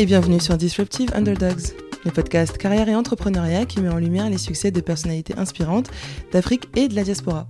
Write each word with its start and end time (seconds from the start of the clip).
et 0.00 0.06
bienvenue 0.06 0.40
sur 0.40 0.56
Disruptive 0.56 1.10
Underdogs, 1.14 1.74
le 2.06 2.10
podcast 2.10 2.56
carrière 2.56 2.88
et 2.88 2.94
entrepreneuriat 2.94 3.66
qui 3.66 3.82
met 3.82 3.90
en 3.90 3.98
lumière 3.98 4.30
les 4.30 4.38
succès 4.38 4.70
de 4.70 4.80
personnalités 4.80 5.34
inspirantes 5.36 5.90
d'Afrique 6.32 6.70
et 6.74 6.88
de 6.88 6.94
la 6.94 7.02
diaspora. 7.02 7.48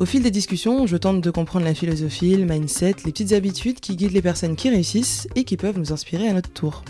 Au 0.00 0.04
fil 0.04 0.20
des 0.20 0.32
discussions, 0.32 0.88
je 0.88 0.96
tente 0.96 1.20
de 1.20 1.30
comprendre 1.30 1.64
la 1.64 1.74
philosophie, 1.74 2.34
le 2.34 2.46
mindset, 2.46 2.96
les 3.04 3.12
petites 3.12 3.32
habitudes 3.32 3.78
qui 3.78 3.94
guident 3.94 4.10
les 4.10 4.22
personnes 4.22 4.56
qui 4.56 4.70
réussissent 4.70 5.28
et 5.36 5.44
qui 5.44 5.56
peuvent 5.56 5.78
nous 5.78 5.92
inspirer 5.92 6.26
à 6.26 6.32
notre 6.32 6.50
tour. 6.50 6.82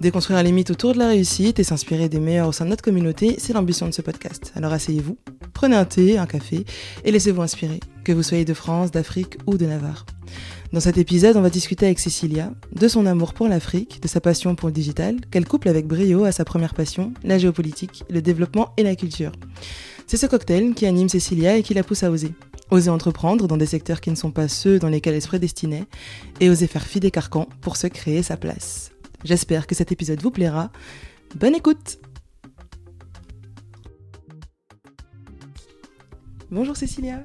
Déconstruire 0.00 0.42
les 0.42 0.50
mythes 0.50 0.72
autour 0.72 0.94
de 0.94 0.98
la 0.98 1.06
réussite 1.06 1.60
et 1.60 1.64
s'inspirer 1.64 2.08
des 2.08 2.18
meilleurs 2.18 2.48
au 2.48 2.52
sein 2.52 2.64
de 2.64 2.70
notre 2.70 2.82
communauté, 2.82 3.36
c'est 3.38 3.52
l'ambition 3.52 3.86
de 3.86 3.92
ce 3.92 4.02
podcast. 4.02 4.50
Alors 4.56 4.72
asseyez-vous, 4.72 5.18
prenez 5.54 5.76
un 5.76 5.84
thé, 5.84 6.18
un 6.18 6.26
café 6.26 6.64
et 7.04 7.12
laissez-vous 7.12 7.42
inspirer, 7.42 7.78
que 8.02 8.10
vous 8.10 8.24
soyez 8.24 8.44
de 8.44 8.54
France, 8.54 8.90
d'Afrique 8.90 9.38
ou 9.46 9.56
de 9.56 9.66
Navarre. 9.66 10.04
Dans 10.72 10.78
cet 10.78 10.98
épisode, 10.98 11.36
on 11.36 11.40
va 11.40 11.50
discuter 11.50 11.86
avec 11.86 11.98
Cécilia 11.98 12.52
de 12.70 12.86
son 12.86 13.04
amour 13.04 13.34
pour 13.34 13.48
l'Afrique, 13.48 14.00
de 14.00 14.06
sa 14.06 14.20
passion 14.20 14.54
pour 14.54 14.68
le 14.68 14.72
digital, 14.72 15.16
qu'elle 15.32 15.44
couple 15.44 15.68
avec 15.68 15.88
brio 15.88 16.22
à 16.22 16.30
sa 16.30 16.44
première 16.44 16.74
passion, 16.74 17.12
la 17.24 17.38
géopolitique, 17.38 18.04
le 18.08 18.22
développement 18.22 18.72
et 18.76 18.84
la 18.84 18.94
culture. 18.94 19.32
C'est 20.06 20.16
ce 20.16 20.26
cocktail 20.26 20.74
qui 20.74 20.86
anime 20.86 21.08
Cécilia 21.08 21.56
et 21.56 21.64
qui 21.64 21.74
la 21.74 21.82
pousse 21.82 22.04
à 22.04 22.10
oser. 22.12 22.34
Oser 22.70 22.90
entreprendre 22.90 23.48
dans 23.48 23.56
des 23.56 23.66
secteurs 23.66 24.00
qui 24.00 24.10
ne 24.10 24.14
sont 24.14 24.30
pas 24.30 24.46
ceux 24.46 24.78
dans 24.78 24.88
lesquels 24.88 25.14
elle 25.14 25.22
se 25.22 25.26
prédestinait, 25.26 25.86
et 26.38 26.48
oser 26.48 26.68
faire 26.68 26.86
fi 26.86 27.00
des 27.00 27.10
carcans 27.10 27.48
pour 27.62 27.76
se 27.76 27.88
créer 27.88 28.22
sa 28.22 28.36
place. 28.36 28.92
J'espère 29.24 29.66
que 29.66 29.74
cet 29.74 29.90
épisode 29.90 30.22
vous 30.22 30.30
plaira. 30.30 30.70
Bonne 31.34 31.56
écoute 31.56 31.98
Bonjour 36.52 36.76
Cécilia 36.76 37.24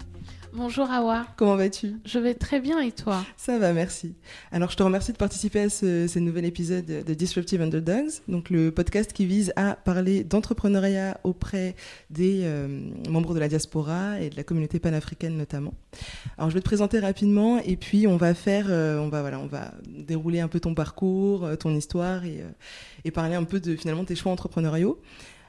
Bonjour 0.58 0.90
Awa. 0.90 1.28
Comment 1.36 1.58
vas-tu? 1.58 1.96
Je 2.06 2.18
vais 2.18 2.34
très 2.34 2.62
bien 2.62 2.80
et 2.80 2.94
toi? 2.94 3.26
Ça 3.36 3.60
va, 3.60 3.74
merci. 3.74 4.16
Alors 4.54 4.72
je 4.72 4.78
te 4.78 4.84
remercie 4.84 5.12
de 5.12 5.18
participer 5.18 5.60
à 5.60 5.70
ce, 5.70 6.18
nouvel 6.18 6.46
épisode 6.46 6.86
de 6.86 7.14
Disruptive 7.14 7.62
Underdogs, 7.62 8.22
donc 8.30 8.50
le 8.50 8.72
podcast 8.72 9.12
qui 9.12 9.26
vise 9.26 9.52
à 9.58 9.76
parler 9.76 10.24
d'entrepreneuriat 10.24 11.20
auprès 11.26 11.76
des 12.10 12.44
euh, 12.44 12.68
membres 13.10 13.34
de 13.34 13.40
la 13.40 13.50
diaspora 13.50 14.22
et 14.22 14.30
de 14.30 14.38
la 14.38 14.46
communauté 14.46 14.80
panafricaine 14.80 15.36
notamment. 15.36 15.74
Alors 16.38 16.50
je 16.50 16.56
vais 16.56 16.62
te 16.62 16.66
présenter 16.66 17.00
rapidement 17.00 17.60
et 17.60 17.76
puis 17.76 18.08
on 18.08 18.16
va 18.16 18.34
faire, 18.34 18.68
euh, 18.70 18.98
on 18.98 19.10
va 19.10 19.20
voilà, 19.20 19.40
on 19.40 19.48
va 19.48 19.74
dérouler 19.90 20.40
un 20.40 20.48
peu 20.48 20.62
ton 20.62 20.74
parcours, 20.74 21.44
euh, 21.44 21.56
ton 21.58 21.76
histoire 21.76 22.24
et, 22.24 22.46
et 23.04 23.12
parler 23.12 23.36
un 23.36 23.44
peu 23.44 23.60
de 23.60 23.76
finalement 23.76 24.06
tes 24.06 24.16
choix 24.16 24.32
entrepreneuriaux. 24.32 25.02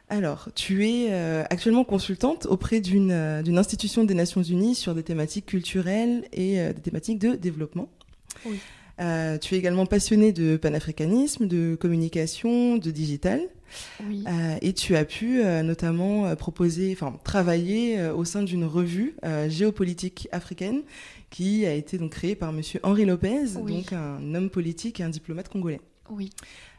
Alors, 0.08 0.48
tu 0.54 0.86
es 0.86 1.08
euh, 1.10 1.42
actuellement 1.50 1.82
consultante 1.82 2.46
auprès 2.46 2.80
euh, 2.80 3.42
d'une 3.42 3.58
institution 3.58 4.04
des 4.04 4.14
Nations 4.14 4.42
Unies 4.42 4.76
sur 4.76 4.94
des 4.94 5.02
thématiques 5.02 5.46
culturelles 5.46 6.24
et 6.32 6.60
euh, 6.60 6.72
des 6.72 6.80
thématiques 6.80 7.18
de 7.18 7.34
développement. 7.34 7.88
Oui. 8.44 8.58
tu 8.98 9.54
es 9.54 9.58
également 9.58 9.86
passionnée 9.86 10.32
de 10.32 10.56
panafricanisme, 10.56 11.48
de 11.48 11.74
communication, 11.74 12.76
de 12.76 12.90
digital. 12.90 13.40
Oui. 14.08 14.24
et 14.62 14.72
tu 14.74 14.94
as 14.94 15.04
pu 15.04 15.42
notamment 15.64 16.36
proposer, 16.36 16.92
enfin 16.92 17.18
travailler 17.24 18.00
au 18.10 18.24
sein 18.24 18.44
d'une 18.44 18.64
revue 18.64 19.16
géopolitique 19.48 20.28
africaine 20.30 20.82
qui 21.30 21.66
a 21.66 21.74
été 21.74 21.98
donc 21.98 22.12
créée 22.12 22.36
par 22.36 22.52
Monsieur 22.52 22.78
Henri 22.84 23.04
Lopez, 23.04 23.54
donc 23.56 23.92
un 23.92 24.34
homme 24.34 24.50
politique 24.50 25.00
et 25.00 25.02
un 25.02 25.08
diplomate 25.08 25.48
congolais. 25.48 25.80
Oui. 26.10 26.30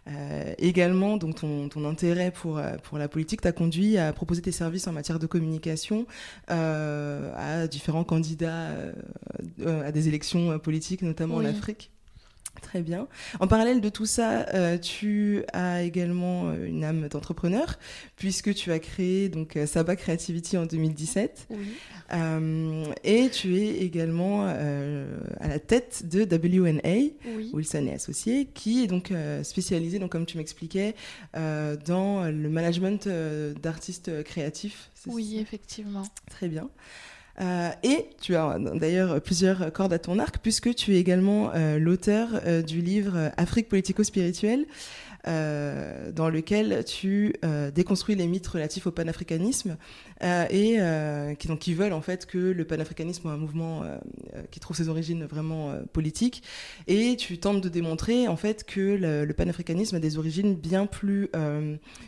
Euh, 0.08 0.54
également, 0.58 1.18
donc 1.18 1.36
ton, 1.36 1.68
ton, 1.70 1.86
intérêt 1.86 2.32
pour, 2.32 2.58
euh, 2.58 2.76
pour 2.84 2.98
la 2.98 3.08
politique 3.08 3.42
t'a 3.42 3.52
conduit 3.52 3.98
à 3.98 4.14
proposer 4.14 4.42
tes 4.42 4.52
services 4.52 4.88
en 4.88 4.94
matière 4.94 5.20
de 5.20 5.28
communication 5.28 6.06
euh, 6.50 7.32
à 7.36 7.68
différents 7.68 8.04
candidats 8.04 8.70
à 9.66 9.92
des 9.92 10.08
élections 10.08 10.60
politiques, 10.60 11.02
notamment 11.02 11.36
en 11.36 11.46
Afrique? 11.46 11.92
Très 12.62 12.82
bien. 12.82 13.08
En 13.40 13.48
parallèle 13.48 13.82
de 13.82 13.90
tout 13.90 14.06
ça, 14.06 14.48
euh, 14.54 14.78
tu 14.78 15.44
as 15.54 15.84
également 15.84 16.50
euh, 16.50 16.66
une 16.66 16.84
âme 16.84 17.08
d'entrepreneur 17.08 17.78
puisque 18.16 18.54
tu 18.54 18.72
as 18.72 18.80
créé 18.80 19.30
donc 19.30 19.56
euh, 19.56 19.66
Saba 19.66 19.96
Creativity 19.96 20.58
en 20.58 20.66
2017 20.66 21.48
oui. 21.52 21.58
et 23.04 23.30
tu 23.30 23.58
es 23.58 23.78
également 23.80 24.46
à 24.48 25.48
la 25.48 25.60
tête 25.60 26.04
de 26.06 26.24
WNA 26.24 27.12
Wilson 27.54 27.86
et 27.88 27.94
Associés 27.94 28.46
qui 28.54 28.84
est 28.84 28.88
donc 28.88 29.12
spécialisé 29.44 30.00
donc 30.00 30.12
comme 30.12 30.26
tu 30.26 30.38
m'expliquais 30.38 30.96
dans 31.34 32.24
le 32.24 32.50
management 32.50 33.08
d'artistes 33.62 34.24
créatifs. 34.24 34.90
Oui, 35.06 35.38
effectivement. 35.40 36.04
Très 36.30 36.48
bien. 36.48 36.70
Euh, 37.40 37.70
et 37.84 38.08
tu 38.20 38.36
as 38.36 38.58
d'ailleurs 38.60 39.22
plusieurs 39.22 39.72
cordes 39.72 39.94
à 39.94 40.00
ton 40.00 40.20
arc, 40.20 40.40
puisque 40.40 40.74
tu 40.74 40.96
es 40.96 41.00
également 41.00 41.52
euh, 41.54 41.78
l'auteur 41.78 42.30
euh, 42.46 42.62
du 42.62 42.82
livre 42.82 43.32
Afrique 43.38 43.70
politico-spirituelle, 43.70 44.66
dans 45.26 46.30
lequel 46.30 46.86
tu 46.86 47.36
déconstruis 47.76 48.16
les 48.16 48.28
mythes 48.28 48.48
relatifs 48.48 48.88
au 48.88 48.92
panafricanisme, 48.92 49.76
et 50.24 50.78
qui, 51.38 51.48
donc, 51.50 51.60
qui 51.60 51.74
veulent 51.74 51.92
en 51.92 52.02
fait 52.02 52.26
que 52.26 52.38
le 52.38 52.64
panafricanisme 52.64 53.24
soit 53.24 53.34
un 53.34 53.38
mouvement 53.38 53.84
qui 54.52 54.62
trouve 54.62 54.78
ses 54.78 54.88
origines 54.88 55.26
vraiment 55.26 55.74
politiques, 55.92 56.44
et 56.88 57.18
tu 57.18 57.40
tentes 57.40 57.60
de 57.60 57.68
démontrer 57.68 58.30
en 58.30 58.38
fait 58.38 58.64
que 58.64 58.80
le, 58.80 59.26
le 59.26 59.34
panafricanisme 59.34 59.98
a 59.98 60.00
des 60.00 60.18
origines 60.18 60.56
bien 60.56 60.86
plus, 60.86 61.30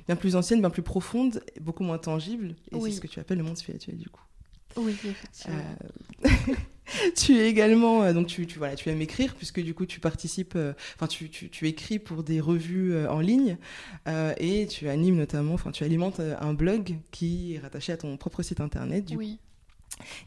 bien 0.07 0.15
plus 0.15 0.37
anciennes, 0.37 0.61
bien 0.61 0.69
plus 0.69 0.83
profondes, 0.83 1.43
beaucoup 1.59 1.83
moins 1.83 1.97
tangibles, 1.97 2.55
et 2.71 2.79
c'est 2.79 2.91
ce 2.91 3.01
que 3.01 3.07
tu 3.07 3.19
appelles 3.19 3.39
le 3.39 3.43
monde 3.43 3.57
spirituel 3.57 3.97
du 3.97 4.07
coup. 4.07 4.21
Oui, 4.77 4.91
effectivement. 4.91 5.57
Euh, 6.25 6.29
tu 7.15 7.37
es 7.37 7.49
également, 7.49 8.03
euh, 8.03 8.13
donc 8.13 8.27
tu, 8.27 8.45
tu, 8.45 8.57
voilà, 8.57 8.75
tu 8.75 8.89
aimes 8.89 9.01
écrire 9.01 9.35
puisque 9.35 9.61
du 9.61 9.73
coup 9.73 9.85
tu 9.85 9.99
participes, 9.99 10.53
euh, 10.55 10.73
enfin 10.95 11.07
tu, 11.07 11.29
tu, 11.29 11.49
tu, 11.49 11.67
écris 11.67 11.99
pour 11.99 12.23
des 12.23 12.39
revues 12.39 13.07
en 13.07 13.19
ligne 13.19 13.57
et 14.37 14.67
tu 14.67 14.89
animes 14.89 15.17
notamment, 15.17 15.53
enfin 15.53 15.71
tu 15.71 15.83
alimentes 15.83 16.19
un 16.19 16.53
blog 16.53 16.97
qui 17.11 17.55
est 17.55 17.59
rattaché 17.59 17.93
à 17.93 17.97
ton 17.97 18.17
propre 18.17 18.41
site 18.41 18.61
internet. 18.61 19.05
Du 19.05 19.17
oui. 19.17 19.39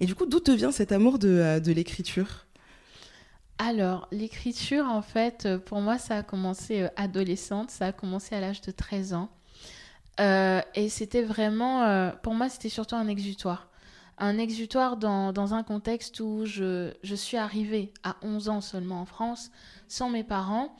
Et 0.00 0.06
du 0.06 0.14
coup, 0.14 0.26
d'où 0.26 0.40
te 0.40 0.50
vient 0.50 0.72
cet 0.72 0.92
amour 0.92 1.18
de, 1.18 1.58
de 1.58 1.72
l'écriture? 1.72 2.46
Alors, 3.58 4.08
l'écriture, 4.10 4.84
en 4.84 5.02
fait, 5.02 5.48
pour 5.64 5.80
moi, 5.80 5.96
ça 5.98 6.18
a 6.18 6.22
commencé 6.22 6.88
adolescente, 6.96 7.70
ça 7.70 7.86
a 7.86 7.92
commencé 7.92 8.34
à 8.34 8.40
l'âge 8.40 8.60
de 8.60 8.70
13 8.70 9.14
ans. 9.14 9.30
et 10.18 10.88
c'était 10.90 11.22
vraiment, 11.22 12.10
pour 12.22 12.34
moi, 12.34 12.48
c'était 12.48 12.68
surtout 12.68 12.96
un 12.96 13.08
exutoire 13.08 13.71
un 14.22 14.38
exutoire 14.38 14.96
dans, 14.96 15.32
dans, 15.32 15.52
un 15.52 15.64
contexte 15.64 16.20
où 16.20 16.46
je, 16.46 16.92
je, 17.02 17.14
suis 17.16 17.36
arrivée 17.36 17.92
à 18.04 18.16
11 18.22 18.48
ans 18.48 18.60
seulement 18.60 19.00
en 19.00 19.04
France, 19.04 19.50
sans 19.88 20.10
mes 20.10 20.22
parents. 20.22 20.76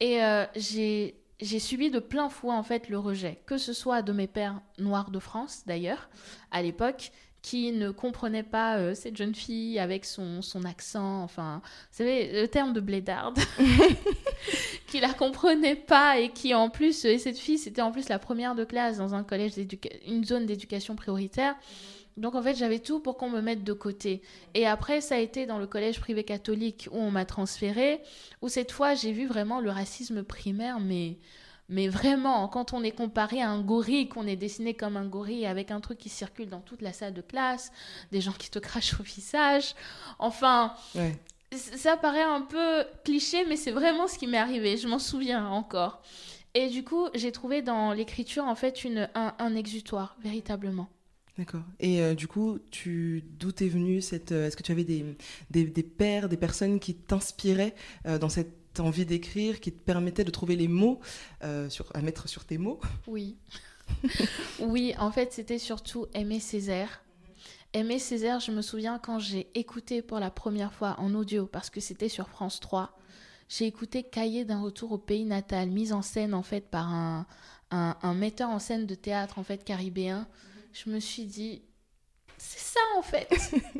Et 0.00 0.22
euh, 0.24 0.44
j'ai 0.56 1.14
subi 1.60 1.90
de 1.90 2.00
plein 2.00 2.28
fouet 2.28 2.52
en 2.52 2.64
fait 2.64 2.88
le 2.88 2.98
rejet, 2.98 3.40
que 3.46 3.56
ce 3.56 3.72
soit 3.72 4.02
de 4.02 4.12
mes 4.12 4.26
pères 4.26 4.60
noirs 4.78 5.12
de 5.12 5.20
France 5.20 5.62
d'ailleurs, 5.64 6.10
à 6.50 6.60
l'époque, 6.60 7.12
qui 7.40 7.70
ne 7.70 7.90
comprenaient 7.90 8.42
pas 8.42 8.78
euh, 8.78 8.94
cette 8.94 9.16
jeune 9.16 9.34
fille 9.34 9.78
avec 9.78 10.04
son, 10.04 10.42
son, 10.42 10.64
accent, 10.64 11.22
enfin, 11.22 11.60
vous 11.64 11.96
savez, 11.98 12.40
le 12.40 12.48
terme 12.48 12.72
de 12.72 12.80
blédarde, 12.80 13.38
qui 14.88 14.98
la 14.98 15.12
comprenait 15.12 15.76
pas 15.76 16.18
et 16.18 16.30
qui 16.30 16.52
en 16.52 16.68
plus, 16.68 17.04
et 17.04 17.18
cette 17.18 17.38
fille, 17.38 17.58
c'était 17.58 17.82
en 17.82 17.92
plus 17.92 18.08
la 18.08 18.18
première 18.18 18.56
de 18.56 18.64
classe 18.64 18.98
dans 18.98 19.14
un 19.14 19.22
collège, 19.22 19.52
une 20.06 20.24
zone 20.24 20.46
d'éducation 20.46 20.96
prioritaire. 20.96 21.54
Donc 22.16 22.34
en 22.34 22.42
fait, 22.42 22.54
j'avais 22.54 22.78
tout 22.78 23.00
pour 23.00 23.16
qu'on 23.16 23.30
me 23.30 23.40
mette 23.40 23.64
de 23.64 23.72
côté. 23.72 24.22
Et 24.54 24.66
après, 24.66 25.00
ça 25.00 25.14
a 25.14 25.18
été 25.18 25.46
dans 25.46 25.58
le 25.58 25.66
collège 25.66 26.00
privé 26.00 26.24
catholique 26.24 26.88
où 26.92 26.98
on 26.98 27.10
m'a 27.10 27.24
transférée, 27.24 28.00
où 28.42 28.48
cette 28.48 28.72
fois, 28.72 28.94
j'ai 28.94 29.12
vu 29.12 29.26
vraiment 29.26 29.60
le 29.60 29.70
racisme 29.70 30.22
primaire, 30.22 30.78
mais, 30.78 31.18
mais 31.68 31.88
vraiment, 31.88 32.48
quand 32.48 32.72
on 32.72 32.82
est 32.82 32.92
comparé 32.92 33.40
à 33.40 33.50
un 33.50 33.62
gorille, 33.62 34.08
qu'on 34.08 34.26
est 34.26 34.36
dessiné 34.36 34.74
comme 34.74 34.96
un 34.96 35.06
gorille 35.06 35.46
avec 35.46 35.70
un 35.70 35.80
truc 35.80 35.98
qui 35.98 36.08
circule 36.10 36.48
dans 36.48 36.60
toute 36.60 36.82
la 36.82 36.92
salle 36.92 37.14
de 37.14 37.22
classe, 37.22 37.72
des 38.10 38.20
gens 38.20 38.32
qui 38.32 38.50
te 38.50 38.58
crachent 38.58 38.98
au 39.00 39.02
visage, 39.02 39.74
enfin... 40.18 40.74
Ça 41.76 41.98
paraît 41.98 42.22
un 42.22 42.40
peu 42.40 42.82
cliché, 43.04 43.44
mais 43.46 43.56
c'est 43.56 43.72
vraiment 43.72 44.08
ce 44.08 44.16
qui 44.16 44.26
m'est 44.26 44.38
arrivé. 44.38 44.78
Je 44.78 44.88
m'en 44.88 44.98
souviens 44.98 45.46
encore. 45.48 46.00
Et 46.54 46.68
du 46.68 46.82
coup, 46.82 47.08
j'ai 47.12 47.30
trouvé 47.30 47.60
dans 47.60 47.92
l'écriture, 47.92 48.44
en 48.44 48.54
fait, 48.54 48.84
une, 48.84 49.06
un 49.14 49.54
exutoire, 49.54 50.16
véritablement. 50.22 50.88
D'accord. 51.42 51.64
Et 51.80 52.00
euh, 52.00 52.14
du 52.14 52.28
coup, 52.28 52.60
tu, 52.70 53.24
d'où 53.40 53.48
est 53.48 53.68
venue 53.68 54.00
cette. 54.00 54.30
Euh, 54.30 54.46
est-ce 54.46 54.56
que 54.56 54.62
tu 54.62 54.70
avais 54.70 54.84
des, 54.84 55.16
des, 55.50 55.82
pères, 55.82 56.28
des 56.28 56.36
personnes 56.36 56.78
qui 56.78 56.94
t'inspiraient 56.94 57.74
euh, 58.06 58.16
dans 58.16 58.28
cette 58.28 58.78
envie 58.78 59.04
d'écrire, 59.04 59.58
qui 59.58 59.72
te 59.72 59.78
permettaient 59.80 60.22
de 60.22 60.30
trouver 60.30 60.54
les 60.54 60.68
mots 60.68 61.00
sur, 61.68 61.90
à 61.94 62.00
mettre 62.00 62.28
sur 62.28 62.44
tes 62.44 62.58
mots? 62.58 62.80
Oui. 63.08 63.34
oui, 64.60 64.94
en 65.00 65.10
fait, 65.10 65.32
c'était 65.32 65.58
surtout 65.58 66.06
Aimer 66.14 66.38
Césaire. 66.38 67.02
Aimer 67.72 67.98
Césaire, 67.98 68.38
je 68.38 68.52
me 68.52 68.62
souviens 68.62 69.00
quand 69.00 69.18
j'ai 69.18 69.48
écouté 69.58 70.00
pour 70.00 70.20
la 70.20 70.30
première 70.30 70.72
fois 70.72 70.94
en 70.98 71.12
audio, 71.12 71.46
parce 71.46 71.70
que 71.70 71.80
c'était 71.80 72.08
sur 72.08 72.28
France 72.28 72.60
3, 72.60 72.96
j'ai 73.48 73.66
écouté 73.66 74.04
Cahier 74.04 74.44
d'un 74.44 74.62
retour 74.62 74.92
au 74.92 74.98
pays 74.98 75.24
natal, 75.24 75.70
mise 75.70 75.92
en 75.92 76.02
scène 76.02 76.34
en 76.34 76.44
fait 76.44 76.70
par 76.70 76.88
un, 76.88 77.26
un, 77.72 77.96
un 78.00 78.14
metteur 78.14 78.48
en 78.48 78.60
scène 78.60 78.86
de 78.86 78.94
théâtre 78.94 79.40
en 79.40 79.42
fait 79.42 79.64
caribéen 79.64 80.28
je 80.72 80.90
me 80.90 81.00
suis 81.00 81.24
dit, 81.24 81.62
c'est 82.38 82.60
ça 82.60 82.80
en 82.96 83.02
fait. 83.02 83.28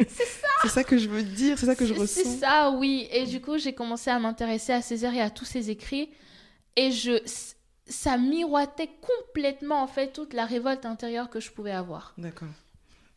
c'est 0.08 0.24
ça. 0.24 0.48
c'est 0.62 0.68
ça 0.68 0.84
que 0.84 0.98
je 0.98 1.08
veux 1.08 1.22
dire, 1.22 1.58
c'est 1.58 1.66
ça 1.66 1.74
que 1.74 1.86
je 1.86 1.94
ressens. 1.94 2.20
C'est 2.22 2.38
ça, 2.38 2.70
oui. 2.70 3.08
Et 3.10 3.26
du 3.26 3.40
coup, 3.40 3.58
j'ai 3.58 3.72
commencé 3.72 4.10
à 4.10 4.18
m'intéresser 4.18 4.72
à 4.72 4.82
Césaire 4.82 5.14
et 5.14 5.20
à 5.20 5.30
tous 5.30 5.44
ses 5.44 5.70
écrits. 5.70 6.10
Et 6.76 6.90
je, 6.90 7.20
ça 7.86 8.16
miroitait 8.16 8.90
complètement 9.00 9.82
en 9.82 9.86
fait 9.86 10.12
toute 10.12 10.32
la 10.32 10.46
révolte 10.46 10.86
intérieure 10.86 11.28
que 11.30 11.40
je 11.40 11.50
pouvais 11.50 11.72
avoir. 11.72 12.14
D'accord. 12.18 12.48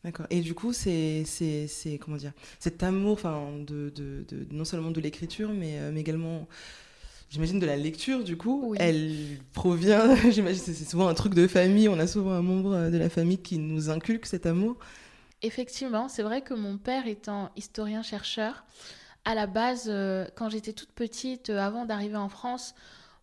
D'accord. 0.03 0.27
Et 0.29 0.41
du 0.41 0.53
coup, 0.53 0.71
c'est, 0.71 1.23
c'est, 1.25 1.97
comment 1.99 2.17
dire, 2.17 2.33
cet 2.59 2.83
amour, 2.83 3.13
enfin, 3.13 3.53
de, 3.65 3.89
de, 3.89 4.23
de, 4.27 4.45
non 4.51 4.63
seulement 4.63 4.91
de 4.91 5.01
l'écriture, 5.01 5.49
mais, 5.51 5.79
euh, 5.79 5.91
mais 5.91 6.01
également, 6.01 6.47
j'imagine, 7.29 7.59
de 7.59 7.65
la 7.65 7.75
lecture, 7.75 8.23
du 8.23 8.37
coup, 8.37 8.75
elle 8.77 9.37
provient, 9.53 10.15
j'imagine, 10.29 10.61
c'est 10.61 10.89
souvent 10.89 11.07
un 11.07 11.13
truc 11.13 11.33
de 11.33 11.47
famille, 11.47 11.89
on 11.89 11.99
a 11.99 12.07
souvent 12.07 12.31
un 12.31 12.41
membre 12.41 12.89
de 12.89 12.97
la 12.97 13.09
famille 13.09 13.39
qui 13.39 13.57
nous 13.57 13.89
inculque 13.89 14.25
cet 14.25 14.45
amour. 14.45 14.77
Effectivement, 15.41 16.07
c'est 16.07 16.23
vrai 16.23 16.41
que 16.41 16.53
mon 16.53 16.77
père 16.77 17.07
étant 17.07 17.51
historien-chercheur, 17.55 18.65
à 19.25 19.35
la 19.35 19.47
base, 19.47 19.85
euh, 19.87 20.25
quand 20.35 20.49
j'étais 20.49 20.73
toute 20.73 20.91
petite, 20.91 21.49
euh, 21.49 21.59
avant 21.59 21.85
d'arriver 21.85 22.15
en 22.15 22.29
France, 22.29 22.75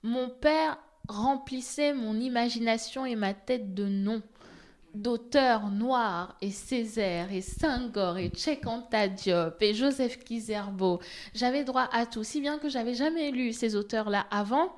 mon 0.03 0.29
père 0.29 0.79
remplissait 1.09 1.95
mon 1.95 2.15
imagination 2.21 3.07
et 3.07 3.17
ma 3.17 3.35
tête 3.35 3.75
de 3.75 3.87
noms 3.87 4.23
d'auteurs 4.95 5.71
noirs 5.71 6.37
et 6.41 6.51
Césaire 6.51 7.33
et 7.33 7.41
Senghor 7.41 8.19
et 8.19 8.31
Cheikh 8.35 8.67
Anta 8.67 9.09
Diop 9.09 9.61
et 9.61 9.75
Joseph 9.75 10.19
Kizerbo. 10.23 11.01
J'avais 11.35 11.65
droit 11.65 11.89
à 11.93 12.07
tout, 12.07 12.25
si 12.25 12.41
bien 12.41 12.59
que 12.59 12.69
j'avais 12.69 12.95
jamais 12.95 13.31
lu 13.31 13.53
ces 13.53 13.75
auteurs-là 13.77 14.27
avant, 14.31 14.75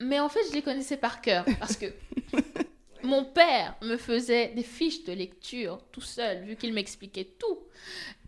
mais 0.00 0.20
en 0.20 0.28
fait 0.28 0.40
je 0.48 0.54
les 0.54 0.62
connaissais 0.62 0.96
par 0.96 1.20
cœur 1.20 1.44
parce 1.58 1.76
que 1.76 1.86
mon 3.02 3.24
père 3.24 3.76
me 3.82 3.96
faisait 3.96 4.48
des 4.48 4.62
fiches 4.62 5.04
de 5.04 5.12
lecture 5.12 5.78
tout 5.92 6.00
seul 6.00 6.44
vu 6.44 6.56
qu'il 6.56 6.72
m'expliquait 6.72 7.28
tout. 7.38 7.58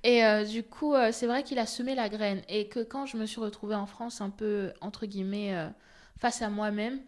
Et 0.03 0.25
euh, 0.25 0.45
du 0.45 0.63
coup, 0.63 0.95
euh, 0.95 1.11
c'est 1.13 1.27
vrai 1.27 1.43
qu'il 1.43 1.59
a 1.59 1.67
semé 1.67 1.95
la 1.95 2.11
graine 2.11 2.43
et 2.49 2.69
que 2.69 2.81
quand 2.81 3.07
je 3.07 3.17
me 3.17 3.25
suis 3.25 3.41
retrouvée 3.41 3.75
en 3.75 3.87
France 3.87 4.21
un 4.21 4.31
peu 4.31 4.73
entre 4.83 5.07
guillemets 5.07 5.55
euh, 5.55 5.69
face 6.19 6.43
à 6.43 6.51
moi-même, 6.51 7.01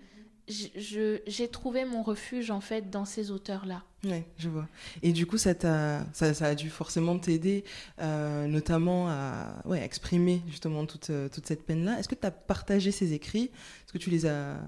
j'ai 0.48 1.48
trouvé 1.48 1.84
mon 1.84 2.02
refuge 2.02 2.50
en 2.50 2.60
fait 2.60 2.90
dans 2.90 3.04
ces 3.04 3.31
auteurs-là. 3.31 3.82
Oui, 4.04 4.22
je 4.38 4.48
vois. 4.48 4.69
Et 5.02 5.12
du 5.12 5.26
coup, 5.26 5.38
ça, 5.38 5.50
a, 5.64 6.04
ça, 6.12 6.34
ça 6.34 6.46
a 6.46 6.54
dû 6.54 6.70
forcément 6.70 7.19
t'aider, 7.19 7.64
euh, 8.00 8.46
notamment 8.46 9.08
à 9.08 9.62
ouais, 9.64 9.82
exprimer 9.82 10.43
justement 10.48 10.87
toute, 10.87 11.10
euh, 11.10 11.28
toute 11.28 11.46
cette 11.46 11.66
peine-là. 11.66 11.98
Est-ce 11.98 12.08
que 12.08 12.14
tu 12.14 12.26
as 12.26 12.31
partagé 12.31 12.93
ces 12.93 13.12
écrits? 13.12 13.50
Est-ce 13.84 13.93
que 13.93 13.98
tu 13.98 14.10
les 14.10 14.26
as 14.26 14.58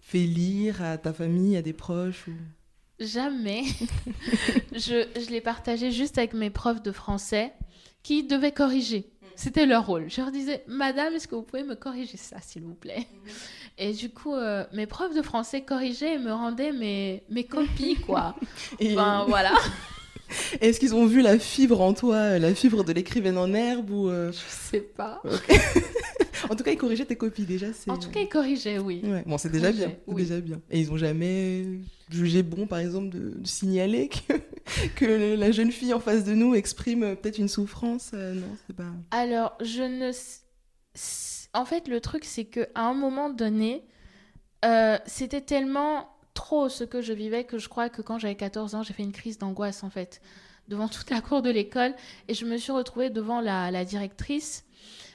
fait 0.00 0.24
lire 0.24 0.82
à 0.82 0.98
ta 0.98 1.12
famille, 1.12 1.56
à 1.56 1.62
des 1.62 1.72
proches 1.72 2.26
ou... 2.26 2.32
Jamais. 2.98 3.64
je, 4.72 5.06
je 5.16 5.30
les 5.30 5.40
partageais 5.40 5.92
juste 5.92 6.18
avec 6.18 6.34
mes 6.34 6.50
profs 6.50 6.82
de 6.82 6.92
français 6.92 7.52
qui 8.02 8.24
devaient 8.24 8.52
corriger. 8.52 9.10
C'était 9.36 9.66
leur 9.66 9.86
rôle. 9.86 10.06
Je 10.08 10.20
leur 10.20 10.30
disais, 10.30 10.62
Madame, 10.66 11.14
est-ce 11.14 11.28
que 11.28 11.34
vous 11.34 11.42
pouvez 11.42 11.62
me 11.62 11.74
corriger 11.74 12.16
ça, 12.16 12.36
s'il 12.40 12.62
vous 12.62 12.74
plaît? 12.74 13.06
Et 13.78 13.92
du 13.92 14.10
coup, 14.10 14.34
euh, 14.34 14.64
mes 14.72 14.86
profs 14.86 15.14
de 15.14 15.22
français 15.22 15.62
corrigeaient 15.62 16.14
et 16.14 16.18
me 16.18 16.32
rendaient 16.32 16.72
mes, 16.72 17.22
mes 17.30 17.44
copies, 17.44 17.96
quoi. 17.96 18.36
Enfin, 18.82 19.24
voilà. 19.28 19.54
Est-ce 20.60 20.80
qu'ils 20.80 20.94
ont 20.94 21.06
vu 21.06 21.20
la 21.20 21.38
fibre 21.38 21.80
en 21.80 21.92
toi, 21.92 22.38
la 22.38 22.54
fibre 22.54 22.84
de 22.84 22.92
l'écrivaine 22.92 23.38
en 23.38 23.52
herbe 23.52 23.90
ou 23.90 24.08
euh... 24.08 24.32
Je 24.32 24.38
sais 24.48 24.80
pas. 24.80 25.22
en 26.50 26.56
tout 26.56 26.64
cas, 26.64 26.72
ils 26.72 26.78
corrigeaient 26.78 27.04
tes 27.04 27.16
copies 27.16 27.44
déjà. 27.44 27.66
En 27.88 27.98
tout 27.98 28.10
cas, 28.10 28.20
ils 28.20 28.28
corrigeaient, 28.28 28.78
oui. 28.78 29.02
Bon, 29.26 29.38
c'est 29.38 29.50
déjà 29.50 29.72
bien. 29.72 29.92
déjà 30.08 30.40
bien. 30.40 30.60
Et 30.70 30.80
ils 30.80 30.90
ont 30.90 30.96
jamais 30.96 31.66
jugé 32.10 32.42
bon, 32.42 32.66
par 32.66 32.78
exemple, 32.78 33.10
de, 33.10 33.34
signaler 33.44 34.08
que, 34.08 34.34
que, 34.96 35.34
la 35.36 35.50
jeune 35.50 35.72
fille 35.72 35.92
en 35.92 36.00
face 36.00 36.24
de 36.24 36.34
nous 36.34 36.54
exprime 36.54 37.16
peut-être 37.16 37.38
une 37.38 37.48
souffrance. 37.48 38.12
Euh, 38.14 38.34
non, 38.34 38.56
c'est 38.66 38.76
pas. 38.76 38.92
Alors, 39.10 39.56
je 39.60 39.82
ne 39.82 40.12
en 41.54 41.64
fait, 41.64 41.88
le 41.88 42.00
truc, 42.00 42.24
c'est 42.24 42.44
qu'à 42.44 42.66
un 42.74 42.94
moment 42.94 43.30
donné, 43.30 43.84
euh, 44.64 44.98
c'était 45.06 45.40
tellement 45.40 46.10
trop 46.34 46.68
ce 46.68 46.82
que 46.82 47.00
je 47.00 47.12
vivais 47.12 47.44
que 47.44 47.58
je 47.58 47.68
crois 47.68 47.88
que 47.88 48.02
quand 48.02 48.18
j'avais 48.18 48.34
14 48.34 48.74
ans, 48.74 48.82
j'ai 48.82 48.92
fait 48.92 49.04
une 49.04 49.12
crise 49.12 49.38
d'angoisse, 49.38 49.84
en 49.84 49.90
fait, 49.90 50.20
devant 50.68 50.88
toute 50.88 51.10
la 51.10 51.20
cour 51.20 51.42
de 51.42 51.50
l'école. 51.50 51.94
Et 52.26 52.34
je 52.34 52.44
me 52.44 52.56
suis 52.56 52.72
retrouvée 52.72 53.08
devant 53.08 53.40
la, 53.40 53.84
directrice. 53.84 54.64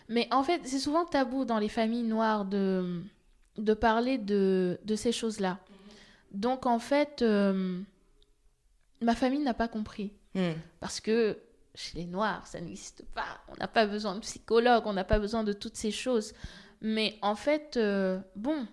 Mais 0.07 0.27
en 0.31 0.43
fait, 0.43 0.61
c'est 0.63 0.79
souvent 0.79 1.05
tabou 1.05 1.45
dans 1.45 1.59
les 1.59 1.69
familles 1.69 2.03
noires 2.03 2.45
de, 2.45 3.03
de 3.57 3.73
parler 3.73 4.17
de, 4.17 4.79
de 4.85 4.95
ces 4.95 5.11
choses-là. 5.11 5.59
Donc, 6.31 6.65
en 6.65 6.79
fait, 6.79 7.21
euh, 7.21 7.81
ma 9.01 9.15
famille 9.15 9.39
n'a 9.39 9.53
pas 9.53 9.67
compris. 9.67 10.13
Hmm. 10.35 10.51
Parce 10.79 10.99
que 10.99 11.37
chez 11.75 11.97
les 11.97 12.05
Noirs, 12.05 12.45
ça 12.47 12.59
n'existe 12.59 13.03
pas. 13.13 13.41
On 13.47 13.55
n'a 13.55 13.67
pas 13.67 13.85
besoin 13.85 14.15
de 14.15 14.19
psychologue, 14.19 14.83
on 14.85 14.93
n'a 14.93 15.03
pas 15.03 15.19
besoin 15.19 15.43
de 15.43 15.53
toutes 15.53 15.75
ces 15.75 15.91
choses. 15.91 16.33
Mais 16.81 17.17
en 17.21 17.35
fait, 17.35 17.77
euh, 17.77 18.19
bon, 18.35 18.67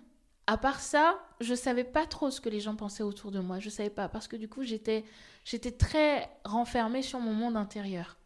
à 0.45 0.57
part 0.57 0.79
ça, 0.79 1.19
je 1.41 1.53
savais 1.53 1.83
pas 1.83 2.05
trop 2.05 2.31
ce 2.31 2.41
que 2.41 2.49
les 2.49 2.59
gens 2.59 2.75
pensaient 2.75 3.03
autour 3.03 3.31
de 3.31 3.39
moi. 3.39 3.59
Je 3.59 3.69
savais 3.69 3.89
pas 3.89 4.07
parce 4.09 4.27
que 4.27 4.35
du 4.35 4.47
coup, 4.47 4.63
j'étais 4.63 5.03
j'étais 5.45 5.71
très 5.71 6.29
renfermée 6.45 7.01
sur 7.01 7.19
mon 7.19 7.33
monde 7.33 7.55
intérieur. 7.57 8.17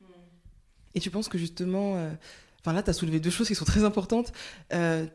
Et 0.94 1.00
tu 1.00 1.09
penses 1.09 1.30
que 1.30 1.38
justement, 1.38 1.95
euh, 1.95 2.12
enfin 2.59 2.74
là, 2.74 2.83
tu 2.83 2.89
as 2.89 2.94
soulevé 2.94 3.19
deux 3.19 3.30
choses 3.30 3.48
qui 3.48 3.56
sont 3.56 3.65
très 3.65 3.83
importantes. 3.83 4.33
Euh, 4.74 5.06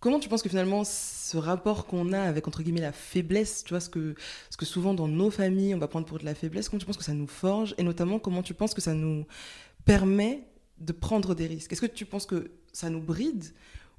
Comment 0.00 0.20
tu 0.20 0.28
penses 0.28 0.42
que 0.42 0.48
finalement 0.48 0.84
ce 0.84 1.36
rapport 1.36 1.86
qu'on 1.86 2.12
a 2.12 2.20
avec 2.20 2.46
entre 2.46 2.62
guillemets 2.62 2.80
la 2.80 2.92
faiblesse, 2.92 3.64
tu 3.64 3.70
vois 3.70 3.80
ce 3.80 3.90
que 3.90 4.14
ce 4.48 4.56
que 4.56 4.64
souvent 4.64 4.94
dans 4.94 5.08
nos 5.08 5.30
familles 5.30 5.74
on 5.74 5.78
va 5.78 5.88
prendre 5.88 6.06
pour 6.06 6.18
de 6.18 6.24
la 6.24 6.34
faiblesse, 6.34 6.68
comment 6.68 6.78
tu 6.78 6.86
penses 6.86 6.96
que 6.96 7.04
ça 7.04 7.14
nous 7.14 7.26
forge 7.26 7.74
et 7.78 7.82
notamment 7.82 8.20
comment 8.20 8.42
tu 8.42 8.54
penses 8.54 8.74
que 8.74 8.80
ça 8.80 8.94
nous 8.94 9.26
permet 9.84 10.46
de 10.78 10.92
prendre 10.92 11.34
des 11.34 11.48
risques? 11.48 11.72
Est-ce 11.72 11.80
que 11.80 11.86
tu 11.86 12.06
penses 12.06 12.26
que 12.26 12.52
ça 12.72 12.90
nous 12.90 13.00
bride 13.00 13.44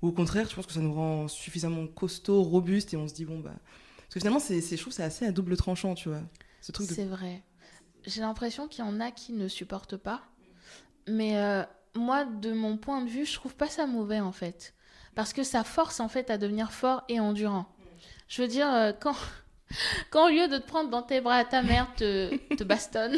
ou 0.01 0.07
au 0.07 0.11
contraire 0.13 0.47
tu 0.47 0.55
penses 0.55 0.67
que 0.67 0.73
ça 0.73 0.79
nous 0.79 0.93
rend 0.93 1.27
suffisamment 1.27 1.85
costaud, 1.87 2.43
robuste 2.43 2.93
et 2.93 2.97
on 2.97 3.07
se 3.07 3.13
dit 3.13 3.25
bon 3.25 3.39
bah 3.39 3.55
parce 3.97 4.13
que 4.13 4.19
finalement 4.21 4.39
c'est 4.39 4.61
je 4.61 4.81
trouve 4.81 4.93
c'est 4.93 5.03
assez 5.03 5.25
à 5.25 5.33
double 5.33 5.57
tranchant, 5.57 5.95
tu 5.95 6.07
vois. 6.09 6.21
Ce 6.61 6.71
truc 6.71 6.89
C'est 6.89 7.05
vrai. 7.05 7.43
J'ai 8.05 8.21
l'impression 8.21 8.69
qu'il 8.69 8.85
y 8.85 8.87
en 8.87 9.01
a 9.01 9.11
qui 9.11 9.33
ne 9.33 9.49
supportent 9.49 9.97
pas, 9.97 10.23
mais 11.07 11.37
euh, 11.37 11.63
moi 11.93 12.23
de 12.23 12.53
mon 12.53 12.77
point 12.77 13.03
de 13.03 13.09
vue 13.09 13.25
je 13.25 13.33
trouve 13.33 13.55
pas 13.55 13.67
ça 13.67 13.85
mauvais 13.85 14.21
en 14.21 14.31
fait 14.31 14.73
parce 15.19 15.33
que 15.33 15.43
ça 15.43 15.65
force 15.65 15.99
en 15.99 16.07
fait 16.07 16.29
à 16.29 16.37
devenir 16.37 16.71
fort 16.71 17.03
et 17.09 17.19
endurant. 17.19 17.65
Je 18.29 18.41
veux 18.41 18.47
dire, 18.47 18.73
euh, 18.73 18.93
quand, 18.97 19.15
quand 20.11 20.27
au 20.27 20.29
lieu 20.29 20.47
de 20.47 20.57
te 20.59 20.65
prendre 20.65 20.89
dans 20.89 21.01
tes 21.01 21.19
bras, 21.19 21.43
ta 21.43 21.61
mère 21.61 21.91
te, 21.97 22.33
te 22.55 22.63
bastonne. 22.63 23.17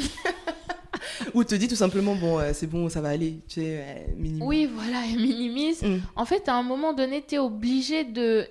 Ou 1.35 1.43
te 1.43 1.53
dit 1.53 1.67
tout 1.67 1.75
simplement, 1.75 2.15
bon, 2.15 2.39
euh, 2.39 2.53
c'est 2.55 2.65
bon, 2.65 2.89
ça 2.89 3.01
va 3.01 3.09
aller, 3.09 3.43
tu 3.47 3.61
sais, 3.61 4.07
minimise. 4.17 4.41
Oui, 4.43 4.65
voilà, 4.65 5.03
elle 5.13 5.19
minimise. 5.19 5.83
Mm. 5.83 5.99
En 6.15 6.25
fait, 6.25 6.49
à 6.49 6.55
un 6.55 6.63
moment 6.63 6.93
donné, 6.93 7.23
tu 7.23 7.35
es 7.35 7.37
obligé 7.37 8.03
de. 8.03 8.47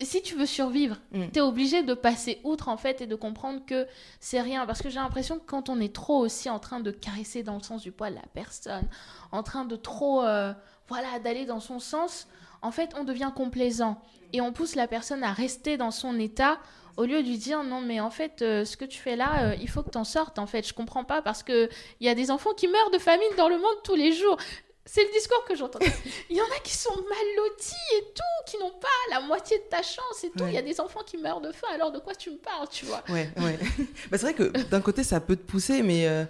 Si 0.00 0.20
tu 0.20 0.34
veux 0.34 0.46
survivre, 0.46 0.96
mm. 1.12 1.26
tu 1.32 1.38
es 1.38 1.42
obligé 1.42 1.84
de 1.84 1.94
passer 1.94 2.40
outre, 2.42 2.68
en 2.68 2.76
fait, 2.76 3.02
et 3.02 3.06
de 3.06 3.14
comprendre 3.14 3.64
que 3.64 3.86
c'est 4.18 4.40
rien. 4.40 4.66
Parce 4.66 4.82
que 4.82 4.90
j'ai 4.90 4.98
l'impression 4.98 5.38
que 5.38 5.46
quand 5.46 5.68
on 5.68 5.78
est 5.78 5.94
trop 5.94 6.18
aussi 6.18 6.50
en 6.50 6.58
train 6.58 6.80
de 6.80 6.90
caresser 6.90 7.44
dans 7.44 7.54
le 7.54 7.62
sens 7.62 7.82
du 7.82 7.92
poil 7.92 8.14
la 8.14 8.26
personne, 8.34 8.88
en 9.30 9.44
train 9.44 9.64
de 9.64 9.76
trop. 9.76 10.24
Euh, 10.24 10.52
voilà, 10.90 11.20
d'aller 11.20 11.46
dans 11.46 11.60
son 11.60 11.78
sens, 11.78 12.26
en 12.62 12.70
fait, 12.70 12.90
on 12.98 13.04
devient 13.04 13.32
complaisant 13.34 14.00
et 14.32 14.40
on 14.40 14.52
pousse 14.52 14.74
la 14.74 14.86
personne 14.86 15.24
à 15.24 15.32
rester 15.32 15.76
dans 15.76 15.90
son 15.90 16.18
état 16.18 16.58
au 16.96 17.04
lieu 17.04 17.22
de 17.22 17.28
lui 17.28 17.38
dire 17.38 17.62
non 17.64 17.80
mais 17.80 18.00
en 18.00 18.10
fait 18.10 18.42
euh, 18.42 18.64
ce 18.64 18.76
que 18.76 18.84
tu 18.84 18.98
fais 18.98 19.16
là 19.16 19.44
euh, 19.44 19.56
il 19.60 19.70
faut 19.70 19.82
que 19.82 19.90
tu 19.90 19.96
en 19.96 20.04
sortes 20.04 20.38
en 20.38 20.46
fait 20.46 20.66
je 20.66 20.74
comprends 20.74 21.04
pas 21.04 21.22
parce 21.22 21.42
que 21.42 21.68
il 22.00 22.06
y 22.06 22.10
a 22.10 22.14
des 22.14 22.30
enfants 22.30 22.52
qui 22.52 22.68
meurent 22.68 22.90
de 22.90 22.98
famine 22.98 23.28
dans 23.36 23.48
le 23.48 23.56
monde 23.56 23.76
tous 23.84 23.94
les 23.94 24.12
jours 24.12 24.36
c'est 24.86 25.04
le 25.04 25.12
discours 25.12 25.44
que 25.44 25.54
j'entends. 25.54 25.78
Il 26.30 26.36
y 26.36 26.40
en 26.40 26.46
a 26.46 26.60
qui 26.64 26.76
sont 26.76 26.94
mal 26.94 27.26
lotis 27.36 27.74
et 27.98 28.04
tout, 28.12 28.50
qui 28.50 28.58
n'ont 28.58 28.72
pas 28.72 28.88
la 29.10 29.20
moitié 29.20 29.58
de 29.58 29.64
ta 29.70 29.82
chance 29.82 30.24
et 30.24 30.30
tout. 30.30 30.44
Il 30.46 30.52
y 30.52 30.58
a 30.58 30.62
des 30.62 30.80
enfants 30.80 31.04
qui 31.06 31.16
meurent 31.16 31.40
de 31.40 31.52
faim, 31.52 31.68
alors 31.72 31.92
de 31.92 32.00
quoi 32.00 32.14
tu 32.14 32.30
me 32.30 32.38
parles, 32.38 32.66
tu 32.68 32.86
vois? 32.86 33.04
Ouais, 33.08 33.30
ouais. 33.36 33.58
bah, 34.10 34.18
c'est 34.18 34.22
vrai 34.22 34.34
que 34.34 34.44
d'un 34.68 34.80
côté, 34.80 35.04
ça 35.04 35.20
peut 35.20 35.36
te 35.36 35.42
pousser, 35.42 35.82
mais 35.84 36.08
euh, 36.08 36.24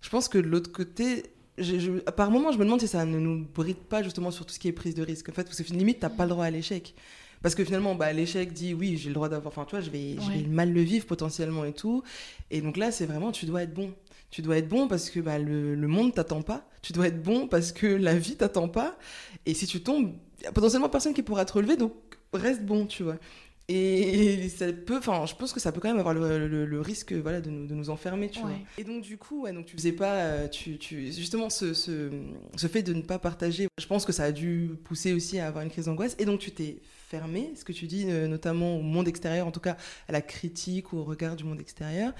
je 0.00 0.08
pense 0.10 0.28
que 0.28 0.38
de 0.38 0.46
l'autre 0.46 0.70
côté, 0.70 1.32
je, 1.58 1.90
par 2.10 2.30
moment, 2.30 2.52
je 2.52 2.58
me 2.58 2.64
demande 2.64 2.80
si 2.80 2.88
ça 2.88 3.04
ne 3.04 3.18
nous 3.18 3.46
bride 3.54 3.76
pas 3.76 4.02
justement 4.02 4.30
sur 4.30 4.46
tout 4.46 4.54
ce 4.54 4.58
qui 4.58 4.68
est 4.68 4.72
prise 4.72 4.94
de 4.94 5.02
risque. 5.02 5.28
En 5.28 5.32
fait, 5.32 5.44
parce 5.44 5.60
que 5.62 5.72
limite, 5.72 5.98
tu 5.98 6.04
n'as 6.04 6.10
pas 6.10 6.24
le 6.24 6.30
droit 6.30 6.44
à 6.44 6.50
l'échec. 6.50 6.94
Parce 7.42 7.54
que 7.54 7.64
finalement, 7.64 7.94
bah, 7.94 8.12
l'échec 8.12 8.52
dit 8.52 8.72
oui, 8.72 8.96
j'ai 8.96 9.08
le 9.08 9.14
droit 9.14 9.28
d'avoir. 9.28 9.52
Enfin, 9.52 9.64
tu 9.64 9.72
vois, 9.72 9.80
je 9.80 9.90
vais, 9.90 10.16
je 10.20 10.30
vais 10.30 10.46
mal 10.46 10.72
le 10.72 10.80
vivre 10.80 11.06
potentiellement 11.06 11.64
et 11.64 11.72
tout. 11.72 12.02
Et 12.50 12.60
donc 12.60 12.76
là, 12.76 12.92
c'est 12.92 13.06
vraiment, 13.06 13.32
tu 13.32 13.46
dois 13.46 13.64
être 13.64 13.74
bon. 13.74 13.92
Tu 14.30 14.40
dois 14.40 14.56
être 14.56 14.68
bon 14.68 14.88
parce 14.88 15.10
que 15.10 15.20
bah, 15.20 15.38
le, 15.38 15.74
le 15.74 15.88
monde 15.88 16.14
t'attend 16.14 16.42
pas. 16.42 16.66
Tu 16.80 16.92
dois 16.92 17.08
être 17.08 17.22
bon 17.22 17.48
parce 17.48 17.72
que 17.72 17.86
la 17.86 18.14
vie 18.14 18.36
t'attend 18.36 18.68
pas. 18.68 18.96
Et 19.44 19.54
si 19.54 19.66
tu 19.66 19.82
tombes, 19.82 20.12
il 20.40 20.44
y 20.44 20.46
a 20.46 20.52
potentiellement 20.52 20.88
personne 20.88 21.14
qui 21.14 21.22
pourra 21.22 21.44
te 21.44 21.52
relever, 21.52 21.76
donc 21.76 21.92
reste 22.32 22.62
bon, 22.64 22.86
tu 22.86 23.02
vois. 23.02 23.16
Et 23.68 24.48
ça 24.56 24.72
peut, 24.72 24.98
enfin, 24.98 25.24
je 25.26 25.34
pense 25.34 25.52
que 25.52 25.60
ça 25.60 25.72
peut 25.72 25.80
quand 25.80 25.88
même 25.88 25.98
avoir 25.98 26.14
le, 26.14 26.46
le, 26.64 26.80
risque, 26.80 27.12
voilà, 27.12 27.40
de 27.40 27.50
nous, 27.50 27.66
de 27.66 27.74
nous 27.74 27.90
enfermer, 27.90 28.28
tu 28.28 28.40
vois. 28.40 28.50
Et 28.78 28.84
donc 28.84 29.02
du 29.02 29.16
coup, 29.18 29.42
ouais, 29.42 29.52
donc 29.52 29.66
tu 29.66 29.76
faisais 29.76 29.92
pas, 29.92 30.14
euh, 30.14 30.48
tu, 30.48 30.78
tu, 30.78 31.12
justement 31.12 31.48
ce, 31.48 31.74
ce, 31.74 32.10
ce, 32.56 32.66
fait 32.66 32.82
de 32.82 32.92
ne 32.92 33.02
pas 33.02 33.18
partager, 33.18 33.68
je 33.78 33.86
pense 33.86 34.04
que 34.04 34.12
ça 34.12 34.24
a 34.24 34.32
dû 34.32 34.70
pousser 34.84 35.12
aussi 35.12 35.38
à 35.38 35.46
avoir 35.46 35.64
une 35.64 35.70
crise 35.70 35.86
d'angoisse. 35.86 36.16
Et 36.18 36.24
donc 36.24 36.40
tu 36.40 36.50
t'es 36.50 36.78
fermé, 37.08 37.52
ce 37.56 37.64
que 37.64 37.72
tu 37.72 37.86
dis, 37.86 38.06
euh, 38.08 38.26
notamment 38.26 38.78
au 38.78 38.82
monde 38.82 39.06
extérieur, 39.06 39.46
en 39.46 39.52
tout 39.52 39.60
cas 39.60 39.76
à 40.08 40.12
la 40.12 40.22
critique 40.22 40.92
ou 40.92 40.98
au 40.98 41.04
regard 41.04 41.36
du 41.36 41.44
monde 41.44 41.60
extérieur. 41.60 42.12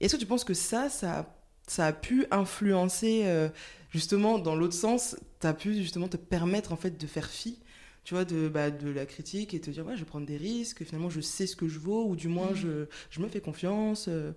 Est-ce 0.00 0.16
que 0.16 0.20
tu 0.20 0.26
penses 0.26 0.44
que 0.44 0.54
ça, 0.54 0.88
ça, 0.88 1.34
ça 1.66 1.86
a 1.86 1.92
pu 1.92 2.26
influencer, 2.30 3.22
euh, 3.24 3.48
justement, 3.90 4.38
dans 4.38 4.56
l'autre 4.56 4.74
sens, 4.74 5.16
tu 5.40 5.46
as 5.46 5.54
pu 5.54 5.74
justement 5.74 6.08
te 6.08 6.16
permettre 6.16 6.72
en 6.72 6.76
fait 6.76 7.00
de 7.00 7.06
faire 7.06 7.30
fi 7.30 7.58
tu 8.04 8.14
vois, 8.14 8.24
de, 8.24 8.48
bah, 8.48 8.70
de 8.70 8.90
la 8.90 9.06
critique 9.06 9.54
et 9.54 9.60
te 9.60 9.70
dire, 9.70 9.86
ouais, 9.86 9.94
je 9.94 10.00
vais 10.00 10.06
prendre 10.06 10.26
des 10.26 10.36
risques, 10.36 10.84
finalement, 10.84 11.10
je 11.10 11.20
sais 11.20 11.46
ce 11.46 11.54
que 11.56 11.68
je 11.68 11.78
vaux, 11.78 12.06
ou 12.08 12.16
du 12.16 12.28
moins, 12.28 12.50
Mhm. 12.50 12.56
je, 12.56 12.86
je 13.10 13.20
me 13.20 13.28
fais 13.28 13.40
confiance. 13.40 14.06
euh. 14.08 14.32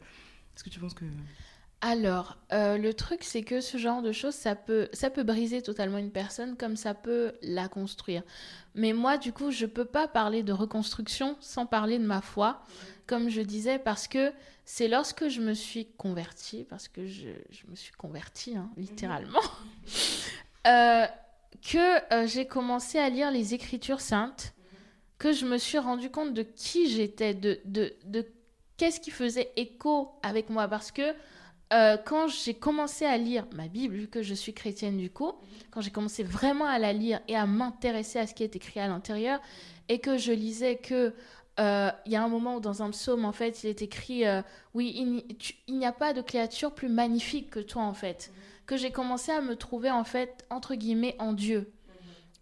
Est-ce 0.56 0.64
que 0.64 0.70
tu 0.70 0.80
penses 0.80 0.94
que... 0.94 1.06
Alors, 1.82 2.38
euh, 2.52 2.78
le 2.78 2.94
truc, 2.94 3.24
c'est 3.24 3.44
que 3.44 3.62
ce 3.62 3.78
genre 3.78 4.02
de 4.02 4.12
choses, 4.12 4.34
ça 4.34 4.56
peut, 4.56 4.88
ça 4.94 5.10
peut 5.12 5.24
briser 5.24 5.62
totalement 5.62 5.98
une 6.00 6.10
personne 6.10 6.56
comme 6.58 6.78
ça 6.78 6.94
peut 6.96 7.34
la 7.44 7.68
construire. 7.68 8.24
Mais 8.74 8.92
moi, 8.94 9.18
du 9.18 9.32
coup, 9.34 9.52
je 9.52 9.66
peux 9.68 9.86
pas 9.86 10.08
parler 10.08 10.42
de 10.42 10.52
reconstruction 10.54 11.38
sans 11.42 11.66
parler 11.68 12.00
de 12.00 12.06
ma 12.06 12.22
foi, 12.22 12.62
comme 13.06 13.30
je 13.30 13.42
disais, 13.42 13.78
parce 13.78 14.08
que 14.08 14.32
c'est 14.64 14.88
lorsque 14.88 15.28
je 15.28 15.42
me 15.42 15.54
suis 15.54 15.86
convertie, 15.98 16.66
parce 16.68 16.88
que 16.88 17.06
je, 17.06 17.30
je 17.52 17.68
me 17.70 17.76
suis 17.76 17.92
convertie, 17.94 18.56
hein, 18.56 18.70
littéralement, 18.78 19.42
euh, 20.68 21.06
que 21.62 22.14
euh, 22.14 22.28
j'ai 22.28 22.46
commencé 22.46 22.98
à 22.98 23.10
lire 23.10 23.32
les 23.32 23.54
Écritures 23.54 24.02
saintes, 24.02 24.54
que 25.18 25.32
je 25.32 25.46
me 25.46 25.58
suis 25.58 25.78
rendu 25.78 26.10
compte 26.10 26.34
de 26.34 26.44
qui 26.44 26.90
j'étais, 26.90 27.34
de, 27.34 27.60
de, 27.66 27.94
de 28.06 28.26
qu'est-ce 28.78 29.00
qui 29.00 29.12
faisait 29.12 29.52
écho 29.56 30.12
avec 30.24 30.50
moi, 30.50 30.68
parce 30.68 30.92
que 30.92 31.14
euh, 31.74 31.98
quand 31.98 32.28
j'ai 32.28 32.54
commencé 32.54 33.06
à 33.06 33.18
lire 33.18 33.48
ma 33.56 33.68
Bible, 33.68 33.96
vu 33.96 34.08
que 34.08 34.22
je 34.22 34.34
suis 34.34 34.54
chrétienne 34.54 34.98
du 34.98 35.10
coup, 35.10 35.32
quand 35.72 35.82
j'ai 35.82 35.90
commencé 35.90 36.24
vraiment 36.24 36.66
à 36.66 36.78
la 36.78 36.94
lire 36.94 37.22
et 37.28 37.36
à 37.36 37.46
m'intéresser 37.46 38.20
à 38.20 38.28
ce 38.28 38.34
qui 38.34 38.44
est 38.44 38.56
écrit 38.56 38.80
à 38.80 38.88
l'intérieur, 38.88 39.40
et 39.90 40.00
que 40.00 40.18
je 40.18 40.32
lisais 40.32 40.78
que 40.78 41.14
euh, 41.60 41.90
il 42.06 42.12
y 42.12 42.16
a 42.16 42.24
un 42.24 42.28
moment 42.28 42.58
où 42.58 42.60
dans 42.60 42.82
un 42.84 42.90
psaume, 42.92 43.24
en 43.26 43.32
fait, 43.32 43.64
il 43.64 43.70
est 43.70 43.82
écrit 43.82 44.26
euh, 44.26 44.42
Oui, 44.74 44.94
il 45.68 45.76
n'y- 45.78 45.86
a 45.86 45.92
pas 45.92 46.14
de 46.14 46.22
créature 46.22 46.74
plus 46.74 46.90
magnifique 46.90 47.50
que 47.50 47.60
toi, 47.60 47.84
en 47.84 47.94
fait. 47.94 48.32
Que 48.66 48.76
j'ai 48.78 48.92
commencé 48.92 49.32
à 49.32 49.42
me 49.42 49.56
trouver, 49.56 49.92
en 49.92 50.04
fait, 50.04 50.46
entre 50.50 50.76
guillemets, 50.76 51.16
en 51.20 51.34
Dieu. 51.34 51.72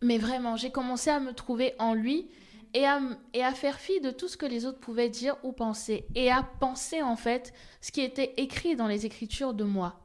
Mais 0.01 0.17
vraiment, 0.17 0.55
j'ai 0.58 0.70
commencé 0.72 1.10
à 1.10 1.20
me 1.20 1.32
trouver 1.34 1.75
en 1.79 1.93
lui 1.93 2.27
et 2.74 2.86
à, 2.86 3.00
et 3.34 3.43
à 3.43 3.53
faire 3.53 3.77
fi 3.79 4.01
de 4.01 4.10
tout 4.10 4.27
ce 4.27 4.36
que 4.36 4.46
les 4.46 4.65
autres 4.65 4.79
pouvaient 4.79 5.10
dire 5.10 5.36
ou 5.43 5.51
penser. 5.51 6.05
Et 6.15 6.32
à 6.32 6.43
penser, 6.60 7.01
en 7.01 7.15
fait, 7.15 7.53
ce 7.82 7.91
qui 7.91 8.01
était 8.01 8.34
écrit 8.38 8.75
dans 8.75 8.88
les 8.88 9.05
Écritures 9.05 9.53
de 9.53 9.63
moi. 9.63 10.00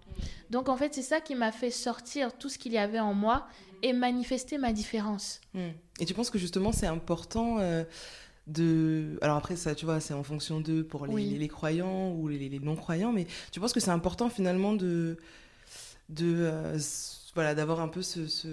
Donc, 0.50 0.68
en 0.68 0.76
fait, 0.76 0.94
c'est 0.94 1.02
ça 1.02 1.20
qui 1.20 1.34
m'a 1.34 1.52
fait 1.52 1.70
sortir 1.70 2.36
tout 2.36 2.48
ce 2.48 2.58
qu'il 2.58 2.72
y 2.72 2.78
avait 2.78 3.00
en 3.00 3.14
moi 3.14 3.46
et 3.82 3.92
manifester 3.92 4.58
ma 4.58 4.72
différence. 4.72 5.40
Hmm. 5.54 5.70
Et 6.00 6.04
tu 6.04 6.14
penses 6.14 6.30
que 6.30 6.38
justement, 6.38 6.72
c'est 6.72 6.86
important 6.86 7.58
euh, 7.60 7.84
de... 8.48 9.18
Alors 9.22 9.36
après, 9.36 9.56
ça, 9.56 9.74
tu 9.74 9.84
vois, 9.84 10.00
c'est 10.00 10.14
en 10.14 10.22
fonction 10.24 10.60
d'eux 10.60 10.82
pour 10.84 11.06
les, 11.06 11.12
Oui. 11.14 11.30
les- 11.30 11.38
les 11.38 11.48
croyants 11.48 12.12
ou 12.12 12.28
les, 12.28 12.48
les 12.48 12.58
non-croyants, 12.58 13.12
mais 13.12 13.26
tu 13.52 13.60
penses 13.60 13.72
que 13.72 13.80
c'est 13.80 13.90
important 13.90 14.28
finalement 14.30 14.72
de... 14.72 15.16
de 16.08 16.34
euh, 16.38 16.78
voilà, 17.34 17.54
d'avoir 17.54 17.80
un 17.80 17.88
peu 17.88 18.02
ce, 18.02 18.26
ce, 18.26 18.48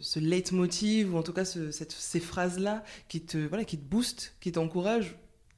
ce 0.00 0.18
leitmotiv, 0.18 1.14
ou 1.14 1.18
en 1.18 1.22
tout 1.22 1.32
cas 1.32 1.44
ce- 1.44 1.70
cette, 1.70 1.92
ces 1.92 2.20
phrases-là 2.20 2.84
qui 3.08 3.20
te, 3.20 3.36
voilà, 3.38 3.64
qui 3.64 3.76
te 3.76 3.84
boostent, 3.84 4.34
qui 4.40 4.52
t'encouragent. 4.52 5.16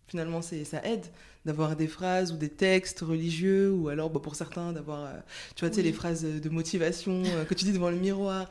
Finalement, 0.08 0.42
c'est, 0.42 0.64
ça 0.64 0.82
aide 0.84 1.06
d'avoir 1.44 1.74
des 1.76 1.86
phrases 1.86 2.32
ou 2.32 2.36
des 2.36 2.48
textes 2.48 3.00
religieux, 3.00 3.72
ou 3.72 3.88
alors 3.88 4.10
bah, 4.10 4.20
pour 4.20 4.34
certains 4.34 4.72
d'avoir, 4.72 5.04
euh, 5.04 5.12
tu 5.54 5.60
vois, 5.64 5.70
tu 5.70 5.76
sais, 5.76 5.82
les 5.82 5.92
phrases 5.92 6.22
de 6.24 6.48
motivation 6.48 7.22
euh, 7.24 7.44
que 7.44 7.54
tu 7.54 7.64
dis 7.64 7.72
devant 7.72 7.90
le 7.90 7.96
miroir. 7.96 8.48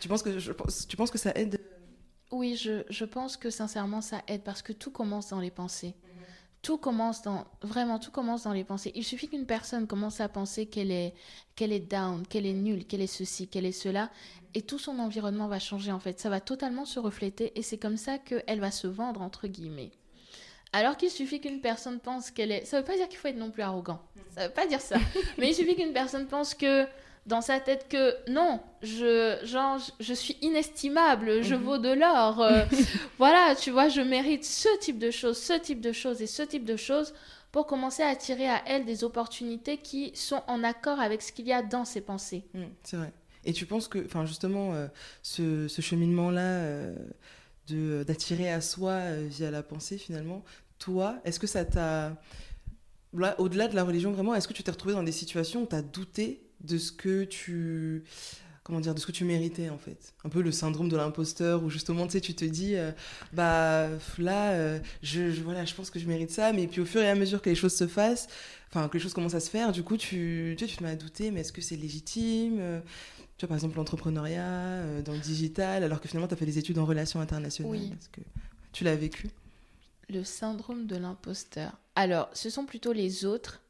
Tu 0.00 0.08
penses 0.08 0.22
que, 0.22 0.38
je 0.38 0.52
tu 0.88 0.96
penses 0.96 1.10
que 1.10 1.18
ça 1.18 1.32
aide 1.34 1.60
Oui, 2.30 2.56
je, 2.56 2.84
je 2.88 3.04
pense 3.04 3.36
que 3.36 3.50
sincèrement 3.50 4.00
ça 4.00 4.22
aide 4.28 4.42
parce 4.42 4.62
que 4.62 4.72
tout 4.72 4.90
commence 4.90 5.28
dans 5.30 5.40
les 5.40 5.50
pensées. 5.50 5.94
Tout 6.62 6.76
commence 6.76 7.22
dans 7.22 7.46
vraiment 7.62 7.98
tout 7.98 8.10
commence 8.10 8.42
dans 8.42 8.52
les 8.52 8.64
pensées. 8.64 8.92
Il 8.94 9.02
suffit 9.02 9.28
qu'une 9.28 9.46
personne 9.46 9.86
commence 9.86 10.20
à 10.20 10.28
penser 10.28 10.66
qu'elle 10.66 10.90
est 10.90 11.14
qu'elle 11.56 11.72
est 11.72 11.80
down, 11.80 12.26
qu'elle 12.26 12.44
est 12.44 12.52
nulle, 12.52 12.86
qu'elle 12.86 13.00
est 13.00 13.06
ceci, 13.06 13.48
qu'elle 13.48 13.64
est 13.64 13.72
cela 13.72 14.10
et 14.54 14.62
tout 14.62 14.78
son 14.78 14.98
environnement 14.98 15.48
va 15.48 15.58
changer 15.58 15.90
en 15.90 16.00
fait. 16.00 16.20
Ça 16.20 16.28
va 16.28 16.40
totalement 16.40 16.84
se 16.84 16.98
refléter 16.98 17.58
et 17.58 17.62
c'est 17.62 17.78
comme 17.78 17.96
ça 17.96 18.18
qu'elle 18.18 18.60
va 18.60 18.70
se 18.70 18.86
vendre 18.86 19.22
entre 19.22 19.48
guillemets. 19.48 19.90
Alors 20.72 20.96
qu'il 20.98 21.10
suffit 21.10 21.40
qu'une 21.40 21.62
personne 21.62 21.98
pense 21.98 22.30
qu'elle 22.30 22.52
est 22.52 22.64
ça 22.66 22.78
veut 22.78 22.84
pas 22.84 22.96
dire 22.96 23.08
qu'il 23.08 23.18
faut 23.18 23.28
être 23.28 23.38
non 23.38 23.50
plus 23.50 23.62
arrogant. 23.62 24.02
Ça 24.34 24.46
veut 24.46 24.52
pas 24.52 24.66
dire 24.66 24.82
ça. 24.82 24.98
Mais 25.38 25.48
il 25.48 25.54
suffit 25.54 25.76
qu'une 25.76 25.94
personne 25.94 26.26
pense 26.26 26.54
que 26.54 26.86
dans 27.26 27.40
sa 27.42 27.60
tête 27.60 27.86
que 27.88 28.14
non, 28.30 28.60
je, 28.82 29.38
genre, 29.44 29.78
je- 30.00 30.14
suis 30.14 30.36
inestimable, 30.42 31.42
je 31.42 31.54
Mhm. 31.54 31.62
vaux 31.62 31.78
de 31.78 31.90
l'or. 31.92 32.40
euh, 32.40 32.64
voilà, 33.18 33.54
tu 33.54 33.70
vois, 33.70 33.88
je 33.88 34.00
mérite 34.00 34.44
ce 34.44 34.68
type 34.80 34.98
de 34.98 35.10
choses, 35.10 35.38
ce 35.38 35.52
type 35.58 35.80
de 35.80 35.92
choses 35.92 36.22
et 36.22 36.26
ce 36.26 36.42
type 36.42 36.64
de 36.64 36.76
choses 36.76 37.12
pour 37.52 37.66
commencer 37.66 38.02
à 38.02 38.08
attirer 38.08 38.48
à 38.48 38.62
elle 38.66 38.84
des 38.84 39.04
opportunités 39.04 39.76
qui 39.78 40.12
sont 40.14 40.42
en 40.46 40.62
accord 40.64 41.00
avec 41.00 41.20
ce 41.22 41.32
qu'il 41.32 41.46
y 41.46 41.52
a 41.52 41.62
dans 41.62 41.84
ses 41.84 42.00
pensées. 42.00 42.44
Mm, 42.54 42.64
c'est 42.84 42.96
vrai. 42.96 43.12
Et 43.44 43.52
tu 43.52 43.66
penses 43.66 43.88
que, 43.88 44.04
enfin 44.04 44.24
justement, 44.26 44.74
euh, 44.74 44.86
ce, 45.22 45.66
ce 45.68 45.82
cheminement-là 45.82 46.40
euh, 46.42 46.94
de 47.68 48.02
d'attirer 48.06 48.50
à 48.52 48.60
soi 48.60 49.00
via 49.28 49.50
la 49.50 49.62
pensée, 49.62 49.98
finalement, 49.98 50.44
toi, 50.78 51.16
est-ce 51.24 51.38
que 51.40 51.46
ça 51.46 51.64
t'a, 51.64 52.16
là, 53.12 53.34
au-delà 53.38 53.68
de 53.68 53.74
la 53.74 53.84
religion, 53.84 54.12
vraiment, 54.12 54.34
est-ce 54.34 54.48
que 54.48 54.52
tu 54.52 54.62
t'es 54.62 54.70
retrouvé 54.70 54.94
dans 54.94 55.02
des 55.02 55.12
situations 55.12 55.62
où 55.62 55.66
tu 55.66 55.74
as 55.76 55.82
douté 55.82 56.42
de 56.62 56.78
ce 56.78 56.92
que 56.92 57.24
tu, 57.24 58.02
comment 58.62 58.80
dire, 58.80 58.94
de 58.94 59.00
ce 59.00 59.06
que 59.06 59.12
tu 59.12 59.24
méritais 59.24 59.70
en 59.70 59.78
fait, 59.78 60.12
un 60.24 60.28
peu 60.28 60.42
le 60.42 60.52
syndrome 60.52 60.88
de 60.88 60.96
l'imposteur, 60.96 61.62
où 61.62 61.70
justement, 61.70 62.06
tu 62.06 62.12
sais, 62.12 62.20
tu 62.20 62.34
te 62.34 62.44
dis, 62.44 62.76
euh, 62.76 62.92
bah 63.32 63.88
là, 64.18 64.52
euh, 64.52 64.78
je, 65.02 65.30
je- 65.30 65.42
voilà, 65.42 65.64
je 65.64 65.74
pense 65.74 65.90
que 65.90 65.98
je 65.98 66.06
mérite 66.06 66.30
ça, 66.30 66.52
mais 66.52 66.66
puis 66.66 66.80
au 66.80 66.84
fur 66.86 67.00
et 67.00 67.08
à 67.08 67.14
mesure 67.14 67.40
que 67.42 67.48
les 67.50 67.56
choses 67.56 67.74
se 67.74 67.86
fassent, 67.86 68.28
enfin 68.68 68.88
que 68.88 68.96
les 68.98 69.02
choses 69.02 69.14
commencent 69.14 69.34
à 69.34 69.40
se 69.40 69.50
faire, 69.50 69.72
du 69.72 69.82
coup, 69.82 69.96
tu, 69.96 70.54
tu, 70.58 70.64
sais, 70.64 70.70
tu 70.70 70.76
te 70.76 70.82
mets 70.84 70.90
à 70.90 70.96
douter, 70.96 71.30
mais 71.30 71.40
est-ce 71.40 71.52
que 71.52 71.62
c'est 71.62 71.76
légitime 71.76 72.58
euh, 72.60 72.80
Tu 73.38 73.46
vois, 73.46 73.48
par 73.48 73.56
exemple, 73.56 73.76
l'entrepreneuriat, 73.76 74.44
euh, 74.44 75.02
dans 75.02 75.12
le 75.14 75.18
digital, 75.18 75.82
alors 75.82 76.00
que 76.00 76.08
finalement, 76.08 76.28
tu 76.28 76.34
as 76.34 76.36
fait 76.36 76.46
des 76.46 76.58
études 76.58 76.78
en 76.78 76.84
relations 76.84 77.20
internationales. 77.20 77.72
Oui. 77.72 77.92
Est-ce 77.98 78.08
que 78.10 78.20
tu 78.72 78.84
l'as 78.84 78.96
vécu? 78.96 79.30
Le 80.10 80.22
syndrome 80.24 80.86
de 80.86 80.96
l'imposteur. 80.96 81.78
Alors, 81.94 82.28
ce 82.34 82.50
sont 82.50 82.66
plutôt 82.66 82.92
les 82.92 83.24
autres 83.24 83.62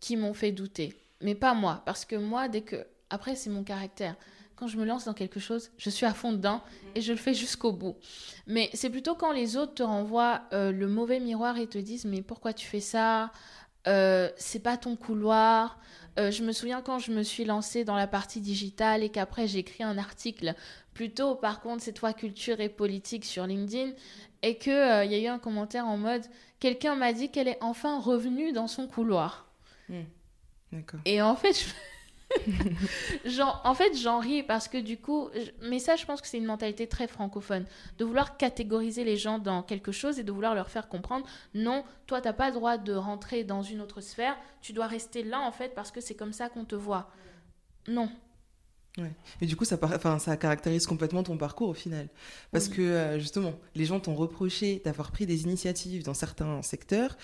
qui 0.00 0.16
m'ont 0.16 0.34
fait 0.34 0.52
douter, 0.52 0.94
mais 1.20 1.34
pas 1.34 1.54
moi, 1.54 1.82
parce 1.86 2.04
que 2.04 2.16
moi, 2.16 2.48
dès 2.48 2.62
que... 2.62 2.86
Après, 3.10 3.36
c'est 3.36 3.50
mon 3.50 3.64
caractère. 3.64 4.16
Quand 4.56 4.66
je 4.68 4.76
me 4.76 4.84
lance 4.84 5.04
dans 5.06 5.14
quelque 5.14 5.40
chose, 5.40 5.70
je 5.78 5.90
suis 5.90 6.06
à 6.06 6.14
fond 6.14 6.32
dedans 6.32 6.62
et 6.94 7.00
je 7.00 7.12
le 7.12 7.18
fais 7.18 7.34
jusqu'au 7.34 7.72
bout. 7.72 7.96
Mais 8.46 8.70
c'est 8.72 8.90
plutôt 8.90 9.14
quand 9.14 9.32
les 9.32 9.56
autres 9.56 9.74
te 9.74 9.82
renvoient 9.82 10.42
euh, 10.52 10.70
le 10.70 10.86
mauvais 10.86 11.18
miroir 11.18 11.58
et 11.58 11.66
te 11.66 11.78
disent 11.78 12.04
mais 12.04 12.22
pourquoi 12.22 12.52
tu 12.52 12.66
fais 12.66 12.80
ça? 12.80 13.32
Euh, 13.88 14.30
C'est 14.36 14.60
pas 14.60 14.76
ton 14.76 14.94
couloir. 14.96 15.78
Euh, 16.18 16.30
je 16.30 16.44
me 16.44 16.52
souviens 16.52 16.82
quand 16.82 17.00
je 17.00 17.10
me 17.10 17.24
suis 17.24 17.44
lancée 17.44 17.84
dans 17.84 17.96
la 17.96 18.06
partie 18.06 18.40
digitale 18.40 19.02
et 19.02 19.08
qu'après 19.08 19.48
j'ai 19.48 19.58
écrit 19.58 19.82
un 19.82 19.98
article 19.98 20.54
plutôt 20.94 21.34
par 21.34 21.60
contre 21.60 21.82
cette 21.82 21.98
fois 21.98 22.12
culture 22.12 22.60
et 22.60 22.68
politique 22.68 23.24
sur 23.24 23.48
LinkedIn 23.48 23.90
et 24.42 24.56
qu'il 24.56 24.72
il 24.72 25.10
y 25.10 25.14
a 25.16 25.18
eu 25.18 25.26
un 25.26 25.40
commentaire 25.40 25.88
en 25.88 25.96
mode 25.96 26.22
quelqu'un 26.60 26.94
m'a 26.94 27.12
dit 27.12 27.30
qu'elle 27.30 27.48
est 27.48 27.58
enfin 27.60 27.98
revenue 28.00 28.52
dans 28.52 28.68
son 28.68 28.86
couloir. 28.86 29.48
D'accord. 30.72 31.00
Et 31.04 31.22
en 31.22 31.36
fait, 31.36 31.52
je- 33.24 33.42
en 33.64 33.74
fait, 33.74 33.96
j'en 33.96 34.18
ris 34.18 34.42
parce 34.42 34.66
que 34.68 34.78
du 34.78 34.96
coup, 34.98 35.28
je- 35.34 35.68
mais 35.68 35.78
ça, 35.78 35.96
je 35.96 36.04
pense 36.04 36.20
que 36.20 36.26
c'est 36.26 36.38
une 36.38 36.46
mentalité 36.46 36.86
très 36.88 37.06
francophone, 37.06 37.64
de 37.98 38.04
vouloir 38.04 38.36
catégoriser 38.36 39.04
les 39.04 39.16
gens 39.16 39.38
dans 39.38 39.62
quelque 39.62 39.92
chose 39.92 40.18
et 40.18 40.24
de 40.24 40.32
vouloir 40.32 40.54
leur 40.54 40.70
faire 40.70 40.88
comprendre, 40.88 41.26
non, 41.54 41.84
toi, 42.06 42.20
t'as 42.20 42.32
pas 42.32 42.48
le 42.48 42.54
droit 42.54 42.76
de 42.78 42.92
rentrer 42.94 43.44
dans 43.44 43.62
une 43.62 43.80
autre 43.80 44.00
sphère, 44.00 44.36
tu 44.60 44.72
dois 44.72 44.86
rester 44.86 45.22
là 45.22 45.40
en 45.40 45.52
fait 45.52 45.74
parce 45.74 45.90
que 45.90 46.00
c'est 46.00 46.14
comme 46.14 46.32
ça 46.32 46.48
qu'on 46.48 46.64
te 46.64 46.74
voit. 46.74 47.10
Non. 47.88 48.10
Et 49.40 49.46
du 49.46 49.56
coup, 49.56 49.64
ça, 49.64 49.76
enfin, 49.82 50.20
ça 50.20 50.36
caractérise 50.36 50.86
complètement 50.86 51.24
ton 51.24 51.36
parcours 51.36 51.68
au 51.68 51.74
final. 51.74 52.08
Parce 52.52 52.68
Oui. 52.68 52.76
que, 52.76 52.82
euh, 52.82 53.18
justement, 53.18 53.52
les 53.74 53.86
gens 53.86 53.98
t'ont 53.98 54.14
reproché 54.14 54.80
d'avoir 54.84 55.10
pris 55.10 55.26
des 55.26 55.42
initiatives 55.42 56.04
dans 56.04 56.14
certains 56.14 56.62
secteurs, 56.62 57.16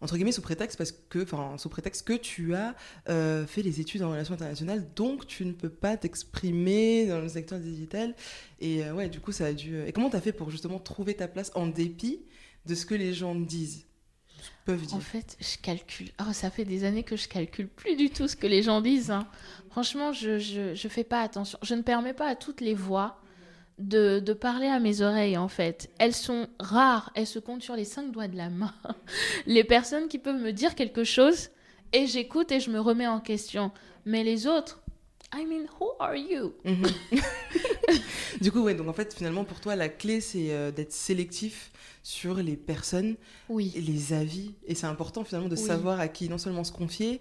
entre 0.00 0.16
guillemets, 0.16 0.32
sous 0.32 0.42
prétexte, 0.42 0.76
parce 0.76 0.92
que, 0.92 1.22
enfin, 1.22 1.56
sous 1.58 1.68
prétexte 1.68 2.06
que 2.06 2.12
tu 2.12 2.54
as 2.54 2.74
euh, 3.08 3.46
fait 3.46 3.62
les 3.62 3.80
études 3.80 4.02
en 4.02 4.10
relations 4.10 4.34
internationales, 4.34 4.86
donc 4.94 5.26
tu 5.26 5.44
ne 5.46 5.52
peux 5.52 5.70
pas 5.70 5.96
t'exprimer 5.96 7.06
dans 7.06 7.20
le 7.20 7.28
secteur 7.28 7.58
digital. 7.58 8.14
Et 8.60 8.84
euh, 8.84 8.92
ouais, 8.94 9.08
du 9.08 9.20
coup, 9.20 9.32
ça 9.32 9.46
a 9.46 9.52
dû. 9.52 9.80
Et 9.86 9.92
comment 9.92 10.10
tu 10.10 10.16
as 10.16 10.20
fait 10.20 10.32
pour 10.32 10.50
justement 10.50 10.78
trouver 10.78 11.14
ta 11.14 11.28
place 11.28 11.50
en 11.54 11.66
dépit 11.66 12.20
de 12.66 12.74
ce 12.74 12.84
que 12.84 12.94
les 12.94 13.14
gens 13.14 13.34
disent 13.34 13.86
Peuvent 14.64 14.82
dire? 14.84 14.96
En 14.96 15.00
fait, 15.00 15.36
je 15.40 15.56
calcule. 15.62 16.10
Oh, 16.20 16.32
ça 16.32 16.50
fait 16.50 16.64
des 16.64 16.84
années 16.84 17.02
que 17.04 17.16
je 17.16 17.28
calcule 17.28 17.68
plus 17.68 17.96
du 17.96 18.10
tout 18.10 18.28
ce 18.28 18.36
que 18.36 18.46
les 18.46 18.62
gens 18.62 18.80
disent. 18.80 19.10
hein. 19.10 19.26
Franchement, 19.70 20.12
je, 20.12 20.38
je, 20.38 20.74
je 20.74 20.88
fais 20.88 21.04
pas 21.04 21.22
attention. 21.22 21.58
Je 21.62 21.74
ne 21.74 21.82
permets 21.82 22.14
pas 22.14 22.28
à 22.28 22.34
toutes 22.36 22.60
les 22.60 22.74
voix 22.74 23.20
de, 23.78 24.20
de 24.20 24.32
parler 24.32 24.66
à 24.68 24.80
mes 24.80 25.02
oreilles, 25.02 25.36
en 25.36 25.48
fait. 25.48 25.90
Elles 25.98 26.14
sont 26.14 26.48
rares. 26.58 27.10
Elles 27.14 27.26
se 27.26 27.38
comptent 27.38 27.62
sur 27.62 27.76
les 27.76 27.84
cinq 27.84 28.10
doigts 28.12 28.28
de 28.28 28.36
la 28.36 28.48
main. 28.50 28.72
Les 29.46 29.64
personnes 29.64 30.08
qui 30.08 30.18
peuvent 30.18 30.40
me 30.40 30.52
dire 30.52 30.74
quelque 30.74 31.04
chose 31.04 31.50
et 31.92 32.06
j'écoute 32.06 32.50
et 32.52 32.60
je 32.60 32.70
me 32.70 32.80
remets 32.80 33.06
en 33.06 33.20
question. 33.20 33.70
Mais 34.06 34.24
les 34.24 34.46
autres, 34.46 34.80
I 35.34 35.44
mean, 35.44 35.66
who 35.80 35.90
are 36.00 36.14
you? 36.14 36.54
Mhm. 36.64 36.86
du 38.40 38.52
coup, 38.52 38.60
ouais, 38.60 38.74
donc 38.74 38.88
en 38.88 38.92
fait, 38.92 39.14
finalement, 39.14 39.44
pour 39.44 39.60
toi, 39.60 39.76
la 39.76 39.88
clé, 39.88 40.20
c'est 40.20 40.52
euh, 40.52 40.70
d'être 40.70 40.92
sélectif 40.92 41.70
sur 42.02 42.36
les 42.36 42.56
personnes 42.56 43.16
Oui. 43.48 43.72
et 43.74 43.80
les 43.80 44.12
avis. 44.12 44.54
Et 44.66 44.74
c'est 44.74 44.86
important, 44.86 45.24
finalement, 45.24 45.48
de 45.48 45.56
Oui. 45.56 45.62
savoir 45.62 46.00
à 46.00 46.08
qui 46.08 46.28
non 46.28 46.38
seulement 46.38 46.64
se 46.64 46.72
confier, 46.72 47.20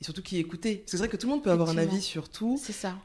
et 0.00 0.04
surtout 0.04 0.22
qui 0.22 0.38
écouter. 0.38 0.76
Parce 0.76 0.84
que 0.84 0.90
c'est 0.92 0.96
vrai 0.98 1.08
que 1.08 1.16
tout 1.16 1.26
le 1.28 1.32
monde 1.32 1.42
peut 1.44 1.50
avoir 1.52 1.70
un 1.70 1.78
avis 1.78 2.02
sur 2.02 2.28
tout. 2.28 2.58
C'est 2.60 2.72
ça. 2.72 2.96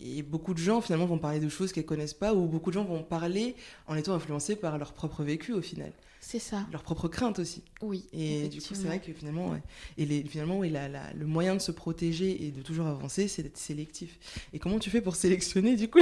Et 0.00 0.22
beaucoup 0.22 0.54
de 0.54 0.58
gens 0.58 0.80
finalement 0.80 1.06
vont 1.06 1.18
parler 1.18 1.40
de 1.40 1.48
choses 1.48 1.72
qu'elles 1.72 1.86
connaissent 1.86 2.14
pas 2.14 2.34
ou 2.34 2.46
beaucoup 2.46 2.70
de 2.70 2.74
gens 2.74 2.84
vont 2.84 3.02
parler 3.02 3.56
en 3.86 3.96
étant 3.96 4.14
influencés 4.14 4.56
par 4.56 4.78
leur 4.78 4.92
propre 4.92 5.22
vécu 5.22 5.52
au 5.52 5.62
final. 5.62 5.92
C'est 6.20 6.38
ça. 6.38 6.66
Leur 6.72 6.82
propre 6.82 7.08
crainte 7.08 7.38
aussi. 7.38 7.62
Oui. 7.80 8.04
Et 8.12 8.48
du 8.48 8.60
coup, 8.60 8.74
c'est 8.74 8.86
vrai 8.86 8.98
que 8.98 9.12
finalement, 9.12 9.56
et 9.96 10.04
les, 10.04 10.22
finalement 10.24 10.58
oui, 10.58 10.68
la, 10.68 10.88
le 11.12 11.26
moyen 11.26 11.54
de 11.54 11.60
se 11.60 11.70
protéger 11.70 12.44
et 12.44 12.50
de 12.50 12.60
toujours 12.60 12.86
avancer, 12.86 13.28
c'est 13.28 13.42
d'être 13.42 13.56
sélectif. 13.56 14.18
Et 14.52 14.58
comment 14.58 14.78
tu 14.78 14.90
fais 14.90 15.00
pour 15.00 15.16
sélectionner 15.16 15.76
du 15.76 15.88
coup 15.88 16.00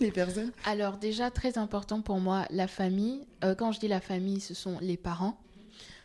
les, 0.00 0.10
personnes? 0.12 0.52
Alors 0.64 0.98
déjà, 0.98 1.30
très 1.30 1.58
important 1.58 2.02
pour 2.02 2.20
moi, 2.20 2.46
la 2.50 2.68
famille. 2.68 3.26
Euh, 3.42 3.54
quand 3.54 3.72
je 3.72 3.80
dis 3.80 3.88
la 3.88 4.00
famille, 4.00 4.40
ce 4.40 4.54
sont 4.54 4.78
les 4.80 4.96
parents. 4.96 5.40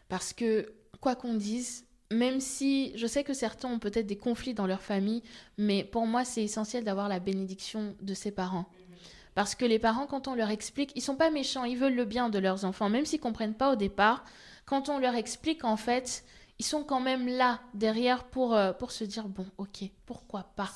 Parce 0.08 0.34
que, 0.34 0.72
quoi 1.02 1.16
qu'on 1.16 1.36
dise, 1.36 1.86
même 2.12 2.40
si 2.40 2.92
je 2.96 3.08
sais 3.08 3.24
que 3.24 3.34
certains 3.34 3.70
ont 3.70 3.80
peut-être 3.80 4.08
des 4.08 4.18
conflits 4.18 4.54
dans 4.54 4.68
leur 4.68 4.82
famille, 4.82 5.22
mais 5.58 5.84
pour 5.84 6.08
moi, 6.08 6.26
c'est 6.26 6.44
essentiel 6.44 6.84
d'avoir 6.84 7.08
la 7.08 7.20
bénédiction 7.20 7.96
de 8.02 8.14
ses 8.14 8.32
parents. 8.32 8.66
Parce 9.36 9.56
que 9.56 9.66
les 9.66 9.80
parents, 9.80 10.08
quand 10.08 10.28
on 10.28 10.36
leur 10.36 10.50
explique, 10.50 10.92
ils 10.96 11.02
sont 11.02 11.16
pas 11.16 11.30
méchants, 11.30 11.64
ils 11.64 11.78
veulent 11.78 11.96
le 11.96 12.06
bien 12.06 12.30
de 12.30 12.40
leurs 12.40 12.66
enfants, 12.66 12.90
même 12.90 13.06
s'ils 13.06 13.20
comprennent 13.20 13.54
pas 13.54 13.72
au 13.72 13.76
départ. 13.76 14.26
Quand 14.66 14.90
on 14.90 15.00
leur 15.00 15.16
explique, 15.16 15.64
en 15.64 15.78
fait, 15.78 16.26
ils 16.58 16.66
sont 16.66 16.84
quand 16.84 17.00
même 17.00 17.28
là 17.28 17.62
derrière 17.74 18.26
pour, 18.26 18.54
euh, 18.54 18.74
pour 18.74 18.92
se 18.92 19.04
dire 19.04 19.28
bon, 19.28 19.46
ok, 19.58 19.84
pourquoi 20.06 20.44
pas. 20.56 20.70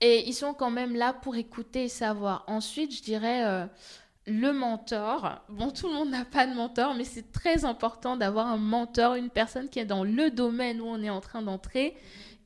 Et 0.00 0.28
ils 0.28 0.34
sont 0.34 0.52
quand 0.52 0.70
même 0.70 0.94
là 0.94 1.14
pour 1.14 1.36
écouter 1.36 1.84
et 1.84 1.88
savoir. 1.88 2.44
Ensuite, 2.48 2.94
je 2.94 3.02
dirais 3.02 3.44
euh, 3.46 3.66
le 4.26 4.52
mentor. 4.52 5.40
Bon, 5.48 5.70
tout 5.70 5.88
le 5.88 5.94
monde 5.94 6.10
n'a 6.10 6.24
pas 6.24 6.46
de 6.46 6.54
mentor, 6.54 6.94
mais 6.94 7.04
c'est 7.04 7.32
très 7.32 7.64
important 7.64 8.16
d'avoir 8.16 8.48
un 8.48 8.56
mentor, 8.56 9.14
une 9.14 9.30
personne 9.30 9.68
qui 9.68 9.78
est 9.78 9.84
dans 9.84 10.04
le 10.04 10.30
domaine 10.30 10.80
où 10.80 10.86
on 10.86 11.02
est 11.02 11.10
en 11.10 11.20
train 11.20 11.42
d'entrer, 11.42 11.96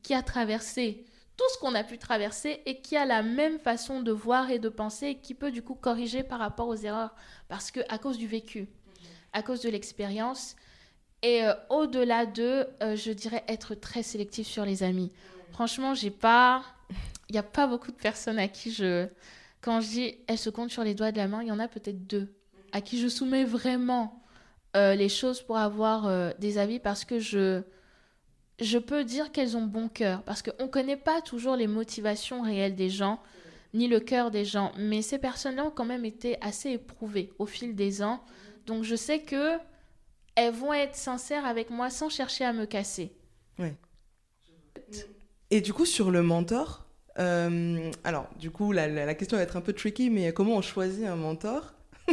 qui 0.03 0.15
a 0.15 0.23
traversé 0.23 1.05
tout 1.37 1.45
ce 1.55 1.59
qu'on 1.59 1.75
a 1.75 1.83
pu 1.83 1.97
traverser 1.97 2.61
et 2.67 2.83
qui 2.83 2.99
a 2.99 3.07
la 3.07 3.23
même 3.23 3.59
façon 3.59 4.03
de 4.03 4.13
voir 4.13 4.51
et 4.51 4.59
de 4.59 4.69
penser 4.69 5.07
et 5.07 5.15
qui 5.19 5.33
peut 5.33 5.51
du 5.51 5.63
coup 5.63 5.75
corriger 5.75 6.23
par 6.23 6.39
rapport 6.39 6.69
aux 6.69 6.77
erreurs 6.77 7.15
parce 7.49 7.71
que 7.71 7.81
à 7.89 7.97
cause 7.97 8.19
du 8.19 8.27
vécu, 8.27 8.69
à 9.33 9.43
cause 9.43 9.63
de 9.63 9.71
l'expérience 9.71 10.55
et 11.23 11.45
euh, 11.45 11.55
au-delà 11.71 12.27
de, 12.27 12.67
euh, 12.83 12.95
je 12.95 13.11
dirais 13.13 13.43
être 13.49 13.75
très 13.75 14.03
sélectif 14.03 14.47
sur 14.47 14.67
les 14.67 14.83
amis. 14.83 15.13
Franchement, 15.53 15.95
j'ai 15.95 16.11
pas, 16.11 16.63
il 17.31 17.33
n'y 17.33 17.39
a 17.39 17.43
pas 17.43 17.67
beaucoup 17.67 17.91
de 17.91 17.97
personnes 17.97 18.39
à 18.39 18.49
qui 18.49 18.71
je 18.71 19.09
quand 19.61 19.81
je 19.81 19.89
dis 19.89 20.15
elles 20.27 20.39
se 20.39 20.51
comptent 20.51 20.71
sur 20.71 20.85
les 20.85 20.95
doigts 20.95 21.13
de 21.13 21.19
la 21.19 21.29
main, 21.29 21.43
il 21.43 21.49
y 21.49 21.53
en 21.53 21.59
a 21.59 21.69
peut-être 21.69 22.07
deux 22.07 22.35
à 22.73 22.81
qui 22.81 23.01
je 23.01 23.09
soumets 23.09 23.45
vraiment 23.45 24.23
euh, 24.77 24.95
les 24.95 25.09
choses 25.09 25.43
pour 25.43 25.57
avoir 25.57 26.07
euh, 26.07 26.31
des 26.39 26.59
avis 26.59 26.79
parce 26.79 27.05
que 27.05 27.19
je, 27.19 27.63
je 28.61 28.79
peux 28.79 29.05
dire 29.05 29.33
qu'elles 29.33 29.57
ont 29.57 29.67
bon 29.67 29.89
cœur. 29.89 30.23
Parce 30.23 30.43
qu'on 30.43 30.65
ne 30.65 30.69
connaît 30.69 30.97
pas 30.97 31.21
toujours 31.21 31.57
les 31.57 31.67
motivations 31.67 32.43
réelles 32.43 32.77
des 32.77 32.91
gens, 32.91 33.21
ni 33.75 33.89
le 33.89 34.01
cœur 34.01 34.31
des 34.31 34.45
gens. 34.45 34.73
Mais 34.79 35.03
ces 35.03 35.19
personnes-là 35.19 35.67
ont 35.67 35.71
quand 35.71 35.85
même 35.85 36.05
été 36.05 36.41
assez 36.41 36.71
éprouvées 36.71 37.33
au 37.39 37.47
fil 37.47 37.75
des 37.75 38.03
ans. 38.03 38.23
Donc 38.67 38.85
je 38.85 38.95
sais 38.95 39.23
que 39.23 39.59
elles 40.37 40.55
vont 40.55 40.73
être 40.73 40.95
sincères 40.95 41.45
avec 41.45 41.71
moi 41.71 41.91
sans 41.91 42.09
chercher 42.09 42.45
à 42.45 42.53
me 42.53 42.65
casser. 42.65 43.13
Ouais. 43.59 43.77
Et 45.51 45.61
du 45.61 45.73
coup, 45.73 45.85
sur 45.85 46.13
le 46.13 46.23
mentor, 46.23 46.87
euh, 47.19 47.91
alors, 48.05 48.29
du 48.39 48.51
coup, 48.51 48.73
la, 48.73 49.15
question 49.15 49.37
va 49.37 49.43
être 49.43 49.57
un 49.57 49.61
peu 49.61 49.73
tricky, 49.73 50.11
mais 50.11 50.33
comment 50.33 50.57
on 50.57 50.63
choisit 50.63 51.05
un 51.07 51.17
mentor 51.17 51.73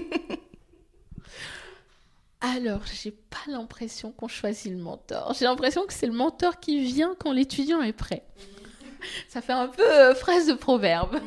Alors, 2.41 2.81
j'ai 2.85 3.11
pas 3.11 3.51
l'impression 3.51 4.11
qu'on 4.11 4.27
choisit 4.27 4.71
le 4.71 4.77
mentor. 4.77 5.33
J'ai 5.37 5.45
l'impression 5.45 5.85
que 5.85 5.93
c'est 5.93 6.05
le 6.05 6.13
mentor 6.13 6.59
qui 6.59 6.83
vient 6.83 7.15
quand 7.19 7.31
l'étudiant 7.31 7.81
est 7.81 7.93
prêt. 7.93 8.23
Ça 9.27 9.41
fait 9.41 9.53
un 9.53 9.67
peu 9.67 9.83
euh, 9.83 10.13
phrase 10.13 10.47
de 10.47 10.53
proverbe. 10.53 11.19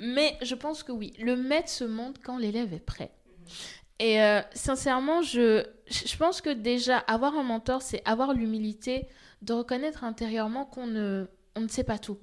Mais 0.00 0.36
je 0.42 0.54
pense 0.54 0.82
que 0.82 0.92
oui, 0.92 1.12
le 1.20 1.36
maître 1.36 1.68
se 1.68 1.84
montre 1.84 2.20
quand 2.22 2.38
l'élève 2.38 2.72
est 2.72 2.84
prêt. 2.84 3.12
Et 4.00 4.22
euh, 4.22 4.40
sincèrement, 4.52 5.22
je, 5.22 5.64
je 5.88 6.16
pense 6.16 6.40
que 6.40 6.50
déjà, 6.50 6.98
avoir 6.98 7.36
un 7.36 7.42
mentor, 7.42 7.82
c'est 7.82 8.02
avoir 8.04 8.32
l'humilité 8.32 9.08
de 9.42 9.52
reconnaître 9.52 10.04
intérieurement 10.04 10.64
qu'on 10.64 10.86
ne, 10.86 11.26
on 11.54 11.60
ne 11.60 11.68
sait 11.68 11.84
pas 11.84 11.98
tout 11.98 12.18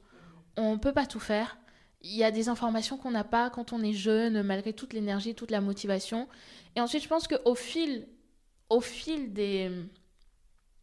on 0.57 0.73
ne 0.73 0.79
peut 0.79 0.93
pas 0.93 1.05
tout 1.05 1.19
faire. 1.19 1.57
Il 2.01 2.15
y 2.15 2.23
a 2.23 2.31
des 2.31 2.49
informations 2.49 2.97
qu'on 2.97 3.11
n'a 3.11 3.23
pas 3.23 3.49
quand 3.49 3.73
on 3.73 3.81
est 3.81 3.93
jeune, 3.93 4.43
malgré 4.43 4.73
toute 4.73 4.93
l'énergie, 4.93 5.33
toute 5.33 5.51
la 5.51 5.61
motivation. 5.61 6.27
Et 6.75 6.81
ensuite, 6.81 7.03
je 7.03 7.07
pense 7.07 7.27
qu'au 7.27 7.55
fil, 7.55 8.07
au 8.69 8.81
fil 8.81 9.33
des, 9.33 9.71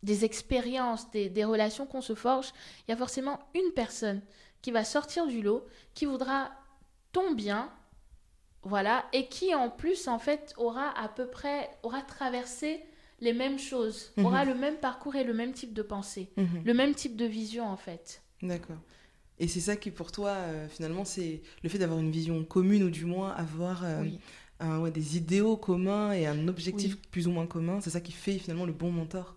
des 0.02 0.24
expériences, 0.24 1.10
des, 1.10 1.44
relations 1.44 1.86
qu'on 1.86 2.00
se 2.00 2.14
forge, 2.14 2.52
il 2.86 2.90
y 2.90 2.94
a 2.94 2.96
forcément 2.96 3.38
une 3.54 3.72
personne 3.72 4.20
qui 4.60 4.70
va 4.70 4.84
sortir 4.84 5.26
du 5.26 5.42
lot, 5.42 5.66
qui 5.94 6.06
voudra 6.06 6.50
ton 7.12 7.32
bien, 7.32 7.70
voilà, 8.62 9.04
et 9.12 9.28
qui 9.28 9.54
en 9.54 9.70
plus, 9.70 10.08
en 10.08 10.18
fait, 10.18 10.54
aura 10.56 10.96
à 10.98 11.08
peu 11.08 11.26
près, 11.26 11.70
aura 11.82 12.02
traversé 12.02 12.84
les 13.20 13.32
mêmes 13.32 13.58
choses, 13.58 14.12
mhm. 14.16 14.26
aura 14.26 14.44
le 14.44 14.54
même 14.54 14.76
parcours 14.76 15.14
et 15.16 15.24
le 15.24 15.34
même 15.34 15.52
type 15.52 15.72
de 15.72 15.82
pensée, 15.82 16.32
mhm. 16.36 16.62
le 16.64 16.74
même 16.74 16.94
type 16.94 17.16
de 17.16 17.24
vision, 17.24 17.66
en 17.66 17.76
fait. 17.76 18.22
D'accord. 18.40 18.78
Et 19.38 19.48
c'est 19.48 19.60
ça 19.60 19.76
qui, 19.76 19.90
pour 19.90 20.12
toi, 20.12 20.30
euh, 20.30 20.68
finalement, 20.68 21.04
c'est 21.04 21.42
le 21.62 21.68
fait 21.68 21.78
d'avoir 21.78 21.98
une 21.98 22.10
vision 22.10 22.44
commune 22.44 22.84
ou 22.84 22.90
du 22.90 23.04
moins 23.04 23.30
avoir 23.30 23.82
euh, 23.84 24.04
un, 24.60 24.88
des 24.88 25.16
idéaux 25.16 25.56
communs 25.56 26.12
et 26.12 26.26
un 26.26 26.48
objectif 26.48 26.96
plus 27.10 27.26
ou 27.26 27.32
moins 27.32 27.46
commun. 27.46 27.80
C'est 27.80 27.90
ça 27.90 28.00
qui 28.00 28.12
fait 28.12 28.38
finalement 28.38 28.66
le 28.66 28.72
bon 28.72 28.90
mentor. 28.90 29.34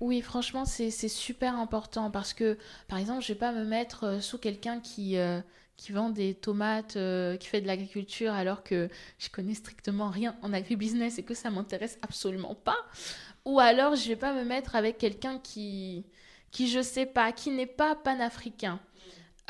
Oui, 0.00 0.22
franchement, 0.22 0.64
c'est 0.64 0.90
super 0.90 1.56
important 1.56 2.10
parce 2.10 2.34
que, 2.34 2.58
par 2.88 2.98
exemple, 2.98 3.22
je 3.22 3.28
vais 3.28 3.38
pas 3.38 3.52
me 3.52 3.64
mettre 3.64 4.04
euh, 4.04 4.20
sous 4.20 4.38
quelqu'un 4.38 4.80
qui, 4.80 5.16
qui 5.76 5.92
vend 5.92 6.10
des 6.10 6.34
tomates, 6.34 6.98
qui 7.38 7.46
fait 7.46 7.60
de 7.60 7.66
l'agriculture, 7.66 8.32
alors 8.32 8.64
que 8.64 8.88
je 9.18 9.28
connais 9.28 9.54
strictement 9.54 10.10
rien 10.10 10.36
en 10.42 10.52
agribusiness 10.52 11.18
et 11.18 11.22
que 11.22 11.34
ça 11.34 11.50
m'intéresse 11.50 11.98
absolument 12.02 12.54
pas. 12.56 12.78
Ou 13.44 13.60
alors, 13.60 13.94
je 13.94 14.08
vais 14.08 14.16
pas 14.16 14.34
me 14.34 14.44
mettre 14.44 14.74
avec 14.74 14.98
quelqu'un 14.98 15.38
qui, 15.38 16.04
qui 16.50 16.68
je 16.68 16.82
sais 16.82 17.06
pas, 17.06 17.30
qui 17.32 17.50
n'est 17.50 17.66
pas 17.66 17.94
panafricain. 17.94 18.80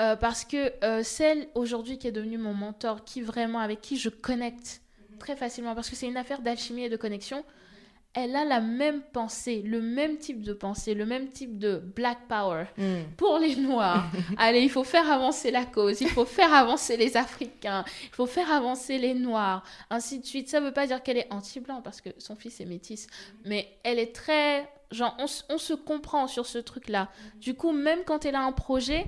Euh, 0.01 0.17
parce 0.17 0.45
que 0.45 0.73
euh, 0.85 1.03
celle 1.05 1.47
aujourd'hui 1.55 1.99
qui 1.99 2.09
est 2.09 2.13
devenue 2.13 2.39
mon 2.39 2.55
mentor, 2.55 3.05
qui 3.05 3.23
vraiment 3.23 3.61
avec 3.61 3.81
qui 3.81 3.97
je 3.97 4.09
connecte 4.09 4.83
très 5.21 5.37
facilement, 5.37 5.75
parce 5.75 5.89
que 5.89 5.95
c'est 5.95 6.09
une 6.09 6.17
affaire 6.17 6.41
d'alchimie 6.41 6.85
et 6.85 6.89
de 6.89 6.97
connexion, 6.97 7.45
elle 8.13 8.35
a 8.37 8.45
la 8.45 8.61
même 8.61 9.03
pensée, 9.03 9.63
le 9.63 9.81
même 9.81 10.19
type 10.19 10.43
de 10.43 10.53
pensée, 10.53 10.95
le 10.95 11.07
même 11.07 11.31
type 11.31 11.59
de 11.59 11.79
black 11.79 12.29
power 12.29 12.67
hmm. 12.77 13.03
pour 13.17 13.39
les 13.39 13.57
Noirs. 13.57 14.07
Allez, 14.37 14.63
il 14.63 14.71
faut 14.71 14.85
faire 14.85 15.11
avancer 15.11 15.51
la 15.51 15.65
cause, 15.65 16.01
il 16.01 16.09
faut 16.09 16.25
faire 16.25 16.53
avancer 16.53 16.97
les 16.97 17.17
Africains, 17.17 17.85
il 18.05 18.15
faut 18.15 18.27
faire 18.27 18.51
avancer 18.51 18.99
les 18.99 19.15
Noirs, 19.15 19.65
ainsi 19.91 20.21
de 20.21 20.27
suite. 20.27 20.49
Ça 20.49 20.61
ne 20.61 20.67
veut 20.67 20.73
pas 20.73 20.87
dire 20.87 21.03
qu'elle 21.03 21.19
est 21.19 21.33
anti-blanc, 21.33 21.83
parce 21.83 22.01
que 22.01 22.11
son 22.19 22.35
fils 22.37 22.61
est 22.61 22.67
métis, 22.67 23.07
mais 23.45 23.69
elle 23.85 23.99
est 23.99 24.15
très... 24.15 24.69
Genre, 24.91 25.17
on, 25.19 25.27
on 25.53 25.59
se 25.59 25.75
comprend 25.75 26.29
sur 26.29 26.47
ce 26.47 26.59
truc-là. 26.59 27.11
Du 27.41 27.55
coup, 27.55 27.73
même 27.73 28.05
quand 28.05 28.25
elle 28.27 28.37
a 28.37 28.43
un 28.43 28.53
projet, 28.53 29.07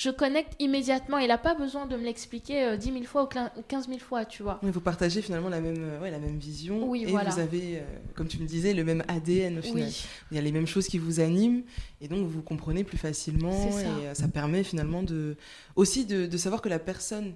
je 0.00 0.08
connecte 0.08 0.54
immédiatement. 0.58 1.18
Il 1.18 1.28
n'a 1.28 1.36
pas 1.36 1.54
besoin 1.54 1.84
de 1.84 1.94
me 1.94 2.02
l'expliquer 2.02 2.64
euh, 2.64 2.76
10 2.78 2.92
000 2.92 3.04
fois 3.04 3.24
ou 3.24 3.62
15 3.68 3.86
000 3.86 3.98
fois, 3.98 4.24
tu 4.24 4.42
vois. 4.42 4.58
vous 4.62 4.80
partagez 4.80 5.20
finalement 5.20 5.50
la 5.50 5.60
même, 5.60 5.76
euh, 5.78 6.00
ouais, 6.00 6.10
la 6.10 6.18
même 6.18 6.38
vision. 6.38 6.88
Oui, 6.88 7.02
et 7.02 7.06
vous 7.06 7.38
avez, 7.38 7.76
euh, 7.76 7.82
comme 8.14 8.26
tu 8.26 8.38
me 8.38 8.46
disais, 8.46 8.72
le 8.72 8.82
même 8.82 9.04
ADN 9.08 9.58
au 9.58 9.62
final. 9.62 9.90
Il 10.30 10.36
y 10.36 10.38
a 10.38 10.40
les 10.40 10.52
mêmes 10.52 10.66
choses 10.66 10.86
qui 10.86 10.96
vous 10.96 11.20
animent 11.20 11.62
et 12.00 12.08
donc 12.08 12.26
vous 12.26 12.40
comprenez 12.40 12.82
plus 12.82 12.96
facilement. 12.96 13.52
Et 13.52 14.14
ça 14.14 14.26
permet 14.28 14.64
finalement 14.64 15.02
de, 15.02 15.36
aussi 15.76 16.06
de, 16.06 16.36
savoir 16.38 16.62
que 16.62 16.70
la 16.70 16.78
personne 16.78 17.34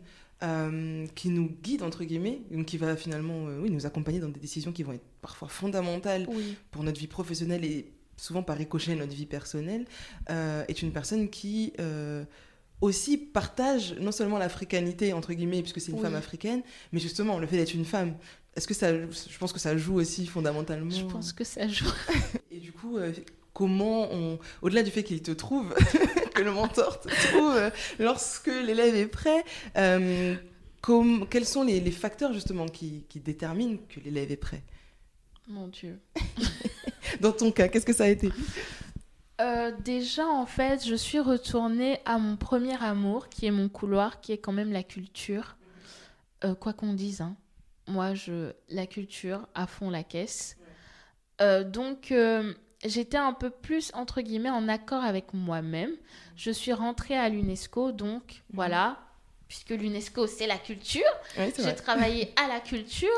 qui 1.14 1.28
nous 1.28 1.54
guide, 1.62 1.82
entre 1.82 2.04
guillemets, 2.04 2.40
donc 2.50 2.64
qui 2.64 2.78
va 2.78 2.96
finalement 2.96 3.44
oui, 3.60 3.70
nous 3.70 3.84
accompagner 3.84 4.20
dans 4.20 4.28
des 4.28 4.40
décisions 4.40 4.72
qui 4.72 4.82
vont 4.82 4.92
être 4.92 5.04
parfois 5.20 5.48
fondamentales 5.48 6.26
pour 6.70 6.82
notre 6.82 6.98
vie 6.98 7.08
professionnelle 7.08 7.64
et 7.64 7.92
souvent 8.16 8.42
par 8.42 8.56
ricochet 8.56 8.94
notre 8.94 9.12
vie 9.12 9.26
personnelle, 9.26 9.84
est 10.28 10.80
une 10.80 10.92
personne 10.92 11.28
qui 11.28 11.74
aussi 12.84 13.16
partage 13.16 13.94
non 13.98 14.12
seulement 14.12 14.38
l'africanité, 14.38 15.12
entre 15.12 15.32
guillemets, 15.32 15.62
puisque 15.62 15.80
c'est 15.80 15.92
une 15.92 16.00
femme 16.00 16.14
africaine, 16.14 16.62
mais 16.92 17.00
justement 17.00 17.38
le 17.38 17.46
fait 17.46 17.56
d'être 17.56 17.74
une 17.74 17.84
femme. 17.84 18.14
Est-ce 18.56 18.68
que 18.68 18.74
ça, 18.74 18.92
je 18.92 19.38
pense 19.38 19.52
que 19.52 19.58
ça 19.58 19.76
joue 19.76 19.94
aussi 19.94 20.26
fondamentalement? 20.26 20.90
Je 20.90 21.04
pense 21.04 21.32
que 21.32 21.44
ça 21.44 21.66
joue. 21.66 21.90
Et 22.52 22.58
du 22.58 22.72
coup, 22.72 22.98
euh, 22.98 23.12
comment 23.52 24.12
on, 24.12 24.38
au-delà 24.62 24.82
du 24.82 24.90
fait 24.90 25.02
qu'il 25.02 25.22
te 25.22 25.32
trouve, 25.32 25.74
que 26.34 26.42
le 26.42 26.52
mentor 26.52 27.00
te 27.00 27.08
trouve 27.08 27.56
euh, 27.56 27.70
lorsque 27.98 28.46
l'élève 28.46 28.94
est 28.94 29.06
prêt, 29.06 29.44
euh, 29.76 30.36
quels 31.30 31.46
sont 31.46 31.64
les, 31.64 31.90
facteurs 31.90 32.32
justement 32.32 32.66
qui, 32.66 33.06
qui 33.08 33.18
déterminent 33.18 33.78
que 33.88 33.98
l'élève 34.00 34.30
est 34.30 34.36
prêt? 34.36 34.62
Mon 35.48 35.68
Dieu. 35.68 35.98
Dans 37.20 37.32
ton 37.32 37.50
cas, 37.50 37.68
qu'est-ce 37.68 37.86
que 37.86 37.92
ça 37.92 38.04
a 38.04 38.08
été? 38.08 38.30
Euh, 39.40 39.72
déjà, 39.80 40.26
en 40.26 40.46
fait, 40.46 40.86
je 40.86 40.94
suis 40.94 41.18
retournée 41.18 42.00
à 42.04 42.18
mon 42.18 42.36
premier 42.36 42.80
amour, 42.82 43.28
qui 43.28 43.46
est 43.46 43.50
mon 43.50 43.68
couloir, 43.68 44.20
qui 44.20 44.32
est 44.32 44.38
quand 44.38 44.52
même 44.52 44.72
la 44.72 44.84
culture. 44.84 45.56
Euh, 46.44 46.54
quoi 46.54 46.72
qu'on 46.72 46.92
dise, 46.92 47.20
hein. 47.20 47.36
moi, 47.88 48.14
je 48.14 48.52
la 48.68 48.86
culture, 48.86 49.48
à 49.54 49.66
fond 49.66 49.90
la 49.90 50.04
caisse. 50.04 50.56
Euh, 51.40 51.64
donc, 51.64 52.14
j'étais 52.84 53.16
un 53.16 53.32
peu 53.32 53.50
plus, 53.50 53.90
entre 53.94 54.20
guillemets, 54.20 54.50
en 54.50 54.68
accord 54.68 55.02
avec 55.02 55.34
moi-même. 55.34 55.90
Je 56.36 56.52
suis 56.52 56.72
rentrée 56.72 57.16
à 57.16 57.28
l'UNESCO, 57.28 57.90
donc, 57.90 58.44
voilà, 58.52 59.00
puisque 59.48 59.70
l'UNESCO, 59.70 60.28
c'est 60.28 60.46
la 60.46 60.58
culture. 60.58 61.02
Ouais, 61.36 61.52
J'ai 61.58 61.74
travaillé 61.74 62.32
à 62.44 62.46
la 62.46 62.60
culture. 62.60 63.08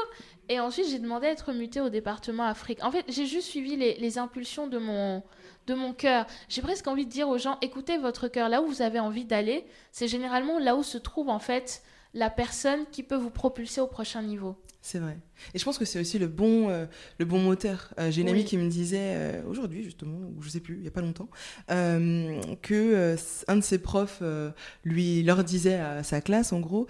Et 0.49 0.61
ensuite, 0.61 0.89
j'ai 0.89 1.01
demandé 1.01 1.27
à 1.27 1.31
être 1.31 1.53
mutée 1.53 1.81
au 1.81 1.91
département 1.91 2.45
Afrique. 2.45 2.83
En 2.83 2.91
fait, 2.91 3.05
j'ai 3.09 3.27
juste 3.27 3.49
suivi 3.49 3.77
les, 3.77 3.97
les 3.97 4.17
impulsions 4.17 4.69
de 4.69 4.79
mon, 4.79 5.25
de 5.67 5.75
mon 5.75 5.93
cœur. 5.93 6.27
J'ai 6.49 6.63
presque 6.63 6.87
envie 6.87 7.07
de 7.07 7.11
dire 7.11 7.29
aux 7.29 7.39
gens, 7.39 7.59
écoutez 7.63 7.99
votre 7.99 8.29
cœur, 8.29 8.49
là 8.49 8.63
où 8.63 8.67
vous 8.67 8.83
avez 8.83 9.01
envie 9.01 9.25
d'aller, 9.25 9.65
c'est 9.93 10.09
généralement 10.09 10.59
là 10.59 10.77
où 10.77 10.83
se 10.83 10.99
trouve 10.99 11.29
en 11.29 11.39
fait 11.39 11.83
la 12.15 12.31
personne 12.31 12.81
qui 12.93 13.03
peut 13.03 13.17
vous 13.17 13.31
propulser 13.31 13.81
au 13.81 13.87
prochain 13.87 14.23
niveau. 14.23 14.57
C'est 14.81 15.01
vrai. 15.01 15.19
Et 15.53 15.59
je 15.59 15.65
pense 15.65 15.79
que 15.79 15.85
c'est 15.85 15.99
aussi 16.01 16.19
le 16.19 16.29
bon, 16.29 16.71
euh, 16.71 16.87
le 17.19 17.25
bon 17.25 17.41
moteur. 17.41 17.93
Euh, 17.99 18.13
J'ai 18.13 18.23
une 18.23 18.29
amie 18.29 18.39
Oui. 18.41 18.45
qui 18.45 18.57
me 18.57 18.69
disait 18.71 19.15
euh, 19.17 19.43
aujourd'hui, 19.49 19.83
justement, 19.83 20.17
ou 20.37 20.41
je 20.41 20.49
sais 20.49 20.61
plus, 20.61 20.77
il 20.79 20.85
y 20.85 20.89
a 20.89 20.93
pas 20.93 21.01
longtemps, 21.01 21.29
que 21.69 23.17
un 23.49 23.57
de 23.57 23.61
ses 23.63 23.79
profs 23.79 24.23
lui 24.85 25.23
leur 25.25 25.43
disait 25.45 25.75
à 25.75 26.03
sa 26.05 26.21
classe, 26.21 26.53
en 26.53 26.61
gros, 26.61 26.87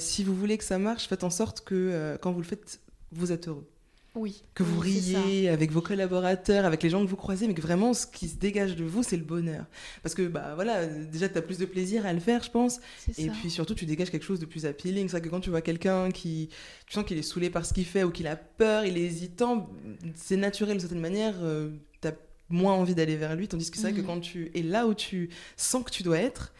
si 0.00 0.24
vous 0.24 0.34
voulez 0.34 0.58
que 0.58 0.64
ça 0.64 0.78
marche, 0.78 1.06
faites 1.08 1.24
en 1.24 1.30
sorte 1.30 1.62
que 1.62 2.18
quand 2.20 2.32
vous 2.32 2.40
le 2.40 2.46
faites, 2.46 2.80
vous 3.12 3.30
êtes 3.32 3.46
heureux. 3.48 3.68
Oui. 4.14 4.42
Que 4.54 4.62
vous 4.62 4.78
Oui, 4.82 4.98
riez 5.00 5.48
avec 5.48 5.72
vos 5.72 5.80
collaborateurs, 5.80 6.66
avec 6.66 6.82
les 6.82 6.90
gens 6.90 7.02
que 7.02 7.08
vous 7.08 7.16
croisez, 7.16 7.46
mais 7.48 7.54
que 7.54 7.62
vraiment 7.62 7.94
ce 7.94 8.06
qui 8.06 8.28
se 8.28 8.36
dégage 8.36 8.76
de 8.76 8.84
vous, 8.84 9.02
c'est 9.02 9.16
le 9.16 9.24
bonheur. 9.24 9.64
Parce 10.02 10.14
que 10.14 10.28
bah 10.28 10.52
voilà, 10.54 10.86
déjà 10.86 11.30
tu 11.30 11.38
as 11.38 11.42
plus 11.42 11.56
de 11.56 11.64
plaisir 11.64 12.04
à 12.04 12.12
le 12.12 12.20
faire, 12.20 12.42
je 12.42 12.50
pense. 12.50 12.80
Et 13.16 13.26
ça. 13.26 13.32
puis 13.32 13.50
surtout, 13.50 13.74
tu 13.74 13.86
dégages 13.86 14.10
quelque 14.10 14.24
chose 14.26 14.38
de 14.40 14.44
plus 14.44 14.66
appealing. 14.66 15.06
C'est 15.08 15.12
vrai 15.12 15.22
que 15.22 15.28
quand 15.30 15.40
tu 15.40 15.48
vois 15.48 15.62
quelqu'un 15.62 16.10
qui. 16.10 16.50
Tu 16.86 16.92
sens 16.92 17.04
qu'il 17.04 17.16
est 17.16 17.22
saoulé 17.22 17.48
par 17.48 17.64
ce 17.64 17.72
qu'il 17.72 17.86
fait 17.86 18.04
ou 18.04 18.10
qu'il 18.10 18.26
a 18.26 18.36
peur, 18.36 18.84
il 18.84 18.98
est 18.98 19.02
hésitant, 19.02 19.70
c'est 20.14 20.36
naturel 20.36 20.74
d'une 20.74 20.80
certaine 20.80 21.00
manière. 21.00 21.36
euh, 21.42 21.70
T'as 22.02 22.12
moins 22.50 22.74
envie 22.74 22.94
d'aller 22.94 23.16
vers 23.16 23.34
lui. 23.34 23.48
Tandis 23.48 23.70
que 23.70 23.76
c'est 23.78 23.84
vrai 23.84 23.92
que 23.94 24.00
Mhm. 24.00 24.06
quand 24.06 24.20
tu 24.20 24.50
es 24.54 24.62
là 24.62 24.86
où 24.86 24.92
tu 24.92 25.30
sens 25.56 25.82
que 25.84 25.90
tu 25.90 26.02
dois 26.02 26.18
être, 26.18 26.52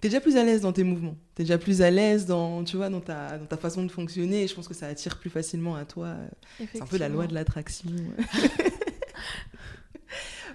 t'es 0.00 0.08
déjà 0.08 0.20
plus 0.20 0.36
à 0.36 0.44
l'aise 0.44 0.60
dans 0.62 0.72
tes 0.72 0.84
mouvements. 0.84 1.16
T'es 1.34 1.42
déjà 1.44 1.58
plus 1.58 1.82
à 1.82 1.90
l'aise 1.90 2.26
dans, 2.26 2.64
tu 2.64 2.76
vois, 2.76 2.88
dans, 2.88 3.00
ta, 3.00 3.38
dans 3.38 3.46
ta 3.46 3.56
façon 3.56 3.84
de 3.84 3.90
fonctionner. 3.90 4.42
Et 4.44 4.48
je 4.48 4.54
pense 4.54 4.68
que 4.68 4.74
ça 4.74 4.86
attire 4.86 5.18
plus 5.18 5.30
facilement 5.30 5.76
à 5.76 5.84
toi. 5.84 6.14
C'est 6.72 6.80
un 6.82 6.86
peu 6.86 6.96
la 6.98 7.08
loi 7.08 7.26
de 7.26 7.34
l'attraction. 7.34 7.90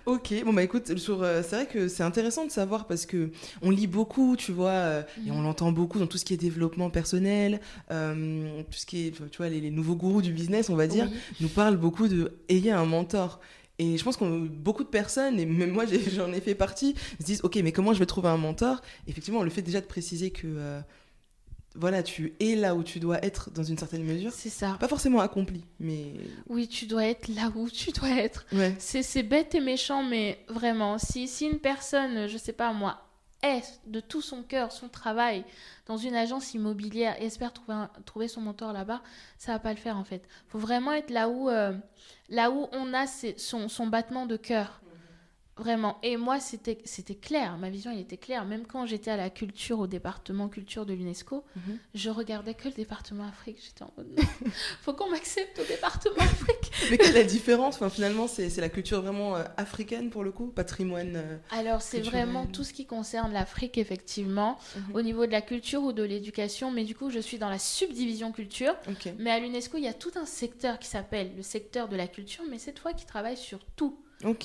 Ok, 0.08 0.36
bon 0.45 0.53
bah 0.53 0.62
écoute, 0.62 0.99
sur, 0.99 1.23
euh, 1.23 1.41
c'est 1.41 1.55
vrai 1.55 1.65
que 1.65 1.88
c'est 1.88 2.03
intéressant 2.03 2.45
de 2.45 2.51
savoir 2.51 2.86
parce 2.86 3.08
que 3.08 3.31
on 3.63 3.71
lit 3.71 3.88
beaucoup, 3.88 4.36
tu 4.36 4.51
vois, 4.51 4.69
euh, 4.69 5.01
et 5.25 5.31
on 5.31 5.38
Mhm. 5.39 5.43
l'entend 5.45 5.71
beaucoup 5.71 5.97
dans 5.97 6.05
tout 6.05 6.19
ce 6.19 6.25
qui 6.25 6.36
est 6.36 6.38
développement 6.38 6.91
personnel, 6.91 7.60
euh, 7.89 8.62
tout 8.69 8.77
ce 8.77 8.86
qui 8.86 9.08
est, 9.08 9.12
tu 9.31 9.38
vois, 9.38 9.49
les, 9.49 9.60
les 9.62 9.71
nouveaux 9.71 9.95
gourous 9.95 10.21
du 10.21 10.31
business, 10.31 10.69
on 10.69 10.75
va 10.75 10.86
dire, 10.86 11.08
Oui. 11.12 11.17
nous 11.41 11.47
parlent 11.49 11.77
beaucoup 11.77 12.08
de 12.08 12.34
ayez 12.49 12.71
un 12.71 12.86
mentor. 12.86 13.39
Et 13.77 13.97
je 13.97 14.03
pense 14.03 14.15
que 14.17 14.47
beaucoup 14.47 14.83
de 14.83 14.89
personnes, 14.89 15.39
et 15.39 15.45
même 15.45 15.71
moi 15.71 15.85
j'en 16.15 16.31
ai 16.31 16.41
fait 16.41 16.55
partie, 16.55 16.95
se 17.19 17.25
disent 17.25 17.41
ok, 17.43 17.55
mais 17.57 17.71
comment 17.71 17.93
je 17.93 17.99
vais 17.99 18.05
trouver 18.05 18.29
un 18.29 18.38
mentor? 18.38 18.81
Effectivement, 19.07 19.43
le 19.43 19.49
fait 19.49 19.61
déjà 19.61 19.81
de 19.81 19.85
préciser 19.85 20.31
que 20.31 20.47
euh, 20.47 20.79
voilà, 21.77 22.03
tu 22.03 22.35
es 22.39 22.55
là 22.55 22.73
où 22.73 22.83
tu 22.83 22.99
dois 23.01 23.21
être 23.25 23.51
dans 23.51 23.63
une 23.63 23.77
certaine 23.77 24.03
mesure, 24.05 24.31
C'est 24.31 24.47
ça. 24.49 24.77
pas 24.79 24.88
forcément 24.88 25.19
accompli, 25.19 25.65
mais 25.81 26.13
Oui, 26.47 26.69
tu 26.69 26.85
dois 26.85 27.05
être 27.05 27.27
là 27.27 27.51
où 27.53 27.69
tu 27.69 27.91
dois 27.91 28.11
être. 28.11 28.45
ouais, 28.53 28.73
C'est 28.79 29.03
c'est 29.03 29.23
bête 29.23 29.55
et 29.55 29.59
méchant, 29.59 30.01
mais 30.01 30.39
vraiment, 30.47 30.97
si, 30.97 31.27
si 31.27 31.45
une 31.45 31.59
personne, 31.59 32.27
je 32.27 32.38
sais 32.38 32.53
pas 32.53 32.71
moi, 32.71 33.01
est 33.41 33.80
de 33.86 34.00
tout 34.00 34.21
son 34.21 34.43
cœur, 34.43 34.71
son 34.71 34.89
travail 34.89 35.43
dans 35.86 35.98
une 35.98 36.15
agence 36.15 36.54
immobilière 36.54 37.21
et 37.21 37.26
espère 37.26 37.54
trouver, 37.54 37.86
trouver 38.06 38.28
son 38.28 38.41
mentor 38.41 38.74
là-bas, 38.74 39.02
ça 39.38 39.52
va 39.54 39.60
pas 39.60 39.71
le 39.71 39.78
faire 39.80 39.98
en 39.98 40.04
fait. 40.04 40.24
faut 40.48 40.60
vraiment 40.60 40.93
être 40.93 41.10
là 41.10 41.30
où, 41.30 41.50
euh, 41.50 41.74
là 42.30 42.50
où 42.52 42.67
on 42.71 42.93
a 42.93 43.08
ses- 43.08 43.38
son, 43.38 43.67
son 43.69 43.88
battement 43.88 44.26
de 44.26 44.38
cœur. 44.38 44.82
Vraiment. 45.58 45.98
Et 46.04 46.18
moi, 46.18 46.39
c'était 46.41 46.76
clair. 47.15 47.58
Ma 47.58 47.70
vision, 47.70 47.89
elle 47.91 48.00
était 48.00 48.18
claire. 48.18 48.44
Même 48.46 48.65
quand 48.68 48.86
j'étais 48.86 49.12
à 49.12 49.15
la 49.15 49.30
culture, 49.30 49.80
au 49.80 49.88
département 49.88 50.50
culture 50.50 50.86
de 50.86 50.94
l'UNESCO, 50.94 51.46
Mhm. 51.56 51.78
je 51.94 52.10
regardais 52.10 52.54
que 52.56 52.68
le 52.68 52.74
département 52.74 53.26
Afrique. 53.26 53.58
J'étais 53.63 53.84
en 53.84 53.91
mode, 53.96 54.08
faut 54.82 54.91
qu'on 54.94 55.10
m'accepte 55.10 55.58
au 55.60 55.63
département 55.63 56.15
Afrique. 56.20 56.72
Mais 56.91 56.98
quelle 56.98 57.15
est 57.15 57.20
la 57.20 57.24
différence? 57.24 57.76
Enfin, 57.76 57.89
Finalement, 57.89 58.28
c'est 58.28 58.54
la 58.58 58.68
culture 58.68 59.02
vraiment 59.02 59.38
euh, 59.38 59.44
africaine 59.56 60.10
pour 60.10 60.26
le 60.26 60.34
coup, 60.34 60.48
patrimoine. 60.48 61.15
euh, 61.15 61.38
Alors, 61.52 61.82
c'est 61.82 62.02
vraiment 62.02 62.46
tout 62.48 62.65
ce 62.65 62.74
qui 62.74 62.86
concerne 62.86 63.32
l'Afrique, 63.32 63.78
effectivement, 63.78 64.60
Mhm. 64.76 64.96
au 64.96 65.02
niveau 65.02 65.26
de 65.26 65.32
la 65.32 65.41
culture 65.41 65.84
ou 65.84 65.94
de 65.94 66.04
l'éducation. 66.04 66.70
Mais 66.72 66.84
du 66.84 66.96
coup, 66.96 67.10
je 67.10 67.20
suis 67.20 67.38
dans 67.38 67.50
la 67.50 67.60
subdivision 67.60 68.34
culture. 68.34 68.76
Mais 69.20 69.32
à 69.32 69.39
l'UNESCO, 69.39 69.78
il 69.78 69.86
y 69.86 69.88
a 69.88 69.94
tout 69.94 70.12
un 70.15 70.26
secteur 70.26 70.80
qui 70.80 70.88
s'appelle 70.89 71.32
le 71.38 71.44
secteur 71.44 71.88
de 71.88 71.96
la 71.96 72.08
culture, 72.08 72.44
mais 72.50 72.60
cette 72.60 72.80
fois 72.80 72.91
qui 72.94 73.06
travaille 73.06 73.38
sur 73.38 73.60
tout, 73.78 73.98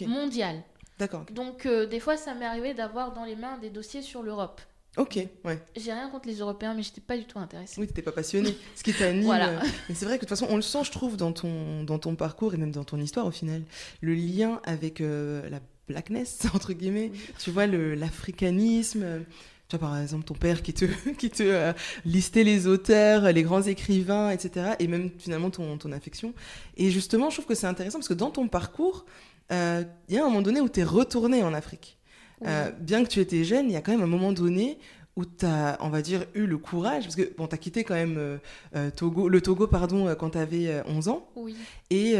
mondial. 0.06 0.62
D'accord. 1.00 1.24
Donc, 1.32 1.66
euh, 1.66 1.86
des 1.86 1.98
fois, 1.98 2.16
ça 2.16 2.34
m'est 2.34 2.44
arrivé 2.46 2.72
d'avoir 2.74 3.12
dans 3.12 3.24
les 3.24 3.34
mains 3.34 3.58
des 3.58 3.70
dossiers 3.70 4.02
sur 4.02 4.22
l'Europe. 4.22 4.60
Ok. 4.96 5.18
Ouais. 5.44 5.58
J'ai 5.76 5.92
rien 5.92 6.08
contre 6.10 6.28
les 6.28 6.36
Européens, 6.40 6.74
mais 6.74 6.82
j'étais 6.82 7.00
pas 7.00 7.16
du 7.16 7.24
tout 7.24 7.38
intéressée. 7.38 7.80
Oui, 7.80 7.86
t'étais 7.88 8.02
pas 8.02 8.12
passionné. 8.12 8.56
Ce 8.76 8.82
qui 8.84 8.92
t'anime. 8.92 9.24
Voilà. 9.24 9.48
euh, 9.48 9.60
Mais 9.88 9.94
c'est 9.94 10.04
vrai 10.04 10.16
que 10.18 10.24
de 10.24 10.28
toute 10.28 10.36
façon, 10.38 10.46
on 10.50 10.56
le 10.56 10.62
sent, 10.62 10.84
je 10.84 10.90
trouve, 10.92 11.16
dans 11.16 11.32
ton, 11.32 11.82
dans 11.84 11.98
ton 11.98 12.14
parcours 12.16 12.54
et 12.54 12.56
même 12.56 12.70
dans 12.72 12.84
ton 12.84 12.98
histoire 12.98 13.26
au 13.26 13.30
final. 13.32 13.62
Le 14.00 14.14
lien 14.14 14.60
avec 14.64 15.00
euh, 15.00 15.48
la 15.48 15.60
blackness, 15.88 16.40
entre 16.54 16.72
guillemets. 16.72 17.10
Oui. 17.12 17.20
Tu 17.38 17.50
vois, 17.50 17.66
l'africanisme. 17.66 19.02
euh, 19.04 19.20
Tu 19.68 19.76
vois, 19.76 19.88
par 19.88 19.96
exemple, 19.98 20.24
ton 20.24 20.34
père 20.34 20.60
qui 20.62 20.74
te, 20.74 20.84
qui 21.18 21.30
te 21.30 21.44
euh, 21.44 21.72
listait 22.04 22.44
les 22.44 22.66
auteurs, 22.66 23.30
les 23.32 23.42
grands 23.44 23.62
écrivains, 23.62 24.30
etc. 24.30 24.72
Et 24.80 24.88
même 24.88 25.10
finalement 25.18 25.50
ton, 25.50 25.78
ton 25.78 25.92
affection. 25.92 26.34
Et 26.76 26.90
justement, 26.90 27.30
je 27.30 27.36
trouve 27.36 27.46
que 27.46 27.54
c'est 27.54 27.68
intéressant 27.68 27.98
parce 27.98 28.08
que 28.08 28.14
dans 28.14 28.30
ton 28.30 28.48
parcours, 28.48 29.06
euh, 29.52 29.84
il 30.08 30.14
y 30.14 30.18
a 30.18 30.22
un 30.22 30.28
moment 30.28 30.42
donné 30.42 30.60
où 30.60 30.68
tu 30.68 30.80
es 30.80 30.84
retourné 30.84 31.42
en 31.42 31.54
Afrique. 31.54 31.98
Euh, 32.46 32.70
bien 32.80 33.04
que 33.04 33.08
tu 33.08 33.20
étais 33.20 33.44
jeune, 33.44 33.66
il 33.66 33.72
y 33.72 33.76
a 33.76 33.82
quand 33.82 33.92
même 33.92 34.00
un 34.02 34.06
moment 34.06 34.32
donné 34.32 34.78
où 35.16 35.24
tu 35.26 35.44
as, 35.44 35.76
on 35.80 35.90
va 35.90 36.00
dire, 36.00 36.24
eu 36.34 36.46
le 36.46 36.56
courage, 36.56 37.02
parce 37.04 37.16
que 37.16 37.30
bon, 37.36 37.46
tu 37.46 37.54
as 37.54 37.58
quitté 37.58 37.84
quand 37.84 37.94
même 37.94 38.16
euh, 38.16 38.38
euh, 38.76 38.90
Togo, 38.90 39.28
le 39.28 39.40
Togo 39.42 39.66
pardon, 39.66 40.14
quand 40.18 40.30
tu 40.30 40.38
avais 40.38 40.82
11 40.86 41.08
ans, 41.08 41.28
Oui. 41.36 41.54
et 41.90 42.14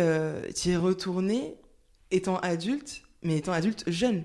tu 0.55 0.71
es 0.71 0.77
retourné 0.77 1.55
étant 2.11 2.37
adulte, 2.41 3.03
mais 3.23 3.37
étant 3.39 3.53
adulte 3.53 3.85
jeune, 3.87 4.25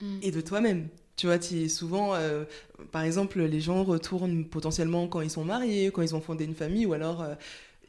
Mm. 0.00 0.18
et 0.22 0.30
de 0.32 0.40
toi-même. 0.40 0.88
Tu 1.16 1.26
vois, 1.26 1.38
tu 1.38 1.62
es 1.62 1.68
souvent, 1.68 2.14
euh, 2.16 2.42
par 2.90 3.02
exemple, 3.02 3.40
les 3.40 3.60
gens 3.60 3.84
retournent 3.84 4.44
potentiellement 4.44 5.06
quand 5.06 5.20
ils 5.20 5.30
sont 5.30 5.44
mariés, 5.44 5.92
quand 5.92 6.02
ils 6.02 6.14
ont 6.16 6.20
fondé 6.20 6.44
une 6.44 6.56
famille, 6.56 6.84
ou 6.86 6.92
alors 6.92 7.22
euh, 7.22 7.34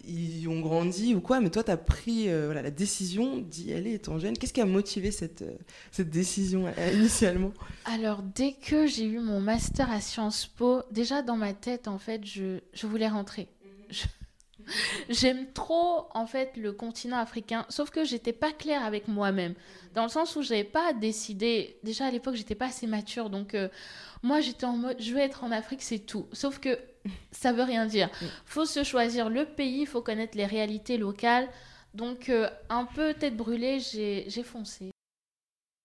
ils 0.03 0.47
ont 0.47 0.59
grandi 0.59 1.15
ou 1.15 1.21
quoi, 1.21 1.39
mais 1.39 1.49
toi, 1.49 1.63
tu 1.63 1.71
as 1.71 1.77
pris 1.77 2.29
euh, 2.29 2.45
voilà, 2.45 2.61
la 2.61 2.71
décision 2.71 3.37
d'y 3.37 3.73
aller 3.73 3.93
étant 3.93 4.19
jeune. 4.19 4.37
Qu'est-ce 4.37 4.53
qui 4.53 4.61
a 4.61 4.65
motivé 4.65 5.11
cette, 5.11 5.41
euh, 5.41 5.55
cette 5.91 6.09
décision 6.09 6.67
euh, 6.67 6.91
initialement? 6.93 7.51
Alors, 7.85 8.21
dès 8.21 8.53
que 8.53 8.85
j'ai 8.87 9.05
eu 9.05 9.19
mon 9.19 9.39
master 9.39 9.91
à 9.91 10.01
Sciences 10.01 10.45
Po, 10.45 10.81
déjà 10.91 11.21
dans 11.21 11.37
ma 11.37 11.53
tête, 11.53 11.87
en 11.87 11.97
fait, 11.97 12.25
je, 12.25 12.59
je 12.73 12.87
voulais 12.87 13.07
rentrer. 13.07 13.47
Je- 13.89 14.05
J'aime 15.09 15.45
trop, 15.53 16.07
en 16.15 16.25
fait, 16.25 16.53
le 16.57 16.71
continent 16.71 17.17
africain, 17.17 17.65
sauf 17.69 17.91
que 17.91 18.03
j'étais 18.03 18.33
pas 18.33 18.51
claire 18.51 18.83
avec 18.83 19.07
moi-même, 19.07 19.53
dans 19.93 20.03
le 20.03 20.09
sens 20.09 20.35
où 20.35 20.41
j'avais 20.41 20.63
pas 20.63 20.91
décidé. 20.93 21.77
Déjà 21.83 22.05
à 22.07 22.11
l'époque, 22.11 22.35
j'étais 22.35 22.55
pas 22.55 22.67
assez 22.67 22.87
mature, 22.87 23.29
donc 23.29 23.53
euh, 23.53 23.67
moi 24.23 24.41
j'étais 24.41 24.65
en 24.65 24.75
mode, 24.75 24.95
je 24.99 25.11
veux 25.11 25.19
être 25.19 25.43
en 25.43 25.51
Afrique, 25.51 25.83
c'est 25.83 25.99
tout. 25.99 26.25
Sauf 26.33 26.57
que 26.59 26.79
ça 27.31 27.53
veut 27.53 27.63
rien 27.63 27.85
dire. 27.85 28.09
Faut 28.45 28.65
se 28.65 28.83
choisir 28.83 29.29
le 29.29 29.45
pays, 29.45 29.85
faut 29.85 30.01
connaître 30.01 30.37
les 30.37 30.45
réalités 30.45 30.97
locales. 30.97 31.47
Donc, 31.93 32.29
euh, 32.29 32.49
un 32.69 32.85
peu 32.85 33.13
tête 33.13 33.37
brûlée, 33.37 33.79
j'ai 33.79 34.25
j'ai 34.27 34.43
foncé. 34.43 34.91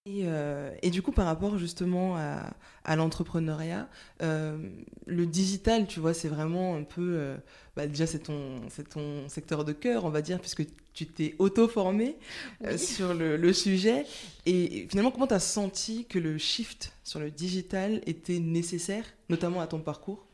Et, 0.06 0.22
euh, 0.24 0.74
et 0.82 0.90
du 0.90 1.02
coup, 1.02 1.12
par 1.12 1.26
rapport 1.26 1.58
justement 1.58 2.16
à, 2.16 2.54
à 2.84 2.96
l'entrepreneuriat, 2.96 3.88
euh, 4.22 4.58
le 5.06 5.26
digital, 5.26 5.86
tu 5.86 6.00
vois, 6.00 6.14
c'est 6.14 6.28
vraiment 6.28 6.74
un 6.74 6.84
peu. 6.84 7.02
euh, 7.18 7.36
bah, 7.76 7.86
déjà, 7.86 8.06
c'est 8.06 8.20
ton, 8.20 8.62
c'est 8.70 8.88
ton 8.88 9.28
secteur 9.28 9.64
de 9.64 9.72
cœur, 9.72 10.04
on 10.06 10.10
va 10.10 10.22
dire, 10.22 10.40
puisque 10.40 10.64
tu 10.94 11.06
t'es 11.06 11.34
auto-formé 11.38 12.16
Oui. 12.60 12.78
sur 12.78 13.12
le, 13.14 13.36
le 13.36 13.52
sujet. 13.52 14.06
Et 14.46 14.86
finalement, 14.90 15.10
comment 15.10 15.26
tu 15.26 15.34
as 15.34 15.38
senti 15.40 16.06
que 16.06 16.18
le 16.18 16.38
shift 16.38 16.92
sur 17.04 17.20
le 17.20 17.30
digital 17.30 18.00
était 18.06 18.38
nécessaire, 18.38 19.04
notamment 19.28 19.60
à 19.60 19.66
ton 19.66 19.80
parcours? 19.80 20.26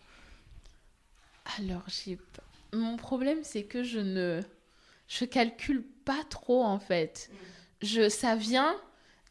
Alors, 1.59 1.83
j'ai 1.89 2.19
mon 2.73 2.97
problème, 2.97 3.39
c'est 3.43 3.65
que 3.65 3.83
je 3.83 3.99
ne 3.99 4.43
je 5.09 5.25
calcule 5.25 5.85
pas 6.05 6.25
trop 6.29 6.65
en 6.65 6.79
fait. 6.79 7.31
Je 7.83 8.09
ça 8.09 8.37
vient 8.37 8.75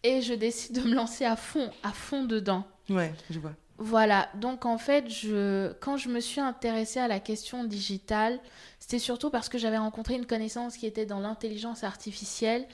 et 0.04 0.22
je 0.22 0.34
décide 0.34 0.82
de 0.82 0.88
me 0.88 0.96
lancer 0.96 1.26
à 1.26 1.36
fond, 1.36 1.72
à 1.84 1.92
fond 1.92 2.24
dedans. 2.24 2.66
Ouais, 2.90 3.14
je 3.30 3.40
vois. 3.40 3.54
Voilà, 3.78 4.30
donc 4.36 4.66
en 4.66 4.78
fait, 4.78 5.10
je, 5.10 5.74
quand 5.82 5.98
je 5.98 6.08
me 6.08 6.22
suis 6.22 6.40
intéressée 6.40 7.00
à 7.00 7.10
la 7.10 7.20
question 7.20 7.66
digitale, 7.66 8.40
c'était 8.80 9.00
surtout 9.00 9.30
parce 9.30 9.50
que 9.50 9.58
j'avais 9.58 9.78
rencontré 9.78 10.16
une 10.16 10.26
connaissance 10.26 10.78
qui 10.78 10.86
était 10.86 11.06
dans 11.06 11.20
l'intelligence 11.20 11.84
artificielle 11.84 12.68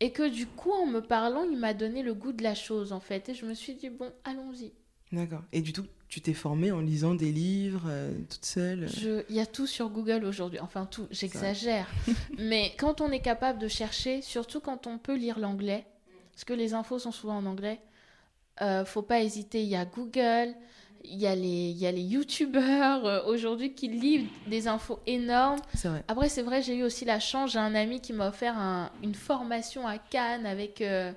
et 0.00 0.10
que 0.10 0.28
du 0.28 0.48
coup, 0.48 0.72
en 0.72 0.86
me 0.86 1.00
parlant, 1.00 1.44
il 1.44 1.56
m'a 1.56 1.72
donné 1.72 2.02
le 2.02 2.14
goût 2.14 2.32
de 2.32 2.42
la 2.42 2.56
chose 2.56 2.92
en 2.92 2.98
fait. 2.98 3.28
Et 3.28 3.34
je 3.34 3.46
me 3.46 3.54
suis 3.54 3.74
dit, 3.76 3.90
bon, 3.90 4.10
allons-y. 4.24 4.72
D'accord. 5.12 5.42
Et 5.52 5.60
du 5.60 5.72
tout, 5.72 5.86
tu 6.10 6.20
t'es 6.20 6.34
formée 6.34 6.72
en 6.72 6.80
lisant 6.80 7.14
des 7.14 7.30
livres, 7.32 7.84
euh, 7.86 8.12
toute 8.28 8.44
seule 8.44 8.88
Je- 8.88 9.22
Il 9.30 9.36
y 9.36 9.40
a 9.40 9.46
tout 9.46 9.66
sur 9.66 9.88
Google 9.88 10.24
aujourd'hui. 10.24 10.58
Enfin, 10.60 10.84
tout, 10.84 11.06
j'exagère. 11.10 11.86
Mais 12.38 12.72
quand 12.78 13.00
on 13.00 13.10
est 13.12 13.20
capable 13.20 13.58
de 13.60 13.68
chercher, 13.68 14.20
surtout 14.20 14.60
quand 14.60 14.86
on 14.88 14.98
peut 14.98 15.14
lire 15.16 15.38
l'anglais, 15.38 15.86
parce 16.32 16.44
que 16.44 16.52
les 16.52 16.74
infos 16.74 16.98
sont 16.98 17.12
souvent 17.12 17.36
en 17.36 17.46
anglais, 17.46 17.80
euh, 18.60 18.84
faut 18.84 19.02
pas 19.02 19.20
hésiter. 19.20 19.62
Il 19.62 19.68
y 19.68 19.76
a 19.76 19.84
Google, 19.84 20.54
Il 21.02 21.16
y 21.18 21.26
a 21.26 21.34
les, 21.34 21.70
il 21.70 21.78
y 21.78 21.86
a 21.86 21.92
les 21.92 22.02
youtubeurs 22.02 23.06
euh, 23.06 23.22
aujourd'hui 23.24 23.72
qui 23.72 23.88
livrent 23.88 24.28
des 24.48 24.68
infos 24.68 24.98
énormes. 25.06 25.60
Vrai. 25.82 26.04
Après, 26.08 26.28
c'est 26.28 26.42
vrai, 26.42 26.60
j'ai 26.60 26.74
eu 26.76 26.82
aussi 26.82 27.06
la 27.06 27.18
chance. 27.20 27.52
J'ai 27.52 27.58
un 27.58 27.74
ami 27.74 28.00
qui 28.02 28.12
m'a 28.12 28.28
offert 28.28 28.58
un- 28.58 28.90
une 29.02 29.14
formation 29.14 29.86
à 29.86 29.96
Cannes 29.96 30.44
avec, 30.44 30.82
euh, 30.82 31.12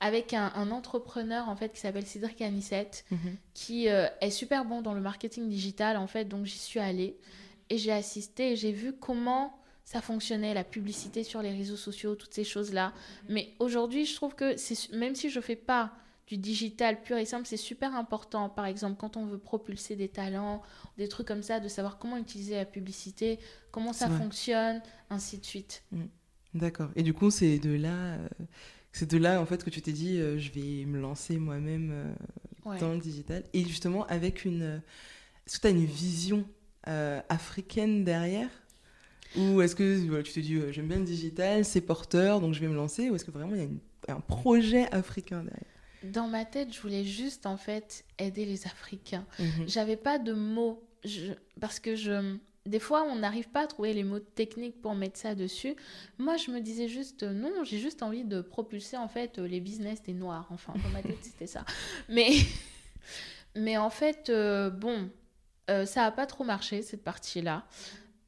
avec 0.00 0.34
un, 0.34 0.52
un 0.54 0.70
entrepreneur 0.70 1.48
en 1.48 1.56
fait 1.56 1.72
qui 1.72 1.80
s'appelle 1.80 2.06
Cédric 2.06 2.42
Anissette, 2.42 3.04
Mhm. 3.10 3.36
qui 3.54 3.88
euh, 3.88 4.06
est 4.20 4.30
super 4.30 4.64
bon 4.64 4.82
dans 4.82 4.94
le 4.94 5.00
marketing 5.00 5.48
digital 5.48 5.96
en 5.96 6.06
fait. 6.06 6.24
Donc 6.26 6.44
j'y 6.46 6.58
suis 6.58 6.80
allée 6.80 7.16
et 7.70 7.78
j'ai 7.78 7.92
assisté 7.92 8.52
et 8.52 8.56
j'ai 8.56 8.72
vu 8.72 8.92
comment 8.92 9.58
ça 9.84 10.00
fonctionnait, 10.00 10.52
la 10.52 10.64
publicité 10.64 11.22
sur 11.22 11.42
les 11.42 11.52
réseaux 11.52 11.76
sociaux, 11.76 12.16
toutes 12.16 12.34
ces 12.34 12.42
choses-là. 12.44 12.92
Mais 13.28 13.54
aujourd'hui, 13.60 14.04
je 14.04 14.16
trouve 14.16 14.34
que 14.34 14.56
même 14.96 15.14
si 15.14 15.30
je 15.30 15.40
fais 15.40 15.54
pas 15.56 15.92
du 16.26 16.36
digital 16.38 17.00
pur 17.02 17.16
et 17.18 17.24
simple, 17.24 17.46
c'est 17.46 17.56
super 17.56 17.94
important. 17.94 18.48
Par 18.48 18.66
exemple, 18.66 18.96
quand 18.98 19.16
on 19.16 19.26
veut 19.26 19.38
propulser 19.38 19.94
des 19.94 20.08
talents, 20.08 20.60
des 20.98 21.06
trucs 21.06 21.28
comme 21.28 21.42
ça, 21.42 21.60
de 21.60 21.68
savoir 21.68 21.98
comment 21.98 22.16
utiliser 22.16 22.56
la 22.56 22.64
publicité, 22.64 23.38
comment 23.70 23.92
ça 23.92 24.08
fonctionne, 24.10 24.82
ainsi 25.08 25.38
de 25.38 25.44
suite. 25.44 25.84
D'accord. 26.52 26.90
Et 26.96 27.04
du 27.04 27.14
coup, 27.14 27.30
c'est 27.30 27.58
de 27.60 27.70
là, 27.76 28.14
euh, 28.14 28.28
c'est 28.96 29.10
de 29.10 29.18
là 29.18 29.40
en 29.40 29.46
fait 29.46 29.62
que 29.64 29.70
tu 29.70 29.82
t'es 29.82 29.92
dit, 29.92 30.18
euh, 30.18 30.38
je 30.38 30.50
vais 30.52 30.84
me 30.86 30.98
lancer 31.00 31.36
moi-même 31.38 31.90
euh, 31.92 32.12
Ouais. 32.64 32.78
dans 32.80 32.92
le 32.92 32.98
digital. 32.98 33.44
Et 33.52 33.64
justement, 33.64 34.04
avec 34.06 34.44
une, 34.44 34.62
euh, 34.62 34.78
est-ce 35.46 35.56
que 35.58 35.62
tu 35.62 35.66
as 35.68 35.70
une 35.70 35.84
vision 35.84 36.44
africaine 37.28 38.04
derrière? 38.04 38.48
Ou 39.36 39.60
est-ce 39.60 39.74
que 39.76 39.98
voilà, 40.08 40.22
tu 40.22 40.32
te 40.32 40.40
dis, 40.40 40.58
j'aime 40.70 40.88
bien 40.88 40.98
le 40.98 41.04
digital, 41.04 41.64
c'est 41.64 41.80
porteur, 41.80 42.40
donc 42.40 42.54
je 42.54 42.60
vais 42.60 42.68
me 42.68 42.74
lancer? 42.74 43.10
Ou 43.10 43.16
est-ce 43.16 43.24
que 43.24 43.30
vraiment 43.30 43.54
il 43.54 43.58
y 43.58 43.60
a 43.60 43.64
une- 43.64 43.80
un 44.08 44.20
projet 44.20 44.90
africain 44.92 45.42
derrière? 45.42 46.12
Dans 46.12 46.28
ma 46.28 46.44
tête, 46.44 46.72
je 46.72 46.80
voulais 46.80 47.04
juste 47.04 47.46
en 47.46 47.56
fait 47.56 48.04
aider 48.18 48.44
les 48.44 48.66
Africains. 48.66 49.26
Mhm. 49.38 49.68
J'avais 49.68 49.96
pas 49.96 50.18
de 50.18 50.32
mots 50.32 50.82
je- 51.04 51.32
parce 51.60 51.80
que 51.80 51.96
je 51.96 52.36
des 52.66 52.78
fois 52.78 53.04
on 53.04 53.16
n'arrive 53.16 53.48
pas 53.48 53.62
à 53.62 53.66
trouver 53.66 53.92
les 53.92 54.04
mots 54.04 54.18
techniques 54.18 54.80
pour 54.80 54.94
mettre 54.94 55.18
ça 55.18 55.34
dessus. 55.34 55.76
Moi, 56.18 56.36
je 56.36 56.50
me 56.50 56.60
disais 56.60 56.88
juste 56.88 57.22
euh, 57.22 57.32
non, 57.32 57.64
j'ai 57.64 57.78
juste 57.78 58.02
envie 58.02 58.24
de 58.24 58.40
propulser 58.40 58.96
en 58.96 59.08
fait 59.08 59.38
euh, 59.38 59.46
les 59.46 59.60
business 59.60 60.02
des 60.02 60.14
noirs. 60.14 60.46
Enfin, 60.50 60.74
dans 60.82 60.90
ma 60.90 61.02
tête, 61.02 61.18
c'était 61.22 61.46
ça. 61.46 61.64
Mais 62.08 62.30
mais 63.54 63.76
en 63.76 63.90
fait 63.90 64.28
euh, 64.28 64.70
bon, 64.70 65.10
ça 65.68 66.04
a 66.04 66.10
pas 66.12 66.26
trop 66.26 66.44
marché 66.44 66.82
cette 66.82 67.02
partie-là. 67.02 67.64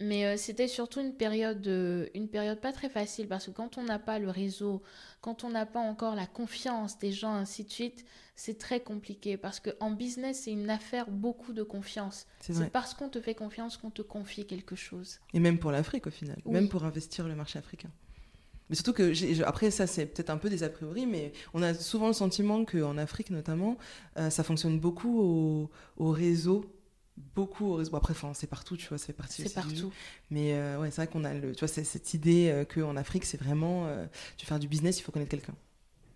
Mais 0.01 0.37
c'était 0.37 0.69
surtout 0.69 1.01
une 1.01 1.15
période, 1.15 1.67
une 2.15 2.29
période 2.29 2.61
pas 2.61 2.73
très 2.73 2.89
facile 2.89 3.27
parce 3.27 3.47
que 3.47 3.51
quand 3.51 3.79
on 3.79 3.83
n'a 3.83 3.99
pas 3.99 4.21
le 4.21 4.31
réseau, 4.31 4.81
quand 5.21 5.43
on 5.43 5.51
n'a 5.51 5.67
pas 5.67 5.81
encore 5.81 6.15
la 6.15 6.27
confiance 6.27 7.01
des 7.01 7.11
gens, 7.11 7.35
ainsi 7.35 7.65
de 7.65 7.71
suite, 7.71 8.05
c'est 8.41 8.57
très 8.57 8.79
compliqué 8.81 9.37
parce 9.37 9.59
que 9.59 9.71
en 9.81 9.91
business, 9.91 10.43
c'est 10.45 10.53
une 10.53 10.71
affaire 10.71 11.11
beaucoup 11.11 11.53
de 11.53 11.65
confiance. 11.65 12.27
C'est 12.41 12.71
parce 12.71 12.95
qu'on 12.95 13.09
te 13.09 13.21
fait 13.21 13.35
confiance 13.35 13.77
qu'on 13.77 13.91
te 13.91 14.01
confie 14.03 14.47
quelque 14.47 14.77
chose. 14.77 15.19
Et 15.35 15.41
même 15.41 15.59
pour 15.59 15.73
l'Afrique 15.73 16.07
au 16.07 16.11
final, 16.11 16.39
Oui. 16.45 16.53
même 16.53 16.69
pour 16.69 16.85
investir 16.85 17.27
le 17.27 17.35
marché 17.35 17.59
africain. 17.59 17.91
Mais 18.71 18.77
surtout 18.77 18.93
que, 18.93 19.43
après 19.43 19.71
ça 19.73 19.87
c'est 19.89 20.07
peut-être 20.07 20.31
un 20.31 20.37
peu 20.37 20.49
des 20.51 20.63
a 20.63 20.69
priori, 20.69 21.05
mais 21.07 21.33
on 21.53 21.63
a 21.63 21.75
souvent 21.75 22.07
le 22.07 22.13
sentiment 22.13 22.65
qu'en 22.65 22.97
Afrique 22.97 23.31
notamment, 23.31 23.77
euh, 24.19 24.31
ça 24.31 24.45
fonctionne 24.45 24.79
beaucoup 24.79 25.19
au, 25.21 25.71
au 25.97 26.11
réseau. 26.13 26.65
Beaucoup 27.35 27.65
au 27.67 27.75
réseau. 27.75 27.97
Après, 27.97 28.13
enfin, 28.13 28.33
c'est 28.35 28.47
partout, 28.47 28.77
tu 28.77 28.87
vois, 28.87 28.99
ça 28.99 29.07
fait 29.07 29.13
partie 29.13 29.43
C'est 29.43 29.59
aussi 29.59 29.69
du 29.71 29.75
jeu. 29.75 29.83
partout. 29.87 29.97
Mais 30.31 30.53
euh, 30.55 30.79
ouais, 30.81 30.93
c'est 30.93 31.03
vrai 31.03 31.09
qu'on 31.09 31.25
a 31.25 31.35
le, 31.35 31.53
tu 31.53 31.65
vois, 31.65 31.67
cette 31.69 32.15
idée 32.15 32.49
euh, 32.51 32.65
qu'en 32.65 32.95
Afrique, 32.97 33.25
c'est 33.25 33.41
vraiment, 33.41 33.87
euh, 33.89 34.07
tu 34.37 34.45
veux 34.47 34.49
faire 34.49 34.61
du 34.61 34.69
business, 34.69 35.01
il 35.01 35.03
faut 35.03 35.11
connaître 35.11 35.33
quelqu'un. 35.33 35.55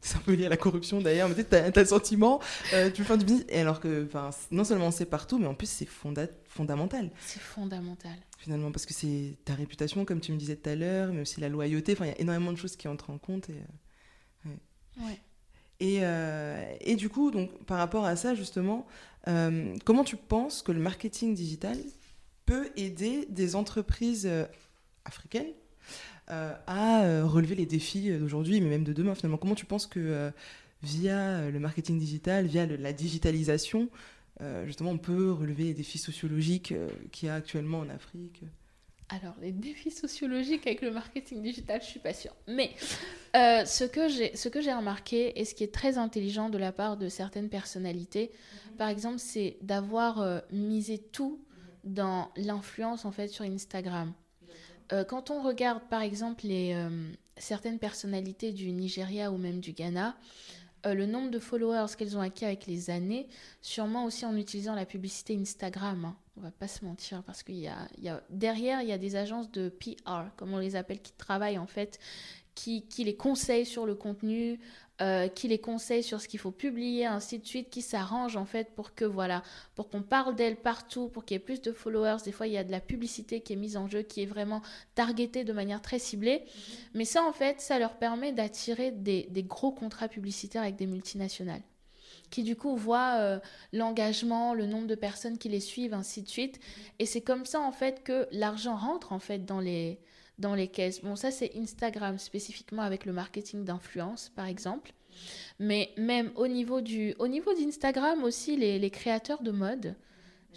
C'est 0.05 0.17
un 0.17 0.21
peu 0.21 0.33
lié 0.35 0.47
à 0.47 0.49
la 0.49 0.57
corruption 0.57 1.01
d'ailleurs, 1.01 1.29
mais 1.29 1.37
tu 1.45 1.55
as, 1.55 1.71
le 1.71 1.85
sentiment, 1.85 2.41
euh, 2.73 2.91
tu 2.91 3.05
faire 3.05 3.17
du 3.17 3.25
business, 3.25 3.47
et 3.49 3.61
alors 3.61 3.79
que 3.79 4.09
non 4.51 4.65
seulement 4.65 4.91
c'est 4.91 5.07
partout, 5.07 5.39
mais 5.39 5.47
en 5.47 5.55
plus 5.55 5.69
c'est 5.71 5.89
fonda- 5.89 6.27
fondamental 6.45 7.09
C'est 7.25 7.41
fondamental. 7.41 8.17
finalement, 8.39 8.73
parce 8.73 8.85
que 8.85 8.95
c'est 8.95 9.37
ta 9.45 9.55
réputation, 9.55 10.05
comme 10.05 10.21
tu 10.21 10.33
me 10.33 10.37
disais 10.39 10.57
tout 10.57 10.69
à 10.71 10.75
l'heure, 10.75 11.13
mais 11.13 11.21
aussi 11.23 11.41
la 11.41 11.49
loyauté, 11.49 11.93
enfin 11.93 12.07
il 12.07 12.09
y 12.09 12.13
a 12.15 12.21
énormément 12.21 12.51
de 12.53 12.59
choses 12.59 12.75
qui 12.75 12.89
entrent 12.89 13.11
en 13.11 13.19
compte. 13.19 13.49
Et, 13.49 13.53
euh, 14.47 14.49
Ouais. 15.07 15.21
et, 15.81 15.99
euh, 16.03 16.75
et 16.81 16.97
du 16.97 17.09
coup, 17.09 17.31
donc, 17.31 17.65
par 17.65 17.79
rapport 17.79 18.05
à 18.05 18.17
ça, 18.17 18.35
justement, 18.35 18.87
comment 19.85 20.03
tu 20.05 20.17
penses 20.17 20.63
que 20.63 20.73
le 20.73 20.81
marketing 20.81 21.33
digital 21.35 21.79
peut 22.45 22.71
aider 22.77 23.25
des 23.31 23.55
entreprises 23.55 24.29
africaines 25.05 25.53
à 26.29 27.05
euh, 27.05 27.27
relever 27.27 27.55
les 27.55 27.67
défis 27.67 28.11
d'aujourd'hui, 28.19 28.61
mais 28.61 28.69
même 28.69 28.85
de 28.85 28.93
demain, 28.93 29.15
finalement 29.15 29.37
Comment 29.39 29.55
tu 29.55 29.67
penses 29.67 29.87
que 29.87 30.01
euh, 30.01 30.31
via 30.83 31.19
euh, 31.19 31.51
le 31.51 31.59
marketing 31.59 31.99
digital, 31.99 32.47
via 32.47 32.67
le- 32.67 32.77
la 32.77 32.93
digitalisation, 32.93 33.89
euh, 34.41 34.65
justement, 34.67 34.91
on 34.91 34.99
peut 34.99 35.31
relever 35.33 35.65
les 35.65 35.75
défis 35.75 35.99
sociologiques 35.99 36.73
euh, 36.73 36.89
qu'il 37.11 37.27
y 37.27 37.31
a 37.31 37.35
actuellement 37.35 37.81
en 37.81 37.89
Afrique? 37.89 38.43
Alors, 39.09 39.35
les 39.43 39.53
défis 39.53 39.91
sociologiques 39.91 40.67
avec 40.67 40.81
le 40.81 40.91
marketing 40.91 41.43
digital, 41.43 41.83
je 41.83 41.87
suis 41.87 42.01
pas 42.01 42.15
sûre. 42.15 42.35
Mais 42.49 42.71
euh, 43.37 43.65
ce 43.67 43.85
que 43.85 44.61
j'ai 44.63 44.73
remarqué 44.73 45.39
et 45.39 45.45
ce 45.45 45.55
qui 45.55 45.65
est 45.65 45.75
très 45.75 45.99
intelligent 45.99 46.49
de 46.49 46.57
la 46.57 46.73
part 46.73 46.97
de 46.97 47.09
certaines 47.11 47.51
personnalités, 47.51 48.31
par 48.79 48.89
exemple, 48.89 49.19
c'est 49.19 49.59
d'avoir 49.61 50.21
euh, 50.23 50.41
misé 50.51 50.99
tout 50.99 51.39
dans 51.85 52.31
l'influence 52.37 53.05
en 53.05 53.13
fait 53.13 53.29
sur 53.29 53.45
Instagram. 53.45 54.13
Euh, 54.93 55.05
quand 55.05 55.31
on 55.31 55.43
regarde 55.43 55.83
par 55.89 56.03
exemple 56.03 56.45
euh, 56.47 57.11
certaines 57.37 57.79
personnalités 57.79 58.53
du 58.53 58.71
Nigeria 58.73 59.33
ou 59.33 59.39
même 59.39 59.61
du 59.61 59.73
Ghana, 59.73 60.17
euh, 60.85 60.95
le 60.95 61.07
nombre 61.07 61.31
de 61.31 61.39
followers 61.39 61.95
qu'elles 61.97 62.17
ont 62.17 62.21
acquis 62.21 62.45
avec 62.45 62.67
les 62.67 62.91
années, 62.91 63.29
sûrement 63.63 64.05
aussi 64.05 64.27
en 64.27 64.37
utilisant 64.37 64.75
la 64.75 64.85
publicité 64.85 65.37
Instagram. 65.41 66.05
hein. 66.05 66.17
On 66.37 66.41
va 66.41 66.51
pas 66.51 66.69
se 66.69 66.85
mentir 66.85 67.23
parce 67.23 67.43
qu'il 67.43 67.57
y 67.59 67.69
a, 67.69 68.23
derrière 68.31 68.83
il 68.83 68.89
y 68.89 68.93
a 68.93 68.99
des 68.99 69.17
agences 69.17 69.51
de 69.51 69.69
PR 69.69 70.25
comme 70.37 70.53
on 70.53 70.59
les 70.59 70.77
appelle 70.77 71.01
qui 71.01 71.13
travaillent 71.13 71.59
en 71.59 71.67
fait, 71.67 71.99
qui 72.55 72.85
les 72.99 73.17
conseillent 73.17 73.67
sur 73.67 73.87
le 73.87 73.95
contenu, 73.95 74.61
euh, 75.01 75.27
qui 75.27 75.49
les 75.49 75.59
conseillent 75.59 76.03
sur 76.03 76.21
ce 76.21 76.29
qu'il 76.29 76.39
faut 76.39 76.51
publier, 76.51 77.07
ainsi 77.07 77.39
de 77.39 77.47
suite, 77.47 77.71
qui 77.71 77.81
s'arrangent 77.83 78.37
en 78.37 78.45
fait 78.45 78.75
pour 78.75 78.95
que 78.95 79.05
voilà, 79.05 79.43
pour 79.75 79.89
qu'on 79.89 80.03
parle 80.03 80.37
d'elles 80.37 80.57
partout, 80.57 81.09
pour 81.09 81.25
qu'il 81.25 81.35
y 81.35 81.37
ait 81.37 81.41
plus 81.41 81.63
de 81.63 81.73
followers. 81.73 82.19
Des 82.25 82.31
fois 82.31 82.47
il 82.47 82.53
y 82.53 82.59
a 82.59 82.63
de 82.63 82.71
la 82.71 82.81
publicité 82.81 83.41
qui 83.41 83.55
est 83.55 83.57
mise 83.57 83.77
en 83.77 83.89
jeu, 83.89 84.03
qui 84.03 84.23
est 84.23 84.27
vraiment 84.27 84.61
targetée 84.95 85.45
de 85.45 85.53
manière 85.53 85.81
très 85.81 85.99
ciblée. 85.99 86.45
Mais 86.95 87.07
ça 87.07 87.25
en 87.25 87.33
fait, 87.33 87.61
ça 87.61 87.79
leur 87.79 87.95
permet 87.95 88.33
d'attirer 88.33 88.91
des, 88.91 89.27
des 89.31 89.43
gros 89.43 89.73
contrats 89.73 90.09
publicitaires 90.09 90.63
avec 90.63 90.77
des 90.77 90.87
multinationales 90.87 91.63
qui 92.31 92.43
du 92.43 92.57
coup 92.57 92.77
voient 92.77 93.17
euh, 93.19 93.39
l'engagement, 93.73 94.55
le 94.55 94.67
nombre 94.67 94.87
de 94.87 94.95
personnes 94.95 95.39
qui 95.39 95.49
les 95.49 95.61
suivent, 95.61 95.95
ainsi 95.95 96.23
de 96.23 96.29
suite. 96.29 96.61
Et 96.99 97.07
c'est 97.07 97.21
comme 97.21 97.45
ça 97.45 97.61
en 97.61 97.73
fait 97.73 98.03
que 98.05 98.27
l'argent 98.33 98.77
rentre 98.77 99.13
en 99.13 99.19
fait 99.19 99.45
dans 99.45 99.61
les, 99.61 99.99
dans 100.39 100.55
les 100.55 100.69
caisses. 100.69 101.03
Bon, 101.03 101.17
ça 101.17 101.31
c'est 101.31 101.53
Instagram 101.57 102.19
spécifiquement 102.19 102.83
avec 102.83 103.05
le 103.05 103.13
marketing 103.13 103.65
d'influence 103.65 104.31
par 104.35 104.47
exemple. 104.47 104.93
Mais 105.59 105.91
même 105.97 106.33
au 106.37 106.47
niveau 106.49 106.81
du, 106.81 107.15
au 107.19 107.29
niveau 107.29 107.53
d'Instagram 107.55 108.25
aussi, 108.25 108.57
les, 108.57 108.79
les 108.79 108.91
créateurs 108.91 109.43
de 109.43 109.51
mode. 109.51 109.95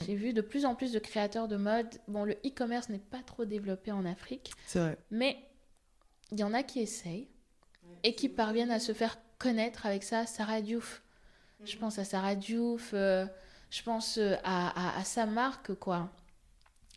J'ai 0.06 0.16
vu 0.16 0.34
de 0.34 0.42
plus 0.42 0.66
en 0.66 0.76
plus 0.76 0.92
de 0.92 1.00
créateurs 1.00 1.48
de 1.48 1.56
mode. 1.56 1.88
Bon, 2.10 2.26
le 2.26 2.34
e-commerce 2.46 2.90
n'est 2.90 3.00
pas 3.00 3.22
trop 3.26 3.46
développé 3.46 3.92
en 3.94 4.06
Afrique, 4.06 4.52
C'est 4.66 4.80
vrai. 4.80 4.98
mais 5.10 5.38
il 6.32 6.40
y 6.40 6.44
en 6.44 6.54
a 6.54 6.64
qui 6.64 6.82
essayent 6.82 7.30
et 8.04 8.14
qui 8.14 8.28
parviennent 8.28 8.72
à 8.72 8.80
se 8.80 8.94
faire 8.94 9.18
connaître 9.38 9.86
avec 9.86 10.04
ça. 10.04 10.26
Sarah 10.26 10.62
Diouf. 10.62 11.02
Je 11.64 11.78
pense 11.78 11.98
à 11.98 12.04
Sarah 12.04 12.36
Diouf, 12.36 12.92
euh, 12.94 13.26
je 13.70 13.82
pense 13.84 14.18
euh, 14.18 14.36
à, 14.44 14.98
à- 14.98 15.00
à 15.00 15.04
sa 15.06 15.26
marque, 15.26 15.74
quoi. 15.76 16.12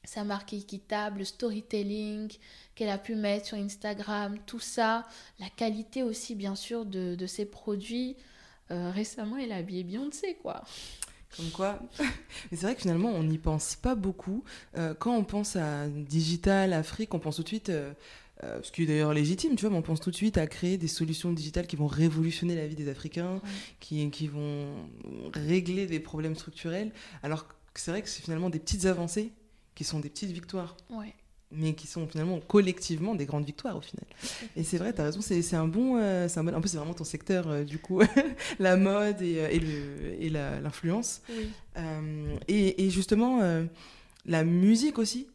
Sa 0.04 0.24
marque 0.24 0.52
équitable, 0.54 1.18
le 1.20 1.24
storytelling 1.24 2.32
qu'elle 2.74 2.88
a 2.88 2.98
pu 2.98 3.14
mettre 3.14 3.46
sur 3.46 3.56
Instagram, 3.58 4.38
tout 4.46 4.60
ça. 4.60 5.06
La 5.40 5.48
qualité 5.50 6.02
aussi, 6.02 6.34
bien 6.34 6.54
sûr, 6.54 6.86
de, 6.86 7.14
de 7.14 7.26
ses 7.26 7.44
produits. 7.44 8.16
Euh, 8.70 8.90
récemment, 8.90 9.36
elle 9.38 9.52
a 9.52 9.56
habillé 9.56 9.82
Beyoncé, 9.84 10.36
quoi. 10.42 10.62
Comme 11.36 11.50
quoi. 11.50 11.78
Mais 11.98 12.56
c'est 12.56 12.62
vrai 12.62 12.74
que 12.74 12.82
finalement, 12.82 13.10
on 13.10 13.22
n'y 13.22 13.38
pense 13.38 13.76
pas 13.76 13.94
beaucoup. 13.94 14.44
Euh, 14.76 14.94
quand 14.94 15.14
on 15.16 15.24
pense 15.24 15.56
à 15.56 15.88
digital, 15.88 16.72
Afrique, 16.72 17.12
on 17.14 17.18
pense 17.18 17.36
tout 17.36 17.42
de 17.42 17.48
suite, 17.48 17.68
euh, 17.68 17.92
euh, 18.44 18.60
ce 18.62 18.70
qui 18.72 18.84
est 18.84 18.86
d'ailleurs 18.86 19.12
légitime, 19.12 19.56
tu 19.56 19.62
vois, 19.62 19.70
mais 19.70 19.76
on 19.78 19.82
pense 19.82 20.00
tout 20.00 20.10
de 20.10 20.16
suite 20.16 20.38
à 20.38 20.46
créer 20.46 20.78
des 20.78 20.88
solutions 20.88 21.32
digitales 21.32 21.66
qui 21.66 21.76
vont 21.76 21.86
révolutionner 21.88 22.54
la 22.54 22.66
vie 22.66 22.76
des 22.76 22.88
Africains, 22.88 23.34
Ouais. 23.42 23.50
qui, 23.80 24.10
qui 24.10 24.28
vont 24.28 24.68
régler 25.34 25.86
des 25.86 26.00
problèmes 26.00 26.34
structurels. 26.36 26.92
Alors 27.22 27.48
que 27.48 27.54
c'est 27.80 27.90
vrai 27.90 28.00
que 28.00 28.08
c'est 28.08 28.22
finalement 28.22 28.48
des 28.48 28.58
petites 28.60 28.86
avancées 28.86 29.32
qui 29.78 29.84
sont 29.84 30.00
des 30.00 30.08
petites 30.10 30.32
victoires, 30.32 30.76
Ouais. 30.90 31.14
mais 31.52 31.74
qui 31.74 31.86
sont 31.86 32.08
finalement 32.08 32.40
collectivement 32.40 33.14
des 33.14 33.26
grandes 33.26 33.44
victoires 33.46 33.76
au 33.76 33.80
final. 33.80 34.04
Et 34.56 34.64
c'est 34.64 34.76
vrai, 34.78 34.92
tu 34.92 35.00
as 35.00 35.04
raison, 35.04 35.20
c'est 35.20 35.54
un 35.54 35.68
bon. 35.68 35.96
euh, 35.96 36.26
un 36.34 36.44
bon- 36.44 36.52
en 36.54 36.60
plus, 36.60 36.70
c'est 36.70 36.78
vraiment 36.78 36.94
ton 36.94 37.04
secteur, 37.04 37.46
euh, 37.48 37.62
du 37.64 37.78
coup, 37.78 38.00
la 38.58 38.76
mode 38.76 39.22
et, 39.22 39.38
euh, 39.38 39.48
et 39.50 39.60
le- 39.60 40.22
et 40.24 40.30
l'influence. 40.30 41.20
Oui. 41.30 41.48
Euh, 41.76 42.36
et, 42.48 42.84
et 42.84 42.90
justement, 42.90 43.40
euh, 43.42 43.64
la 44.26 44.42
musique 44.44 44.98
aussi. 44.98 45.28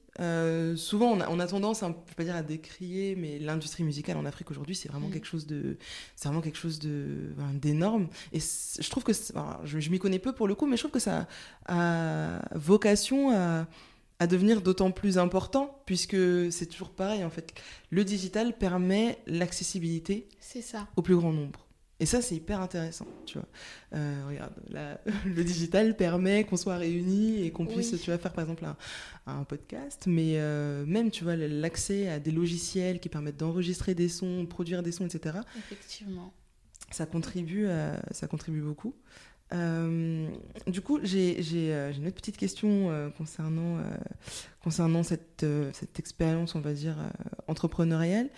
Souvent, 0.76 1.10
on 1.14 1.20
a, 1.22 1.28
on 1.30 1.40
a 1.40 1.48
tendance, 1.48 1.82
un, 1.82 1.88
je 2.06 2.10
vais 2.12 2.16
pas 2.18 2.24
dire 2.24 2.36
à 2.36 2.44
décrier, 2.44 3.16
mais 3.16 3.40
l'industrie 3.40 3.84
musicale 3.84 4.18
en 4.18 4.26
Afrique 4.26 4.52
aujourd'hui, 4.52 4.76
c'est 4.76 4.88
vraiment 4.90 5.10
quelque 5.10 5.26
chose 5.26 5.48
de, 5.48 5.78
vraiment 6.22 6.42
quelque 6.42 6.60
chose 6.60 6.78
d'énorme. 7.64 8.08
Et 8.32 8.40
je 8.40 8.90
trouve 8.92 9.04
que, 9.04 9.12
alors, 9.34 9.62
je, 9.66 9.80
je 9.80 9.90
m'y 9.90 9.98
connais 9.98 10.20
peu 10.20 10.32
pour 10.32 10.48
le 10.48 10.54
coup, 10.54 10.68
mais 10.68 10.78
je 10.78 10.82
trouve 10.84 10.92
que 10.92 11.00
ça 11.00 11.28
a 11.66 12.40
vocation 12.56 13.32
à, 13.32 13.66
à 14.24 14.28
devenir 14.28 14.62
d'autant 14.62 14.92
plus 14.92 15.18
important, 15.18 15.82
puisque 15.86 16.16
c'est 16.52 16.66
toujours 16.68 16.92
pareil 16.92 17.24
en 17.24 17.30
fait. 17.30 17.54
Le 17.90 18.04
digital 18.06 18.58
permet 18.58 19.18
l'accessibilité 19.28 20.28
au 20.96 21.02
plus 21.02 21.16
grand 21.18 21.34
nombre. 21.34 21.68
Et 22.00 22.06
ça, 22.06 22.22
c'est 22.22 22.36
hyper 22.36 22.60
intéressant, 22.60 23.06
tu 23.26 23.38
vois. 23.38 23.48
Euh, 23.96 24.24
regarde, 24.28 24.54
le 25.26 25.44
digital 25.44 25.96
permet 25.96 26.44
qu'on 26.44 26.58
soit 26.58 26.76
réunis 26.78 27.44
et 27.46 27.52
qu'on 27.52 27.66
puisse, 27.66 27.92
Oui. 27.94 28.00
tu 28.00 28.10
vois, 28.10 28.18
faire 28.18 28.34
par 28.34 28.44
exemple 28.44 28.66
un, 28.66 28.76
un 29.28 29.44
podcast, 29.44 30.04
mais 30.08 30.34
euh, 30.38 30.86
même, 30.86 31.12
tu 31.12 31.24
vois, 31.24 31.36
l'accès 31.36 32.10
à 32.10 32.20
des 32.20 32.32
logiciels 32.32 33.00
qui 33.00 33.10
permettent 33.10 33.38
d'enregistrer 33.38 33.94
des 33.94 34.10
sons, 34.10 34.46
produire 34.48 34.84
des 34.84 34.92
sons, 34.92 35.06
etc., 35.06 35.38
Effectivement. 35.58 36.34
ça 36.92 37.06
contribue, 37.06 37.68
à- 37.68 38.02
ça 38.12 38.28
contribue 38.28 38.62
beaucoup. 38.62 38.96
Euh, 39.52 40.28
du 40.68 40.82
coup, 40.82 41.00
j'ai 41.04 41.38
euh, 41.40 41.92
j'ai 41.92 41.98
une 42.00 42.08
autre 42.08 42.16
petite 42.16 42.38
question 42.38 42.90
euh, 42.90 43.10
concernant, 43.10 43.78
euh, 43.78 43.82
concernant 44.64 45.04
cette, 45.04 45.46
cette 45.74 46.00
expérience, 46.00 46.56
on 46.56 46.60
va 46.62 46.74
dire, 46.74 46.96
entrepreneuriale. 47.48 48.30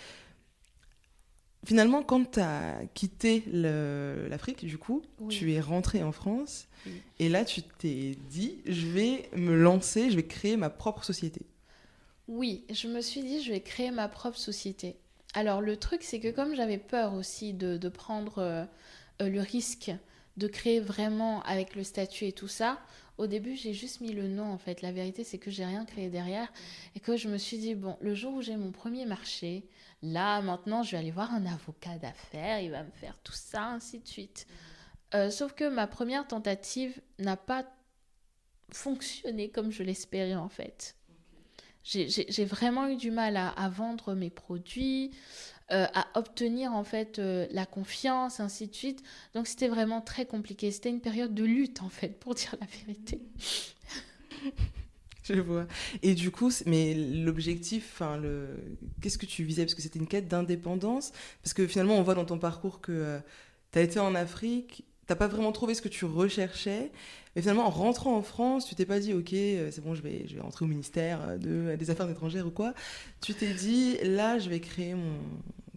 Finalement, 1.65 2.03
quand 2.03 2.31
tu 2.31 2.39
as 2.41 2.81
quitté 2.93 3.43
l'Afrique, 3.47 4.65
du 4.65 4.77
coup, 4.77 5.01
Oui. 5.19 5.35
tu 5.35 5.51
es 5.53 5.59
rentré 5.59 6.03
en 6.03 6.11
France 6.11 6.67
Oui. 6.85 7.01
et 7.19 7.27
là, 7.29 7.43
tu 7.43 7.63
t'es 7.63 8.15
dit, 8.29 8.59
je 8.67 8.85
vais 8.87 9.29
me 9.35 9.55
lancer, 9.55 10.11
je 10.11 10.15
vais 10.15 10.27
créer 10.27 10.57
ma 10.57 10.69
propre 10.69 11.03
société. 11.03 11.41
Oui, 12.27 12.65
je 12.71 12.87
me 12.87 13.01
suis 13.01 13.21
dit, 13.23 13.41
je 13.41 13.51
vais 13.51 13.61
créer 13.61 13.89
ma 13.89 14.07
propre 14.07 14.37
société. 14.37 14.95
Alors, 15.33 15.61
le 15.61 15.75
truc, 15.77 16.03
c'est 16.03 16.19
que 16.19 16.29
comme 16.29 16.55
j'avais 16.55 16.77
peur 16.77 17.13
aussi 17.13 17.53
de, 17.53 17.77
de 17.77 17.89
prendre 17.89 18.67
le 19.19 19.39
risque 19.41 19.91
de 20.37 20.47
créer 20.47 20.79
vraiment 20.79 21.41
avec 21.43 21.75
le 21.75 21.83
statut 21.83 22.25
et 22.25 22.31
tout 22.33 22.47
ça, 22.47 22.79
au 23.17 23.27
début, 23.27 23.55
j'ai 23.55 23.73
juste 23.73 24.01
mis 24.01 24.11
le 24.11 24.27
nom, 24.27 24.51
en 24.51 24.57
fait. 24.57 24.81
La 24.81 24.91
vérité, 24.91 25.23
c'est 25.23 25.37
que 25.37 25.49
j'ai 25.49 25.63
rien 25.65 25.85
créé 25.85 26.09
derrière 26.09 26.51
et 26.95 26.99
que 26.99 27.15
je 27.15 27.29
me 27.29 27.37
suis 27.37 27.57
dit, 27.57 27.73
bon, 27.75 27.97
le 28.01 28.13
jour 28.13 28.33
où 28.33 28.41
j'ai 28.41 28.57
mon 28.57 28.71
premier 28.71 29.05
marché, 29.05 29.63
là, 30.01 30.41
maintenant, 30.41 30.83
je 30.83 30.91
vais 30.91 30.97
aller 30.97 31.11
voir 31.11 31.33
un 31.33 31.45
avocat 31.45 31.97
d'affaires, 31.97 32.59
il 32.59 32.71
va 32.71 32.83
me 32.83 32.91
faire 32.91 33.17
tout 33.23 33.31
ça, 33.33 33.67
ainsi 33.67 33.99
de 33.99 34.07
suite. 34.07 34.47
Euh, 35.13 35.29
sauf 35.29 35.53
que 35.53 35.69
ma 35.69 35.87
première 35.87 36.27
tentative 36.27 36.99
n'a 37.19 37.37
pas 37.37 37.65
fonctionné 38.71 39.49
comme 39.49 39.71
je 39.71 39.83
l'espérais, 39.83 40.35
en 40.35 40.49
fait. 40.49 40.95
J'ai- 41.83 42.45
vraiment 42.45 42.87
eu 42.87 42.95
du 42.97 43.11
mal 43.11 43.37
à 43.37 43.69
vendre 43.69 44.15
mes 44.15 44.31
produits, 44.31 45.11
euh, 45.71 45.87
à 45.93 46.07
obtenir 46.13 46.73
en 46.73 46.83
fait 46.83 47.17
euh, 47.17 47.47
la 47.51 47.65
confiance, 47.65 48.39
ainsi 48.39 48.67
de 48.67 48.75
suite. 48.75 49.03
Donc 49.33 49.47
c'était 49.47 49.67
vraiment 49.67 50.01
très 50.01 50.25
compliqué. 50.25 50.71
C'était 50.71 50.89
une 50.89 51.01
période 51.01 51.33
de 51.33 51.43
lutte 51.43 51.81
en 51.81 51.89
fait, 51.89 52.19
pour 52.19 52.35
dire 52.35 52.55
la 52.59 52.67
vérité. 52.67 53.21
Je 55.23 55.39
vois. 55.39 55.65
Et 56.03 56.13
du 56.13 56.29
coup, 56.29 56.51
mais 56.67 56.93
l'objectif, 56.93 57.89
enfin, 57.93 58.17
le... 58.17 58.47
qu'est-ce 59.01 59.17
que 59.17 59.25
tu 59.25 59.43
visais? 59.43 59.63
Parce 59.63 59.73
que 59.73 59.81
c'était 59.81 59.97
une 59.97 60.07
quête 60.07 60.27
d'indépendance. 60.27 61.13
Parce 61.41 61.55
que 61.55 61.65
finalement, 61.65 61.97
on 61.97 62.03
voit 62.03 62.13
dans 62.13 62.25
ton 62.25 62.37
parcours 62.37 62.79
que 62.79 63.19
tu 63.71 63.79
as 63.79 63.81
été 63.81 63.99
en 63.99 64.13
Afrique, 64.13 64.85
t'as 65.07 65.15
pas 65.15 65.27
vraiment 65.27 65.51
trouvé 65.51 65.73
ce 65.75 65.81
que 65.81 65.89
tu 65.89 66.05
recherchais. 66.05 66.91
Mais 67.35 67.41
finalement, 67.41 67.65
en 67.65 67.69
rentrant 67.69 68.15
en 68.15 68.21
France, 68.21 68.65
tu 68.65 68.75
t'es 68.75 68.85
pas 68.85 68.99
dit, 68.99 69.13
ok, 69.13 69.33
euh, 69.33 69.69
c'est 69.71 69.81
bon, 69.83 69.93
je 69.93 70.01
vais, 70.01 70.25
je 70.27 70.35
vais 70.35 70.41
rentrer 70.41 70.65
au 70.65 70.67
ministère 70.67 71.19
euh, 71.27 71.37
de, 71.37 71.75
des 71.75 71.89
Affaires 71.89 72.09
étrangères 72.09 72.47
ou 72.47 72.51
quoi. 72.51 72.73
Tu 73.21 73.33
t'es 73.33 73.53
dit, 73.53 73.97
là, 74.03 74.39
je 74.39 74.49
vais 74.49 74.59
créer 74.61 74.95
mon. 74.95 75.17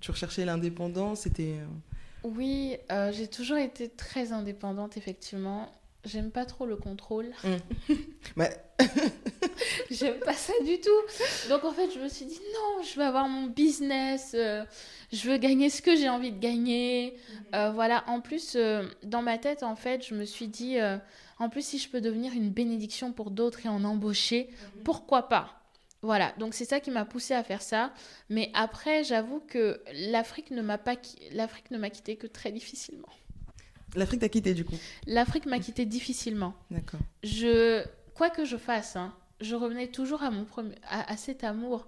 Tu 0.00 0.10
recherchais 0.12 0.44
l'indépendance, 0.44 1.20
c'était. 1.22 1.56
euh, 1.58 1.66
Oui, 2.24 2.76
euh, 2.92 3.10
j'ai 3.12 3.26
toujours 3.28 3.56
été 3.58 3.88
très 3.88 4.32
indépendante, 4.32 4.96
effectivement. 4.96 5.72
J'aime 6.04 6.30
pas 6.30 6.44
trop 6.46 6.66
le 6.66 6.76
contrôle. 6.76 7.32
Bah, 8.36 8.48
J'aime 9.90 10.20
pas 10.20 10.34
ça 10.34 10.52
du 10.64 10.80
tout. 10.80 11.48
Donc 11.48 11.64
en 11.64 11.72
fait, 11.72 11.90
je 11.92 11.98
me 11.98 12.08
suis 12.08 12.24
dit 12.26 12.40
non, 12.54 12.82
je 12.82 12.96
veux 12.96 13.04
avoir 13.04 13.28
mon 13.28 13.46
business, 13.46 14.32
euh, 14.34 14.64
je 15.12 15.28
veux 15.28 15.38
gagner 15.38 15.70
ce 15.70 15.82
que 15.82 15.96
j'ai 15.96 16.08
envie 16.08 16.32
de 16.32 16.38
gagner. 16.38 17.16
Euh, 17.54 17.70
voilà, 17.70 18.04
en 18.06 18.20
plus, 18.20 18.54
euh, 18.56 18.84
dans 19.02 19.22
ma 19.22 19.38
tête, 19.38 19.62
en 19.62 19.76
fait, 19.76 20.06
je 20.06 20.14
me 20.14 20.24
suis 20.24 20.48
dit, 20.48 20.78
en 21.38 21.48
plus, 21.48 21.64
si 21.64 21.78
je 21.78 21.88
peux 21.88 22.00
devenir 22.00 22.32
une 22.32 22.50
bénédiction 22.50 23.12
pour 23.12 23.30
d'autres 23.30 23.66
et 23.66 23.68
en 23.68 23.84
embaucher, 23.84 24.48
pourquoi 24.84 25.28
pas? 25.28 25.54
Voilà, 26.02 26.32
donc 26.38 26.54
c'est 26.54 26.64
ça 26.64 26.78
qui 26.78 26.92
m'a 26.92 27.04
poussé 27.04 27.34
à 27.34 27.42
faire 27.42 27.62
ça. 27.62 27.92
Mais 28.28 28.50
après, 28.54 29.02
j'avoue 29.02 29.40
que 29.40 29.82
l'Afrique 29.92 30.52
ne 30.52 30.62
m'a 30.62 30.78
pas, 30.78 30.94
l'Afrique 31.32 31.72
ne 31.72 31.78
m'a 31.78 31.90
quitté 31.90 32.16
que 32.16 32.28
très 32.28 32.52
difficilement. 32.52 33.08
L'Afrique 33.94 34.20
t'a 34.20 34.28
quitté, 34.28 34.54
du 34.54 34.64
coup. 34.64 34.76
L'Afrique 35.06 35.46
m'a 35.46 35.58
quitté 35.58 35.86
difficilement. 35.86 36.54
D'accord. 36.70 37.00
je 37.22 37.84
quoi 38.14 38.30
que 38.30 38.44
je 38.44 38.56
fasse 38.56 38.96
hein, 38.96 39.14
je 39.40 39.54
revenais 39.54 39.86
toujours 39.88 40.22
à 40.22 40.30
mon 40.30 40.44
premier 40.44 40.74
à, 40.88 41.10
à 41.12 41.16
cet 41.16 41.44
amour 41.44 41.86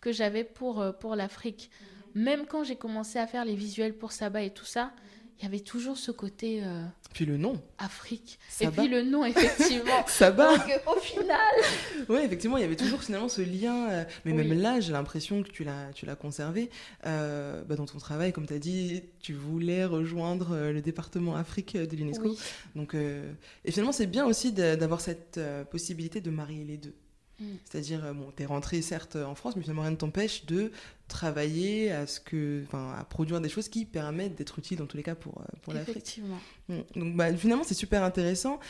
que 0.00 0.10
j'avais 0.12 0.44
pour 0.44 0.80
euh, 0.80 0.92
pour 0.92 1.14
l'Afrique 1.14 1.70
même 2.14 2.46
quand 2.46 2.64
j'ai 2.64 2.76
commencé 2.76 3.18
à 3.18 3.26
faire 3.26 3.44
les 3.44 3.54
visuels 3.54 3.96
pour 3.96 4.10
Saba 4.12 4.42
et 4.42 4.50
tout 4.50 4.64
ça 4.64 4.92
il 5.38 5.44
y 5.44 5.46
avait 5.46 5.60
toujours 5.60 5.96
ce 5.96 6.10
côté 6.10 6.62
euh, 6.64 6.82
Puis 7.14 7.24
le 7.26 7.36
nom. 7.36 7.60
Afrique 7.78 8.38
et 8.60 8.66
puis 8.68 8.88
le 8.88 9.02
nom 9.02 9.24
effectivement 9.24 10.04
Saba. 10.08 10.56
donc 10.56 10.68
euh, 10.68 10.90
au 10.96 10.98
final 10.98 11.38
Oui, 12.08 12.18
effectivement, 12.24 12.56
il 12.56 12.62
y 12.62 12.64
avait 12.64 12.76
toujours 12.76 13.02
finalement 13.02 13.28
ce 13.28 13.42
lien. 13.42 13.88
euh, 13.90 14.04
mais 14.24 14.32
Oui. 14.32 14.38
même 14.48 14.60
là, 14.60 14.80
j'ai 14.80 14.92
l'impression 14.92 15.42
que 15.42 15.48
tu 15.50 15.62
l'as, 15.64 15.92
tu 15.94 16.06
l'as 16.06 16.16
conservé. 16.16 16.70
Euh, 17.06 17.62
bah, 17.64 17.76
dans 17.76 17.86
ton 17.86 17.98
travail, 17.98 18.32
comme 18.32 18.46
tu 18.46 18.54
as 18.54 18.58
dit, 18.58 19.02
tu 19.20 19.32
voulais 19.32 19.84
rejoindre 19.84 20.56
le 20.70 20.80
département 20.80 21.36
Afrique 21.36 21.76
de 21.76 21.94
l'UNESCO. 21.96 22.30
oui 22.30 22.38
Donc, 22.74 22.94
et 22.94 23.70
finalement, 23.70 23.92
c'est 23.92 24.06
bien 24.06 24.26
aussi 24.26 24.52
d'avoir 24.52 25.00
cette 25.00 25.38
possibilité 25.70 26.20
de 26.20 26.30
marier 26.30 26.64
les 26.64 26.76
deux. 26.78 26.94
Mm. 27.40 27.44
C'est-à-dire, 27.64 28.04
euh, 28.04 28.12
bon, 28.12 28.32
tu 28.36 28.42
es 28.42 28.46
rentré 28.46 28.82
certes 28.82 29.16
en 29.16 29.34
France, 29.34 29.56
mais 29.56 29.62
finalement, 29.62 29.82
rien 29.82 29.92
ne 29.92 29.96
t'empêche 29.96 30.46
de 30.46 30.72
travailler 31.08 31.90
à, 31.90 32.06
ce 32.06 32.20
que, 32.20 32.64
à 32.72 33.04
produire 33.04 33.40
des 33.40 33.48
choses 33.48 33.68
qui 33.68 33.84
permettent 33.84 34.36
d'être 34.36 34.58
utiles 34.58 34.78
dans 34.78 34.86
tous 34.86 34.96
les 34.96 35.02
cas 35.02 35.14
pour, 35.14 35.40
euh, 35.40 35.44
pour 35.62 35.72
l'Afrique. 35.72 35.96
effectivement 35.96 36.38
Mm. 36.68 36.80
Donc 36.96 37.16
bah, 37.16 37.34
finalement, 37.34 37.64
c'est 37.64 37.74
super 37.74 38.02
intéressant. 38.02 38.60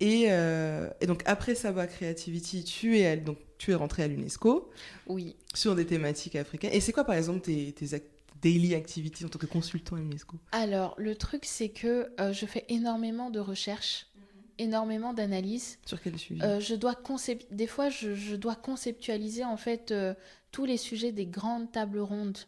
Et, 0.00 0.26
euh, 0.28 0.88
et 1.00 1.06
donc 1.06 1.22
après 1.26 1.54
Saba 1.54 1.86
Creativity, 1.86 2.64
tu 2.64 2.98
es, 2.98 3.16
donc, 3.16 3.38
tu 3.58 3.72
es 3.72 3.74
rentré 3.74 4.04
à 4.04 4.08
l'UNESCO 4.08 4.70
oui 5.06 5.34
sur 5.54 5.74
des 5.74 5.86
thématiques 5.86 6.36
africaines. 6.36 6.72
Et 6.72 6.80
c'est 6.80 6.92
quoi 6.92 7.04
par 7.04 7.16
exemple 7.16 7.40
tes, 7.40 7.74
daily 8.40 8.76
activities 8.76 9.24
en 9.24 9.28
tant 9.28 9.38
que 9.40 9.46
consultant 9.46 9.96
à 9.96 9.98
l'UNESCO? 9.98 10.36
Alors 10.52 10.94
le 10.98 11.16
truc 11.16 11.44
c'est 11.44 11.70
que 11.70 12.12
euh, 12.20 12.32
je 12.32 12.46
fais 12.46 12.64
énormément 12.68 13.30
de 13.30 13.40
recherches 13.40 14.06
énormément 14.58 15.12
d'analyses 15.12 15.78
Sur 15.86 16.00
quel 16.00 16.18
sujet? 16.18 16.44
Euh, 16.44 16.60
je 16.60 16.74
dois 16.74 16.92
concep- 16.94 17.46
des 17.50 17.66
fois 17.66 17.88
je, 17.88 18.14
je 18.14 18.36
dois 18.36 18.54
conceptualiser 18.54 19.44
en 19.44 19.56
fait 19.56 19.90
euh, 19.90 20.14
tous 20.52 20.64
les 20.64 20.76
sujets 20.76 21.12
des 21.12 21.26
grandes 21.26 21.70
tables 21.72 22.00
rondes 22.00 22.38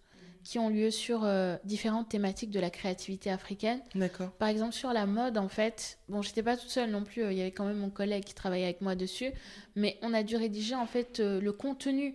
qui 0.42 0.58
ont 0.58 0.70
lieu 0.70 0.90
sur 0.90 1.24
euh, 1.24 1.56
différentes 1.64 2.08
thématiques 2.08 2.50
de 2.50 2.60
la 2.60 2.70
créativité 2.70 3.30
africaine. 3.30 3.80
D'accord. 3.94 4.30
Par 4.32 4.48
exemple 4.48 4.72
sur 4.72 4.92
la 4.94 5.04
mode 5.04 5.36
en 5.36 5.48
fait, 5.48 5.98
bon 6.08 6.22
j'étais 6.22 6.42
pas 6.42 6.56
toute 6.56 6.70
seule 6.70 6.90
non 6.90 7.04
plus, 7.04 7.22
euh, 7.22 7.32
il 7.32 7.38
y 7.38 7.42
avait 7.42 7.50
quand 7.52 7.66
même 7.66 7.76
mon 7.76 7.90
collègue 7.90 8.24
qui 8.24 8.34
travaillait 8.34 8.64
avec 8.64 8.80
moi 8.80 8.94
dessus, 8.94 9.32
mais 9.76 9.98
on 10.00 10.14
a 10.14 10.22
dû 10.22 10.36
rédiger 10.36 10.74
en 10.74 10.86
fait 10.86 11.20
euh, 11.20 11.40
le 11.42 11.52
contenu. 11.52 12.14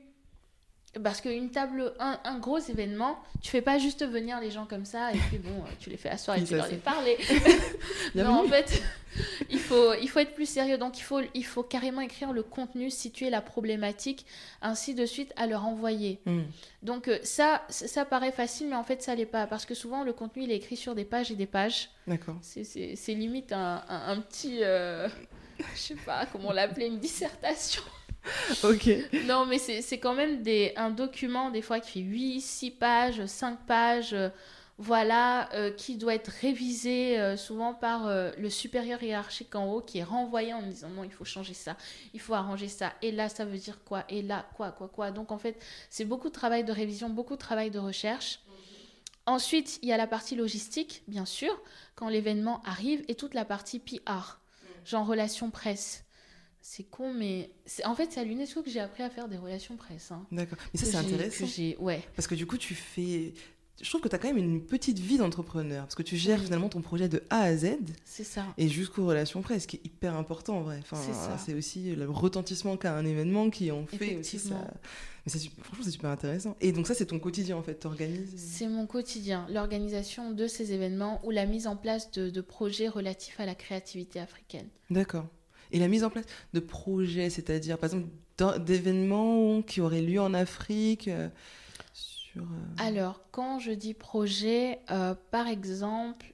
Parce 1.04 1.20
qu'une 1.22 1.50
table, 1.52 1.94
un, 2.00 2.20
un 2.24 2.40
gros 2.40 2.58
événement, 2.60 3.20
tu 3.42 3.50
fais 3.52 3.62
pas 3.62 3.78
juste 3.78 4.06
venir 4.08 4.40
les 4.40 4.50
gens 4.52 4.66
comme 4.66 4.86
ça 4.86 5.12
et 5.14 5.18
puis 5.18 5.38
bon, 5.38 5.50
euh, 5.50 5.70
tu 5.80 5.90
les 5.90 5.98
fais 5.98 6.10
asseoir 6.10 6.38
et 6.38 6.44
tu 6.44 6.56
leur 6.56 6.68
les 6.68 6.78
parler. 6.78 7.18
Non, 8.16 8.46
en 8.46 8.48
fait, 8.48 8.82
il 9.50 9.60
faut, 9.60 9.94
il 9.96 10.08
faut 10.10 10.20
être 10.20 10.34
plus 10.34 10.48
sérieux. 10.48 10.78
Donc, 10.78 10.98
il 11.00 11.02
faut, 11.04 11.20
il 11.34 11.46
faut 11.46 11.64
carrément 11.64 12.00
écrire 12.02 12.32
le 12.32 12.44
contenu, 12.44 12.90
situer 12.90 13.30
la 13.30 13.42
problématique, 13.42 14.26
ainsi 14.62 14.94
de 14.94 15.06
suite, 15.06 15.34
à 15.36 15.48
leur 15.48 15.66
envoyer. 15.66 16.20
Mm. 16.26 16.44
Donc, 16.84 17.08
euh, 17.10 17.20
ça, 17.24 17.64
ça 17.70 18.06
paraît 18.06 18.32
facile, 18.32 18.68
mais 18.70 18.76
en 18.76 18.84
fait, 18.84 19.04
ça 19.04 19.16
l'est 19.16 19.26
pas. 19.26 19.48
Parce 19.48 19.66
que 19.66 19.74
souvent, 19.74 20.04
le 20.04 20.14
contenu, 20.14 20.44
il 20.44 20.52
est 20.52 20.56
écrit 20.56 20.78
sur 20.78 20.96
des 20.96 21.04
pages 21.06 21.30
et 21.32 21.36
des 21.36 21.46
pages. 21.48 21.90
D'accord. 22.08 22.38
C'est- 22.42 23.14
limite 23.14 23.52
un, 23.52 23.84
un, 23.90 24.12
un 24.14 24.22
petit. 24.22 24.60
euh, 24.62 25.08
je 25.76 25.80
sais 25.80 25.96
pas 26.06 26.26
comment 26.32 26.52
l'appeler, 26.54 26.86
une 26.88 27.00
dissertation. 27.00 27.82
Non, 29.26 29.46
mais 29.46 29.58
c'est 29.58 29.98
quand 29.98 30.14
même 30.14 30.42
des, 30.42 30.74
un 30.76 30.90
document, 30.90 31.50
des 31.50 31.62
fois, 31.62 31.80
qui 31.80 31.92
fait 31.92 32.00
8, 32.00 32.42
6 32.42 32.72
pages, 32.72 33.26
5 33.26 33.66
pages, 33.66 34.14
euh, 34.14 34.30
voilà, 34.78 35.52
euh, 35.54 35.72
qui 35.72 35.96
doit 35.96 36.16
être 36.16 36.32
révisé 36.42 37.18
euh, 37.18 37.38
souvent 37.38 37.74
par 37.74 38.10
le 38.38 38.50
supérieur 38.50 39.02
hiérarchique 39.02 39.56
en 39.56 39.72
haut, 39.72 39.82
qui 39.82 40.00
est 40.00 40.04
renvoyé 40.04 40.54
en 40.54 40.62
disant 40.62 40.90
non, 40.90 41.04
il 41.04 41.12
faut 41.12 41.24
changer 41.24 41.54
ça, 41.54 41.78
il 42.14 42.20
faut 42.20 42.34
arranger 42.34 42.68
ça, 42.68 42.94
et 43.02 43.12
là, 43.12 43.30
ça 43.30 43.46
veut 43.46 43.58
dire 43.58 43.80
quoi, 43.86 44.04
et 44.10 44.22
là, 44.22 44.46
quoi, 44.56 44.72
quoi, 44.72 44.88
quoi. 44.88 45.12
Donc, 45.12 45.32
en 45.32 45.38
fait, 45.38 45.62
c'est 45.90 46.06
beaucoup 46.06 46.30
de 46.30 46.34
travail 46.34 46.64
de 46.64 46.72
révision, 46.72 47.10
beaucoup 47.10 47.36
de 47.36 47.40
travail 47.40 47.72
de 47.72 47.80
recherche. 47.80 48.40
Ensuite, 49.28 49.80
il 49.82 49.90
y 49.90 49.92
a 49.92 49.98
la 49.98 50.06
partie 50.06 50.36
logistique, 50.36 51.02
bien 51.08 51.26
sûr, 51.26 51.60
quand 51.96 52.10
l'événement 52.10 52.62
arrive, 52.64 53.04
et 53.08 53.16
toute 53.16 53.34
la 53.34 53.44
partie 53.44 53.80
PR, 53.80 54.40
genre 54.86 55.08
relations 55.08 55.50
presse. 55.50 56.05
C'est 56.68 56.84
con, 56.90 57.14
mais 57.14 57.52
c'est- 57.68 57.86
en 57.86 57.94
fait, 57.94 58.12
c'est 58.12 58.20
à 58.20 58.24
l'UNESCO 58.24 58.64
que 58.64 58.72
j'ai 58.72 58.80
appris 58.80 59.04
à 59.04 59.10
faire 59.12 59.28
des 59.28 59.38
relations 59.38 59.78
presse. 59.78 60.12
hein. 60.12 60.26
D'accord. 60.32 60.58
Mais 60.74 60.80
ça, 60.80 60.88
c'est 60.88 60.98
intéressant. 60.98 61.46
Ouais. 61.80 62.02
Parce 62.16 62.28
que 62.28 62.34
du 62.34 62.48
coup, 62.48 62.58
tu 62.58 62.74
fais. 62.74 63.34
Je 63.80 63.88
trouve 63.90 64.02
que 64.02 64.08
tu 64.08 64.16
as 64.16 64.18
quand 64.20 64.30
même 64.30 64.38
une 64.38 64.66
petite 64.66 64.98
vie 64.98 65.18
d'entrepreneur. 65.18 65.84
Parce 65.84 65.94
que 65.96 66.02
tu 66.02 66.16
gères 66.18 66.40
Oui. 66.40 66.46
finalement 66.46 66.70
ton 66.70 66.82
projet 66.82 67.08
de 67.08 67.22
A 67.30 67.42
à 67.42 67.56
Z 67.56 67.78
C'est 68.04 68.24
ça. 68.24 68.46
et 68.58 68.68
jusqu'aux 68.68 69.06
relations 69.06 69.42
presse, 69.44 69.64
ce 69.64 69.68
qui 69.68 69.76
est 69.76 69.86
hyper 69.86 70.16
important 70.16 70.58
en 70.58 70.62
vrai. 70.64 70.80
Enfin, 70.82 70.96
C'est 71.06 71.14
ça. 71.14 71.38
c'est 71.38 71.54
aussi 71.54 71.94
le 71.96 72.10
retentissement 72.10 72.78
qu'a 72.78 72.96
un 72.96 73.06
événement 73.06 73.50
qui 73.52 73.70
en 73.72 73.86
fait 73.86 74.16
aussi 74.18 74.40
ça. 74.40 74.56
Mais 75.26 75.32
franchement, 75.62 75.84
c'est 75.84 75.92
super 75.92 76.10
intéressant. 76.10 76.56
Et 76.62 76.72
donc, 76.72 76.88
ça, 76.88 76.96
c'est 76.96 77.06
ton 77.08 77.20
quotidien 77.20 77.58
en 77.58 77.64
fait. 77.64 77.78
Tu 77.80 77.86
organises. 77.86 78.34
C'est 78.38 78.68
mon 78.68 78.88
quotidien, 78.88 79.46
l'organisation 79.52 80.32
de 80.32 80.48
ces 80.48 80.72
événements 80.74 81.20
ou 81.26 81.30
la 81.32 81.46
mise 81.46 81.68
en 81.68 81.76
place 81.76 82.10
de, 82.12 82.30
de 82.32 82.42
projets 82.42 82.88
relatifs 82.88 83.40
à 83.40 83.46
la 83.46 83.54
créativité 83.56 84.20
africaine. 84.20 84.68
D'accord. 84.90 85.28
Et 85.72 85.80
la 85.80 85.88
mise 85.88 86.04
en 86.04 86.10
place 86.10 86.26
de 86.54 86.60
projets, 86.60 87.30
c'est-à-dire 87.30 87.78
par 87.78 87.94
exemple 87.94 88.10
d'événements 88.66 89.62
qui 89.62 89.82
auraient 89.82 90.02
lieu 90.02 90.20
en 90.20 90.34
Afrique 90.34 91.08
euh, 91.08 91.30
sur. 91.94 92.44
euh, 92.44 92.86
Alors, 92.86 93.22
quand 93.32 93.60
je 93.60 93.72
dis 93.72 93.94
projet, 93.94 94.80
euh, 94.92 95.16
par 95.32 95.48
exemple, 95.48 96.34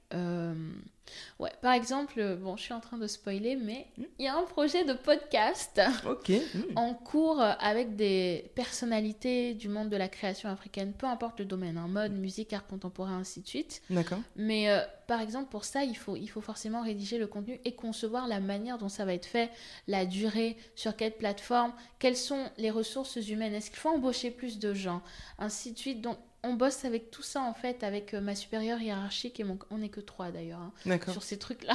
ouais, 1.38 1.52
par 1.60 1.72
exemple, 1.72 2.14
euh, 2.18 2.36
bon, 2.36 2.56
je 2.56 2.62
suis 2.62 2.74
en 2.74 2.80
train 2.80 2.98
de 2.98 3.06
spoiler, 3.06 3.56
mais 3.56 3.86
Hmm. 3.98 4.04
il 4.18 4.24
y 4.24 4.28
a 4.28 4.36
un 4.36 4.42
projet 4.44 4.84
de 4.84 4.94
podcast 4.94 5.80
hmm. 6.04 6.76
en 6.76 6.94
cours 6.94 7.40
euh, 7.40 7.52
avec 7.58 7.96
des 7.96 8.50
personnalités 8.54 9.54
du 9.54 9.68
monde 9.68 9.90
de 9.90 9.96
la 9.96 10.08
création 10.08 10.48
africaine, 10.48 10.92
peu 10.92 11.06
importe 11.06 11.40
le 11.40 11.44
domaine, 11.44 11.76
hein, 11.76 11.88
mode, 11.88 12.12
musique, 12.12 12.52
art 12.52 12.66
contemporain, 12.66 13.18
ainsi 13.18 13.40
de 13.42 13.46
suite. 13.46 13.82
D'accord. 13.90 14.20
Mais 14.36 14.70
euh, 14.70 14.80
par 15.06 15.20
exemple, 15.20 15.50
pour 15.50 15.64
ça, 15.64 15.84
il 15.84 15.96
faut, 15.96 16.16
il 16.16 16.28
faut 16.28 16.40
forcément 16.40 16.82
rédiger 16.82 17.18
le 17.18 17.26
contenu 17.26 17.60
et 17.64 17.74
concevoir 17.74 18.28
la 18.28 18.40
manière 18.40 18.78
dont 18.78 18.88
ça 18.88 19.04
va 19.04 19.14
être 19.14 19.26
fait, 19.26 19.50
la 19.88 20.06
durée, 20.06 20.56
sur 20.74 20.96
quelle 20.96 21.12
plateforme, 21.12 21.72
quelles 21.98 22.16
sont 22.16 22.48
les 22.56 22.70
ressources 22.70 23.16
humaines, 23.16 23.54
est-ce 23.54 23.70
qu'il 23.70 23.78
faut 23.78 23.90
embaucher 23.90 24.30
plus 24.30 24.58
de 24.58 24.72
gens, 24.72 25.02
ainsi 25.38 25.72
de 25.72 25.78
suite. 25.78 26.00
Donc, 26.00 26.16
on 26.44 26.54
bosse 26.54 26.84
avec 26.84 27.10
tout 27.10 27.22
ça 27.22 27.40
en 27.42 27.54
fait, 27.54 27.82
avec 27.84 28.14
euh, 28.14 28.20
ma 28.20 28.34
supérieure 28.34 28.80
hiérarchique 28.80 29.38
et 29.40 29.44
mon... 29.44 29.58
on 29.70 29.78
n'est 29.78 29.88
que 29.88 30.00
trois 30.00 30.30
d'ailleurs 30.30 30.60
hein, 30.60 30.98
sur 31.10 31.22
ces 31.22 31.38
trucs-là. 31.38 31.74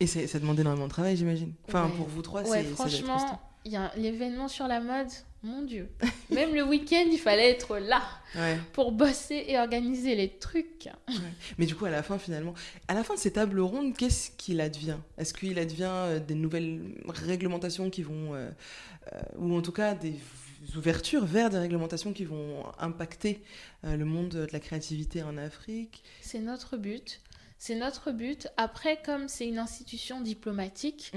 Et 0.00 0.06
ça 0.06 0.38
demande 0.40 0.58
énormément 0.58 0.86
de 0.86 0.90
travail, 0.90 1.16
j'imagine. 1.16 1.52
Enfin, 1.68 1.86
Ouais. 1.86 1.92
pour 1.96 2.06
vous 2.08 2.22
trois, 2.22 2.42
Ouais, 2.42 2.62
c'est. 2.64 2.70
franchement, 2.70 3.40
il 3.64 3.72
y 3.72 3.76
a 3.76 3.92
l'événement 3.96 4.48
sur 4.48 4.66
la 4.66 4.80
mode, 4.80 5.08
mon 5.42 5.62
Dieu. 5.62 5.88
Même 6.30 6.54
le 6.54 6.62
week-end, 6.64 7.04
il 7.10 7.18
fallait 7.18 7.50
être 7.50 7.78
là 7.78 8.02
Ouais. 8.34 8.56
pour 8.72 8.92
bosser 8.92 9.44
et 9.48 9.58
organiser 9.58 10.14
les 10.14 10.30
trucs. 10.38 10.88
Mais 11.58 11.66
du 11.66 11.74
coup, 11.74 11.84
à 11.84 11.90
la 11.90 12.02
fin, 12.02 12.18
finalement, 12.18 12.54
à 12.88 12.94
la 12.94 13.04
fin 13.04 13.14
de 13.14 13.18
ces 13.18 13.32
tables 13.32 13.60
rondes, 13.60 13.94
qu'est-ce 13.96 14.30
qu'il 14.30 14.60
advient? 14.60 14.96
Est-ce 15.18 15.34
qu'il 15.34 15.58
advient 15.58 15.84
euh, 15.90 16.18
des 16.18 16.34
nouvelles 16.34 16.80
réglementations 17.08 17.90
qui 17.90 18.02
vont, 18.02 18.34
euh, 18.34 18.50
euh, 19.12 19.20
ou 19.36 19.54
en 19.54 19.60
tout 19.62 19.72
cas 19.72 19.94
des 19.94 20.14
ouvertures 20.76 21.24
vers 21.26 21.50
des 21.50 21.58
réglementations 21.58 22.12
qui 22.12 22.24
vont 22.24 22.62
impacter 22.78 23.42
euh, 23.84 23.96
le 23.96 24.04
monde 24.04 24.28
de 24.30 24.48
la 24.52 24.60
créativité 24.60 25.22
en 25.22 25.36
Afrique? 25.36 26.02
C'est 26.22 26.38
notre 26.38 26.76
but. 26.76 27.20
C'est 27.58 27.74
notre 27.76 28.12
but. 28.12 28.48
Après, 28.56 29.00
comme 29.04 29.28
c'est 29.28 29.46
une 29.46 29.58
institution 29.58 30.20
diplomatique, 30.20 31.12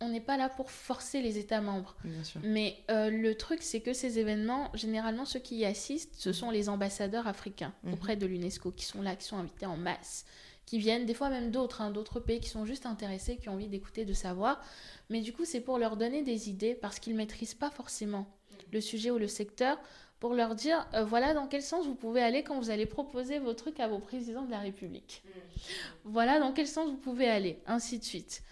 on 0.00 0.08
n'est 0.08 0.20
pas 0.20 0.36
là 0.36 0.48
pour 0.48 0.70
forcer 0.70 1.20
les 1.20 1.38
États 1.38 1.60
membres. 1.60 1.94
Bien 2.04 2.24
sûr. 2.24 2.40
Mais 2.44 2.76
euh, 2.90 3.10
le 3.10 3.34
truc, 3.34 3.62
c'est 3.62 3.80
que 3.80 3.92
ces 3.92 4.18
événements, 4.18 4.70
généralement, 4.74 5.24
ceux 5.24 5.40
qui 5.40 5.56
y 5.56 5.64
assistent, 5.64 6.14
ce 6.16 6.32
sont 6.32 6.50
les 6.50 6.68
ambassadeurs 6.68 7.26
africains 7.26 7.72
Mhm. 7.82 7.92
auprès 7.94 8.16
de 8.16 8.26
l'UNESCO 8.26 8.70
qui 8.72 8.84
sont 8.86 9.02
là, 9.02 9.14
qui 9.16 9.26
sont 9.26 9.36
invités 9.36 9.66
en 9.66 9.76
masse, 9.76 10.24
qui 10.66 10.78
viennent, 10.78 11.04
des 11.04 11.14
fois 11.14 11.28
même 11.30 11.50
d'autres, 11.50 11.82
hein, 11.82 11.90
d'autres 11.90 12.20
pays 12.20 12.40
qui 12.40 12.48
sont 12.48 12.64
juste 12.64 12.86
intéressés, 12.86 13.36
qui 13.36 13.48
ont 13.48 13.54
envie 13.54 13.68
d'écouter, 13.68 14.04
de 14.04 14.12
savoir. 14.14 14.62
Mais 15.10 15.20
du 15.20 15.32
coup, 15.32 15.44
c'est 15.44 15.60
pour 15.60 15.78
leur 15.78 15.96
donner 15.96 16.22
des 16.22 16.48
idées 16.48 16.74
parce 16.74 16.98
qu'ils 16.98 17.12
ne 17.12 17.18
maîtrisent 17.18 17.54
pas 17.54 17.70
forcément 17.70 18.26
le 18.72 18.80
sujet 18.80 19.10
ou 19.10 19.18
le 19.18 19.26
secteur, 19.28 19.78
pour 20.20 20.34
leur 20.34 20.54
dire 20.54 20.86
euh, 20.94 21.02
voilà 21.02 21.32
dans 21.34 21.46
quel 21.48 21.62
sens 21.62 21.86
vous 21.86 21.94
pouvez 21.94 22.22
aller 22.22 22.42
quand 22.42 22.58
vous 22.60 22.68
allez 22.70 22.84
proposer 22.86 23.38
vos 23.38 23.54
trucs 23.54 23.80
à 23.80 23.88
vos 23.88 23.98
présidents 23.98 24.44
de 24.44 24.50
la 24.50 24.58
République. 24.60 25.22
Voilà 26.04 26.38
dans 26.38 26.52
quel 26.52 26.66
sens 26.68 26.88
vous 26.88 26.96
pouvez 26.96 27.28
aller, 27.28 27.58
ainsi 27.66 27.98
de 27.98 28.04
suite. 28.04 28.42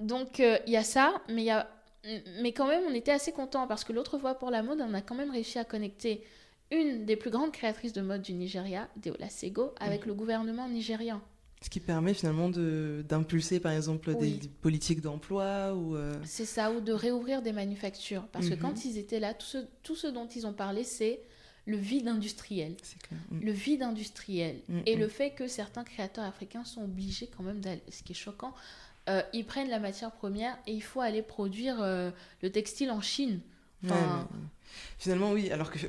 Donc 0.00 0.40
euh, 0.40 0.58
il 0.66 0.72
y 0.72 0.76
a 0.76 0.82
ça, 0.84 1.22
mais 1.28 1.44
y 1.44 1.50
a 1.50 1.68
mais 2.40 2.52
quand 2.52 2.66
même, 2.66 2.82
on 2.88 2.94
était 2.94 3.10
assez 3.12 3.30
contents 3.30 3.66
parce 3.66 3.84
que 3.84 3.92
l'autre 3.92 4.18
fois 4.18 4.34
pour 4.34 4.50
la 4.50 4.62
mode, 4.62 4.80
on 4.80 4.94
a 4.94 5.02
quand 5.02 5.14
même 5.14 5.30
réussi 5.30 5.58
à 5.58 5.64
connecter 5.64 6.24
une 6.70 7.04
des 7.04 7.14
plus 7.16 7.28
grandes 7.30 7.52
créatrices 7.52 7.92
de 7.92 8.00
mode 8.00 8.22
du 8.22 8.32
Nigeria, 8.32 8.88
Deola 8.96 9.28
Sego, 9.28 9.74
avec 9.78 10.06
le 10.06 10.14
gouvernement 10.14 10.66
nigérian. 10.68 11.20
Ce 11.62 11.68
qui 11.68 11.78
permet 11.80 12.14
finalement 12.14 12.48
d'impulser, 12.48 13.60
par 13.60 13.72
exemple, 13.72 14.14
des, 14.14 14.18
Oui. 14.18 14.32
des 14.38 14.48
politiques 14.48 15.02
d'emploi 15.02 15.74
ou. 15.74 15.94
euh, 15.94 16.14
C'est 16.24 16.46
ça, 16.46 16.72
ou 16.72 16.80
de 16.80 16.92
réouvrir 16.92 17.42
des 17.42 17.52
manufactures. 17.52 18.26
Parce 18.32 18.48
que 18.48 18.54
Mhm. 18.54 18.60
quand 18.60 18.84
ils 18.86 18.96
étaient 18.96 19.20
là, 19.20 19.34
tout 19.34 19.44
ce, 19.46 19.58
tout 19.82 19.94
ce 19.96 20.06
dont 20.06 20.26
ils 20.26 20.46
ont 20.46 20.54
parlé, 20.54 20.84
c'est 20.84 21.20
le 21.66 21.76
vide 21.76 22.08
industriel. 22.08 22.76
Clair. 23.02 23.20
Mm. 23.30 23.40
Le 23.44 23.52
vide 23.52 23.82
industriel. 23.82 24.56
Mhm. 24.70 24.82
Et 24.86 24.96
le 24.96 25.06
fait 25.08 25.32
que 25.32 25.46
certains 25.48 25.84
créateurs 25.84 26.24
africains 26.24 26.64
sont 26.64 26.82
obligés 26.84 27.28
quand 27.36 27.42
même 27.42 27.60
d'aller, 27.60 27.82
ce 27.90 28.02
qui 28.02 28.12
est 28.12 28.16
choquant, 28.16 28.54
euh, 29.08 29.22
ils 29.32 29.44
prennent 29.46 29.70
la 29.70 29.78
matière 29.80 30.12
première 30.12 30.56
et 30.66 30.72
il 30.72 30.82
faut 30.82 31.00
aller 31.00 31.22
produire 31.22 31.76
euh, 31.80 32.10
le 32.42 32.50
textile 32.50 32.90
en 32.90 33.00
Chine. 33.00 33.40
Ouais, 33.82 33.90
mais- 33.90 34.38
Finalement, 34.98 35.32
oui, 35.32 35.50
alors 35.50 35.72
qu'il 35.72 35.88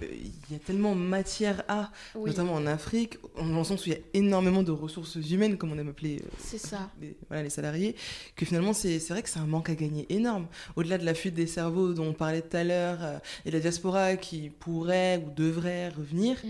y 0.49 0.55
a 0.55 0.59
tellement 0.59 0.95
matière 0.95 1.64
à, 1.68 1.91
oui, 2.16 2.32
notamment 2.32 2.53
en 2.53 2.66
Afrique, 2.66 3.18
dans 3.38 3.45
le 3.59 3.64
sens 3.64 3.86
où 3.86 3.89
il 3.89 3.91
y 3.91 3.95
a 3.95 3.99
énormément 4.16 4.64
de 4.64 4.72
ressources 4.72 5.16
humaines, 5.30 5.55
comme 5.57 5.72
on 5.72 5.78
aime 5.78 5.89
appeler 5.89 6.20
euh, 6.24 6.57
ça. 6.57 6.89
les, 6.99 7.16
voilà, 7.28 7.43
les 7.43 7.51
salariés, 7.51 7.95
que 8.36 8.43
finalement, 8.45 8.74
c'est 8.74 8.97
c'est 8.99 9.14
vrai 9.14 9.22
que 9.22 9.30
c'est 9.30 9.38
un 9.39 9.45
manque 9.45 9.70
à 9.70 9.76
gagner 9.76 10.12
énorme. 10.12 10.47
Au-delà 10.78 10.97
de 10.97 11.05
la 11.05 11.14
fuite 11.14 11.36
des 11.36 11.45
cerveaux 11.45 11.93
dont 11.93 12.07
on 12.07 12.14
parlait 12.14 12.41
tout 12.41 12.57
à 12.57 12.64
l'heure, 12.64 12.97
euh, 13.03 13.18
et 13.45 13.51
la 13.51 13.59
diaspora 13.59 14.16
qui 14.16 14.49
pourrait 14.49 15.24
ou 15.24 15.30
devrait 15.32 15.89
revenir, 15.89 16.38
Mm, 16.43 16.47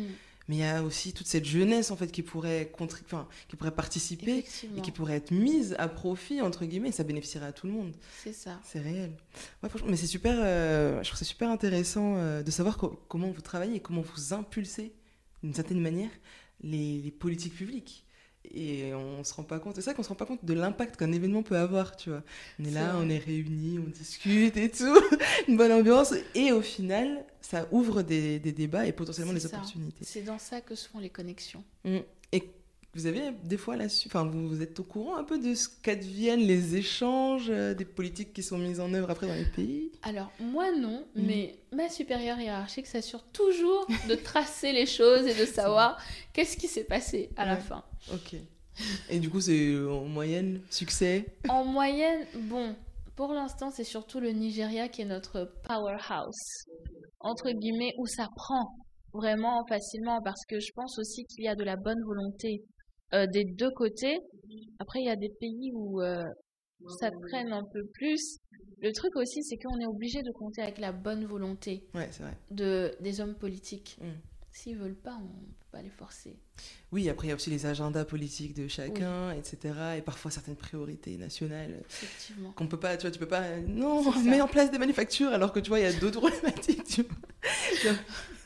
mais 0.52 0.58
il 0.58 0.60
y 0.60 0.64
a 0.66 0.84
aussi 0.84 1.14
toute 1.14 1.28
cette 1.28 1.46
jeunesse, 1.46 1.92
en 1.92 1.96
fait, 1.96 2.12
qui 2.12 2.24
pourrait, 2.24 2.70
enfin, 3.06 3.26
qui 3.48 3.56
pourrait 3.56 3.72
participer 3.74 4.44
et 4.78 4.82
qui 4.82 4.92
pourrait 4.92 5.16
être 5.16 5.32
mise 5.32 5.78
à 5.80 5.88
profit, 5.88 6.42
entre 6.42 6.66
guillemets, 6.66 6.90
et 6.90 6.92
ça 6.92 7.06
bénéficierait 7.06 7.46
à 7.46 7.54
tout 7.54 7.68
le 7.68 7.72
monde. 7.74 7.94
c'est 8.22 8.34
ça. 8.34 8.60
C'est 8.66 8.82
réel. 8.82 9.12
Ouais, 9.64 9.70
franchement, 9.70 9.88
mais 9.90 9.96
c'est 9.96 10.08
super, 10.08 10.36
euh, 10.38 11.02
je 11.04 11.08
trouve 11.08 11.18
ça 11.18 11.24
super 11.24 11.50
intéressant 11.50 12.16
euh, 12.18 12.44
de 12.44 12.52
savoir 12.52 12.78
co- 12.78 13.00
comment 13.08 13.32
vous 13.32 13.40
travaillez 13.42 13.76
et 13.78 13.80
comment 13.80 14.02
vous 14.02 14.34
impulsez, 14.34 14.92
d'une 15.42 15.54
certaine 15.54 15.80
manière, 15.80 16.10
les, 16.62 17.00
les 17.02 17.12
politiques 17.12 17.56
publiques. 17.56 18.04
Et 18.54 18.94
on 18.94 19.24
se 19.24 19.34
rend 19.34 19.44
pas 19.44 19.60
compte, 19.60 19.76
c'est 19.76 19.82
ça 19.82 19.94
qu'on 19.94 20.04
se 20.04 20.10
rend 20.10 20.16
pas 20.16 20.26
compte 20.26 20.44
de 20.44 20.54
l'impact 20.54 20.98
qu'un 20.98 21.12
événement 21.12 21.44
peut 21.44 21.58
avoir, 21.58 21.96
tu 21.96 22.10
vois. 22.10 22.24
On 22.60 22.66
est 22.66 22.72
là, 22.72 22.94
vrai. 22.94 23.06
on 23.06 23.10
est 23.10 23.18
réunis, 23.18 23.80
on 23.80 23.90
discute 23.90 24.58
et 24.58 24.70
tout, 24.70 24.98
une 25.48 25.58
bonne 25.58 25.72
ambiance, 25.72 26.14
et 26.36 26.52
au 26.52 26.62
final, 26.62 27.24
ça 27.42 27.68
ouvre 27.72 28.02
des, 28.02 28.40
des 28.40 28.52
débats 28.52 28.86
et 28.86 28.92
potentiellement 28.92 29.34
des 29.34 29.40
ça. 29.40 29.48
opportunités. 29.48 30.04
C'est 30.04 30.22
dans 30.24 30.40
ça 30.40 30.62
que 30.62 30.76
se 30.76 30.88
font 30.90 31.00
les 31.00 31.10
connexions. 31.10 31.64
Mm. 31.86 32.00
Vous 32.94 33.06
avez 33.06 33.32
des 33.46 33.56
fois 33.56 33.78
là-dessus, 33.78 34.10
enfin 34.10 34.26
vous, 34.26 34.50
vous 34.50 34.62
êtes 34.62 34.78
au 34.80 34.84
courant 34.84 35.16
un 35.16 35.24
peu 35.24 35.40
de 35.40 35.56
ce 35.56 35.70
qu'adviennent 35.82 36.42
les 36.42 36.76
échanges, 36.76 37.48
euh, 37.50 37.74
des 37.74 37.86
politiques 37.86 38.34
qui 38.34 38.44
sont 38.44 38.58
mises 38.58 38.82
en 38.82 38.94
œuvre 38.94 39.10
après 39.10 39.28
dans 39.28 39.34
les 39.36 39.46
pays? 39.46 39.92
Alors, 40.04 40.30
moi 40.42 40.72
non, 40.76 41.06
Mhm. 41.16 41.26
mais 41.26 41.56
ma 41.72 41.88
supérieure 41.88 42.38
hiérarchique 42.38 42.88
s'assure 42.88 43.24
toujours 43.32 43.88
de 44.10 44.16
tracer 44.16 44.74
les 44.74 44.86
choses 44.86 45.26
et 45.26 45.34
de 45.34 45.46
savoir 45.46 45.98
qu'est-ce 46.34 46.58
qui 46.58 46.68
s'est 46.68 46.84
passé 46.84 47.30
à 47.38 47.46
la 47.46 47.56
fin. 47.56 47.82
Ok. 48.14 48.36
Et 49.10 49.20
du 49.20 49.30
coup, 49.30 49.40
c'est 49.40 49.70
euh, 49.70 49.90
en 49.90 50.06
moyenne 50.06 50.60
succès? 50.70 51.26
En 51.48 51.64
moyenne, 51.64 52.26
bon, 52.50 52.76
pour 53.16 53.32
l'instant, 53.32 53.72
c'est 53.72 53.86
surtout 53.86 54.20
le 54.20 54.32
Nigeria 54.32 54.90
qui 54.90 55.02
est 55.04 55.06
notre 55.06 55.50
powerhouse, 55.64 56.66
entre 57.22 57.52
guillemets, 57.52 57.94
où 57.98 58.06
ça 58.06 58.28
prend 58.36 58.76
vraiment 59.14 59.66
facilement, 59.68 60.22
parce 60.22 60.46
que 60.46 60.60
je 60.60 60.72
pense 60.76 61.00
aussi 61.00 61.24
qu'il 61.26 61.46
y 61.46 61.48
a 61.48 61.56
de 61.56 61.64
la 61.64 61.78
bonne 61.78 62.02
volonté 62.06 62.64
euh, 63.14 63.28
des 63.28 63.46
deux 63.46 63.72
côtés. 63.72 64.18
Après, 64.80 65.00
il 65.00 65.06
y 65.06 65.10
a 65.10 65.16
des 65.16 65.30
pays 65.40 65.72
où 65.74 66.02
euh, 66.02 66.24
ça 67.00 67.10
traîne 67.30 67.52
un 67.54 67.64
peu 67.72 67.86
plus. 67.94 68.38
Le 68.82 68.92
truc 68.94 69.16
aussi, 69.16 69.44
c'est 69.44 69.58
qu'on 69.58 69.80
est 69.80 69.86
obligé 69.86 70.22
de 70.24 70.32
compter 70.32 70.62
avec 70.62 70.78
la 70.80 70.92
bonne 70.92 71.26
volonté 71.26 71.84
Ouais, 71.94 72.08
c'est 72.12 72.24
vrai. 72.24 72.36
de, 72.50 72.96
des 73.02 73.22
hommes 73.22 73.36
politiques. 73.36 73.98
Mm. 74.02 74.06
S'ils 74.54 74.78
veulent 74.78 74.96
pas, 75.00 75.18
on 75.22 75.28
peut 75.28 75.66
pas 75.72 75.82
les 75.82 75.90
forcer. 75.90 76.36
Oui, 76.92 77.08
après, 77.08 77.28
il 77.28 77.30
y 77.30 77.32
a 77.32 77.36
aussi 77.36 77.50
les 77.50 77.66
agendas 77.66 78.04
politiques 78.04 78.54
de 78.54 78.68
chacun, 78.68 79.32
etc. 79.32 79.74
Et 79.98 80.02
parfois 80.02 80.30
certaines 80.30 80.58
priorités 80.58 81.16
nationales 81.16 81.82
Effectivement. 81.90 82.52
qu'on 82.52 82.68
peut 82.68 82.80
pas, 82.80 82.98
tu 82.98 83.04
vois, 83.04 83.12
tu 83.12 83.20
peux 83.20 83.28
pas. 83.30 83.44
euh, 83.44 83.62
Non, 83.68 84.04
ça. 84.12 84.20
mets 84.20 84.42
en 84.42 84.48
place 84.50 84.70
des 84.70 84.78
manufactures 84.78 85.30
alors 85.30 85.54
que 85.54 85.62
tu 85.62 85.70
vois, 85.70 85.80
il 85.80 85.84
y 85.84 85.86
a 85.86 85.94
d'autres 86.00 86.20
problématiques. 86.30 86.84
Tu 86.84 87.04
vois. 87.04 87.94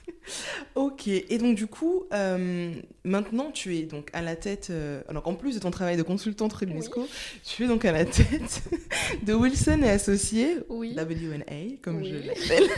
ok. 0.76 1.08
Et 1.08 1.38
donc, 1.38 1.56
du 1.56 1.68
coup, 1.68 2.04
euh, 2.14 2.72
maintenant, 3.04 3.52
tu 3.52 3.76
es 3.78 3.84
donc 3.84 4.10
à 4.14 4.22
la 4.22 4.36
tête. 4.36 4.68
euh, 4.70 5.02
alors, 5.08 5.28
en 5.28 5.36
plus 5.36 5.56
de 5.56 5.60
ton 5.60 5.72
travail 5.72 5.98
de 5.98 6.04
consultante 6.04 6.52
auprès 6.54 6.66
de 6.66 6.72
l'UNESCO, 6.72 7.08
tu 7.44 7.64
es 7.64 7.68
donc 7.68 7.86
à 7.86 7.92
la 7.92 8.06
tête 8.06 8.64
de 9.24 9.34
Wilson 9.34 9.82
et 9.84 9.90
Associés, 9.90 10.58
Oui. 10.70 10.96
WNA, 10.96 11.78
comme 11.82 12.04
je 12.04 12.16
l'appelle. 12.16 12.70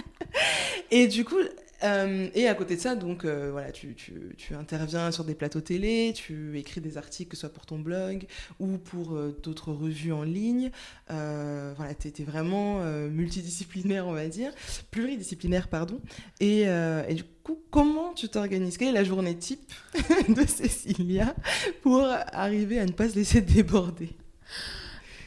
et 0.90 1.06
du 1.06 1.24
coup, 1.24 1.38
Euh, 1.84 2.28
et 2.34 2.48
à 2.48 2.54
côté 2.54 2.76
de 2.76 2.80
ça, 2.80 2.96
donc 2.96 3.24
euh, 3.24 3.50
voilà, 3.52 3.70
tu, 3.70 3.94
tu, 3.94 4.34
tu, 4.36 4.54
interviens 4.54 5.12
sur 5.12 5.24
des 5.24 5.34
plateaux 5.34 5.60
télé, 5.60 6.12
tu 6.14 6.58
écris 6.58 6.80
des 6.80 6.98
articles, 6.98 7.30
que 7.30 7.36
ce 7.36 7.42
soit 7.42 7.52
pour 7.52 7.66
ton 7.66 7.78
blog 7.78 8.26
ou 8.58 8.78
pour 8.78 9.14
euh, 9.14 9.38
d'autres 9.42 9.72
revues 9.72 10.12
en 10.12 10.24
ligne. 10.24 10.70
voilà, 11.08 11.94
tu 11.98 12.08
étais 12.08 12.24
vraiment 12.24 12.82
multidisciplinaire, 13.08 14.06
on 14.06 14.12
va 14.12 14.26
dire, 14.26 14.52
pluridisciplinaire, 14.90 15.68
pardon. 15.68 16.00
Et, 16.40 16.62
et 16.62 17.14
du 17.14 17.24
coup, 17.42 17.60
comment 17.70 18.12
tu 18.12 18.28
t'organises? 18.28 18.76
Quelle 18.76 18.88
est 18.88 18.92
la 18.92 19.04
journée 19.04 19.36
type 19.36 19.72
de 20.28 20.46
Cécilia 20.46 21.34
pour 21.82 22.04
arriver 22.32 22.80
à 22.80 22.86
ne 22.86 22.92
pas 22.92 23.08
se 23.08 23.14
laisser 23.14 23.40
déborder? 23.40 24.10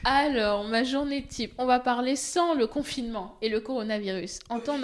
Alors, 0.04 0.68
ma 0.68 0.84
journée 0.84 1.24
type, 1.24 1.54
on 1.58 1.66
va 1.66 1.80
parler 1.80 2.16
sans 2.16 2.56
le 2.56 2.66
confinement 2.68 3.38
et 3.42 3.50
le 3.50 3.60
coronavirus. 3.60 4.40
En 4.50 4.60
temps, 4.60 4.80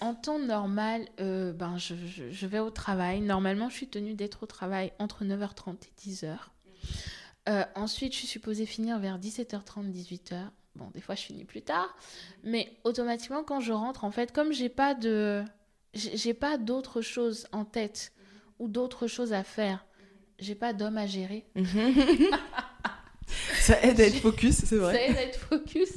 en 0.00 0.14
temps 0.14 0.38
normal, 0.38 1.06
euh, 1.20 1.52
ben, 1.52 1.76
je, 1.78 2.46
vais 2.46 2.58
au 2.58 2.70
travail. 2.70 3.20
Normalement, 3.20 3.68
je 3.68 3.74
suis 3.74 3.88
tenue 3.88 4.14
d'être 4.14 4.42
au 4.42 4.46
travail 4.46 4.92
entre 4.98 5.24
9h30 5.24 5.74
et 5.74 6.10
10h. 6.10 6.36
Euh, 7.48 7.64
ensuite, 7.74 8.12
je 8.12 8.18
suis 8.18 8.26
supposée 8.26 8.66
finir 8.66 8.98
vers 8.98 9.18
17h30, 9.18 9.90
18h. 9.92 10.48
Bon, 10.76 10.90
des 10.94 11.00
fois, 11.00 11.14
je 11.14 11.22
finis 11.22 11.44
plus 11.44 11.62
tard. 11.62 11.94
Mais 12.44 12.72
automatiquement, 12.84 13.42
quand 13.42 13.60
je 13.60 13.72
rentre, 13.72 14.04
en 14.04 14.10
fait, 14.10 14.32
comme 14.32 14.52
j'ai 14.52 14.68
pas 14.68 14.94
de... 14.94 15.44
J'ai 15.92 16.34
pas 16.34 16.56
d'autres 16.56 17.00
choses 17.00 17.48
en 17.50 17.64
tête 17.64 18.12
ou 18.60 18.68
d'autres 18.68 19.08
choses 19.08 19.32
à 19.32 19.42
faire. 19.42 19.84
J'ai 20.38 20.54
pas 20.54 20.72
d'homme 20.72 20.96
à 20.96 21.06
gérer. 21.06 21.44
Ça 23.60 23.82
aide 23.82 24.00
à 24.00 24.04
être 24.04 24.20
focus, 24.20 24.54
c'est 24.64 24.76
vrai. 24.76 24.94
Ça 24.94 25.02
aide 25.02 25.16
à 25.16 25.22
être 25.22 25.40
focus. 25.40 25.90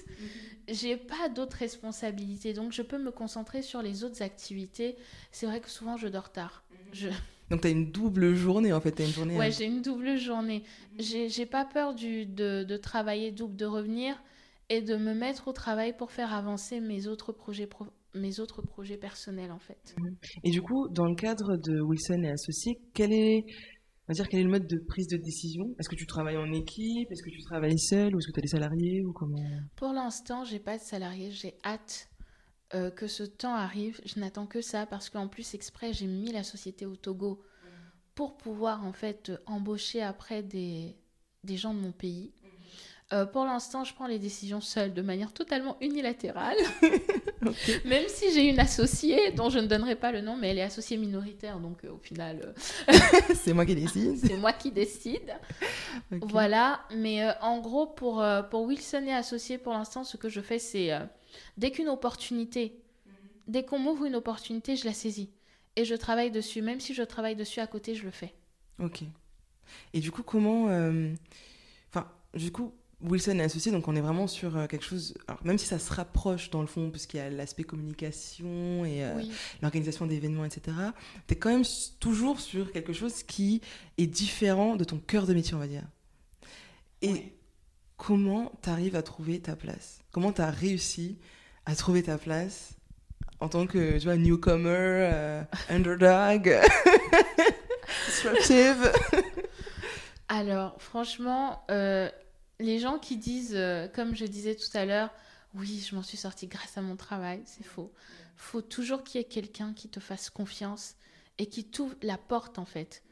J'ai 0.67 0.97
pas 0.97 1.29
d'autres 1.29 1.57
responsabilités, 1.57 2.53
donc 2.53 2.71
je 2.71 2.81
peux 2.81 2.97
me 2.97 3.11
concentrer 3.11 3.61
sur 3.61 3.81
les 3.81 4.03
autres 4.03 4.21
activités. 4.21 4.95
C'est 5.31 5.45
vrai 5.45 5.59
que 5.59 5.69
souvent 5.69 5.97
je 5.97 6.07
dors 6.07 6.31
tard. 6.31 6.63
Mhm. 6.71 6.77
Je... 6.93 7.09
Donc 7.49 7.61
tu 7.61 7.67
as 7.67 7.71
une 7.71 7.91
double 7.91 8.33
journée 8.33 8.73
en 8.73 8.79
fait, 8.79 8.99
as 8.99 9.05
une 9.05 9.11
journée. 9.11 9.37
Ouais, 9.37 9.51
j'ai 9.51 9.65
une 9.65 9.81
double 9.81 10.17
journée. 10.17 10.63
J'ai 10.97 11.45
pas 11.45 11.65
peur 11.65 11.93
du, 11.93 12.25
de, 12.25 12.63
de, 12.63 12.77
travailler 12.77 13.31
double, 13.31 13.55
de 13.55 13.65
revenir 13.65 14.21
et 14.69 14.81
de 14.81 14.95
me 14.95 15.13
mettre 15.13 15.49
au 15.49 15.53
travail 15.53 15.95
pour 15.95 16.11
faire 16.11 16.33
avancer 16.33 16.79
mes 16.79 17.07
autres 17.07 17.31
projets 17.31 17.67
mes 18.15 18.39
autres 18.39 18.61
projets 18.61 18.97
personnels 18.97 19.51
en 19.51 19.59
fait. 19.59 19.95
Mhm. 19.97 20.15
Et 20.43 20.51
du 20.51 20.61
coup, 20.61 20.87
dans 20.89 21.05
le 21.05 21.15
cadre 21.15 21.57
de 21.57 21.81
Wilson 21.81 22.23
et 22.23 22.29
Associés, 22.29 22.79
quel 22.93 23.11
est 23.11 23.45
va 24.07 24.13
dire 24.13 24.27
quel 24.27 24.41
est 24.41 24.43
le 24.43 24.49
mode 24.49 24.67
de 24.67 24.77
prise 24.77 25.07
de 25.07 25.17
décision? 25.17 25.73
Est-ce 25.79 25.89
que 25.89 25.95
tu 25.95 26.05
travailles 26.05 26.37
en 26.37 26.51
équipe? 26.51 27.11
Est-ce 27.11 27.23
que 27.23 27.29
tu 27.29 27.41
travailles 27.41 27.79
seul 27.79 28.13
Ou 28.15 28.19
est-ce 28.19 28.27
que 28.27 28.33
tu 28.33 28.39
as 28.39 28.41
des 28.41 28.47
salariés? 28.47 29.03
Ou 29.05 29.13
comment? 29.13 29.41
Pour 29.75 29.93
l'instant, 29.93 30.43
j'ai 30.43 30.59
pas 30.59 30.77
de 30.77 30.83
salariés. 30.83 31.31
J'ai 31.31 31.55
hâte 31.63 32.09
euh, 32.73 32.91
que 32.91 33.07
ce 33.07 33.23
temps 33.23 33.55
arrive. 33.55 34.01
Je 34.05 34.19
n'attends 34.19 34.47
que 34.47 34.61
ça 34.61 34.85
parce 34.85 35.09
qu'en 35.09 35.27
plus, 35.27 35.53
exprès, 35.53 35.93
j'ai 35.93 36.07
mis 36.07 36.31
la 36.31 36.43
société 36.43 36.85
au 36.85 36.95
Togo 36.95 37.41
pour 38.15 38.37
pouvoir 38.37 38.85
en 38.85 38.93
fait 38.93 39.31
embaucher 39.45 40.01
après 40.01 40.43
des, 40.43 40.95
des 41.43 41.57
gens 41.57 41.73
de 41.73 41.79
mon 41.79 41.91
pays. 41.91 42.33
Euh, 43.11 43.25
pour 43.25 43.45
l'instant, 43.45 43.83
je 43.83 43.93
prends 43.93 44.07
les 44.07 44.17
décisions 44.17 44.61
seule, 44.61 44.93
de 44.93 45.01
manière 45.01 45.33
totalement 45.33 45.77
unilatérale. 45.81 46.57
Même 47.85 48.05
si 48.07 48.33
j'ai 48.33 48.49
une 48.49 48.59
associée 48.59 49.31
dont 49.31 49.49
je 49.49 49.59
ne 49.59 49.67
donnerai 49.67 49.95
pas 49.95 50.11
le 50.11 50.21
nom, 50.21 50.37
mais 50.37 50.49
elle 50.49 50.59
est 50.59 50.63
associée 50.63 50.97
minoritaire, 50.97 51.59
donc 51.59 51.83
euh, 51.83 51.91
au 51.91 51.97
final. 51.97 52.53
Euh, 52.89 52.93
c'est 53.35 53.53
moi 53.53 53.65
qui 53.65 53.75
décide. 53.75 54.17
c'est 54.23 54.37
moi 54.37 54.53
qui 54.53 54.71
décide. 54.71 55.35
Voilà, 56.11 56.81
mais 56.95 57.27
en 57.41 57.59
gros, 57.59 57.87
pour, 57.87 58.23
pour 58.49 58.61
Wilson 58.63 59.03
et 59.07 59.13
associé, 59.13 59.57
pour 59.57 59.73
l'instant, 59.73 60.03
ce 60.03 60.17
que 60.17 60.29
je 60.29 60.41
fais, 60.41 60.59
c'est 60.59 60.91
dès 61.57 61.71
qu'une 61.71 61.89
opportunité, 61.89 62.79
dès 63.47 63.63
qu'on 63.63 63.79
m'ouvre 63.79 64.05
une 64.05 64.15
opportunité, 64.15 64.75
je 64.75 64.85
la 64.85 64.93
saisis. 64.93 65.29
Et 65.75 65.85
je 65.85 65.95
travaille 65.95 66.31
dessus. 66.31 66.61
Même 66.61 66.79
si 66.79 66.93
je 66.93 67.03
travaille 67.03 67.35
dessus 67.35 67.59
à 67.59 67.67
côté, 67.67 67.95
je 67.95 68.05
le 68.05 68.11
fais. 68.11 68.33
Ok. 68.79 69.03
Et 69.93 69.99
du 69.99 70.11
coup, 70.11 70.23
comment. 70.23 70.65
Enfin, 71.89 72.07
du 72.33 72.51
coup, 72.51 72.73
Wilson 73.03 73.39
est 73.39 73.43
associé, 73.43 73.71
donc 73.71 73.87
on 73.87 73.95
est 73.95 74.01
vraiment 74.01 74.27
sur 74.27 74.55
euh, 74.57 74.67
quelque 74.67 74.85
chose. 74.85 75.13
Alors, 75.27 75.41
même 75.43 75.57
si 75.57 75.65
ça 75.65 75.77
se 75.77 75.91
rapproche 75.91 76.49
dans 76.49 76.61
le 76.61 76.67
fond, 76.67 76.89
puisqu'il 76.89 77.17
y 77.17 77.19
a 77.19 77.29
l'aspect 77.29 77.63
communication 77.63 78.85
et 78.85 79.03
euh, 79.03 79.21
l'organisation 79.61 80.05
d'événements, 80.05 80.45
etc., 80.45 80.77
tu 81.27 81.33
es 81.33 81.37
quand 81.37 81.51
même 81.51 81.65
toujours 81.99 82.39
sur 82.39 82.71
quelque 82.71 82.93
chose 82.93 83.23
qui 83.23 83.61
est 83.97 84.07
différent 84.07 84.75
de 84.75 84.83
ton 84.85 84.97
cœur 84.97 85.27
de 85.27 85.33
métier, 85.33 85.53
on 85.53 85.59
va 85.59 85.67
dire. 85.67 85.83
Et 87.01 87.33
comment 87.97 88.53
tu 88.61 88.69
arrives 88.69 88.95
à 88.95 89.03
trouver 89.03 89.39
ta 89.39 89.55
place? 89.55 89.99
Comment 90.11 90.31
tu 90.31 90.41
as 90.41 90.51
réussi 90.51 91.17
à 91.65 91.75
trouver 91.75 92.03
ta 92.03 92.17
place 92.17 92.75
en 93.41 93.49
tant 93.49 93.67
que 93.67 93.97
tu 93.97 94.05
vois, 94.05 94.15
newcomer, 94.15 94.69
euh, 94.69 95.43
underdog, 95.69 96.57
disruptive 98.07 98.91
Alors, 100.29 100.81
franchement, 100.81 101.65
les 102.59 102.79
gens 102.79 102.99
qui 102.99 103.17
disent, 103.17 103.55
euh, 103.55 103.87
comme 103.87 104.15
je 104.15 104.25
disais 104.25 104.55
tout 104.55 104.75
à 104.75 104.85
l'heure, 104.85 105.09
oui, 105.55 105.85
je 105.87 105.95
m'en 105.95 106.03
suis 106.03 106.17
sortie 106.17 106.47
grâce 106.47 106.77
à 106.77 106.81
mon 106.81 106.95
travail, 106.95 107.41
c'est 107.45 107.65
faux. 107.65 107.91
faut 108.35 108.61
toujours 108.61 109.03
qu'il 109.03 109.19
y 109.19 109.23
ait 109.23 109.27
quelqu'un 109.27 109.73
qui 109.73 109.89
te 109.89 109.99
fasse 109.99 110.29
confiance 110.29 110.95
et 111.37 111.45
qui 111.47 111.65
t'ouvre 111.65 111.95
la 112.01 112.17
porte, 112.17 112.59
en 112.59 112.65
fait. 112.65 113.03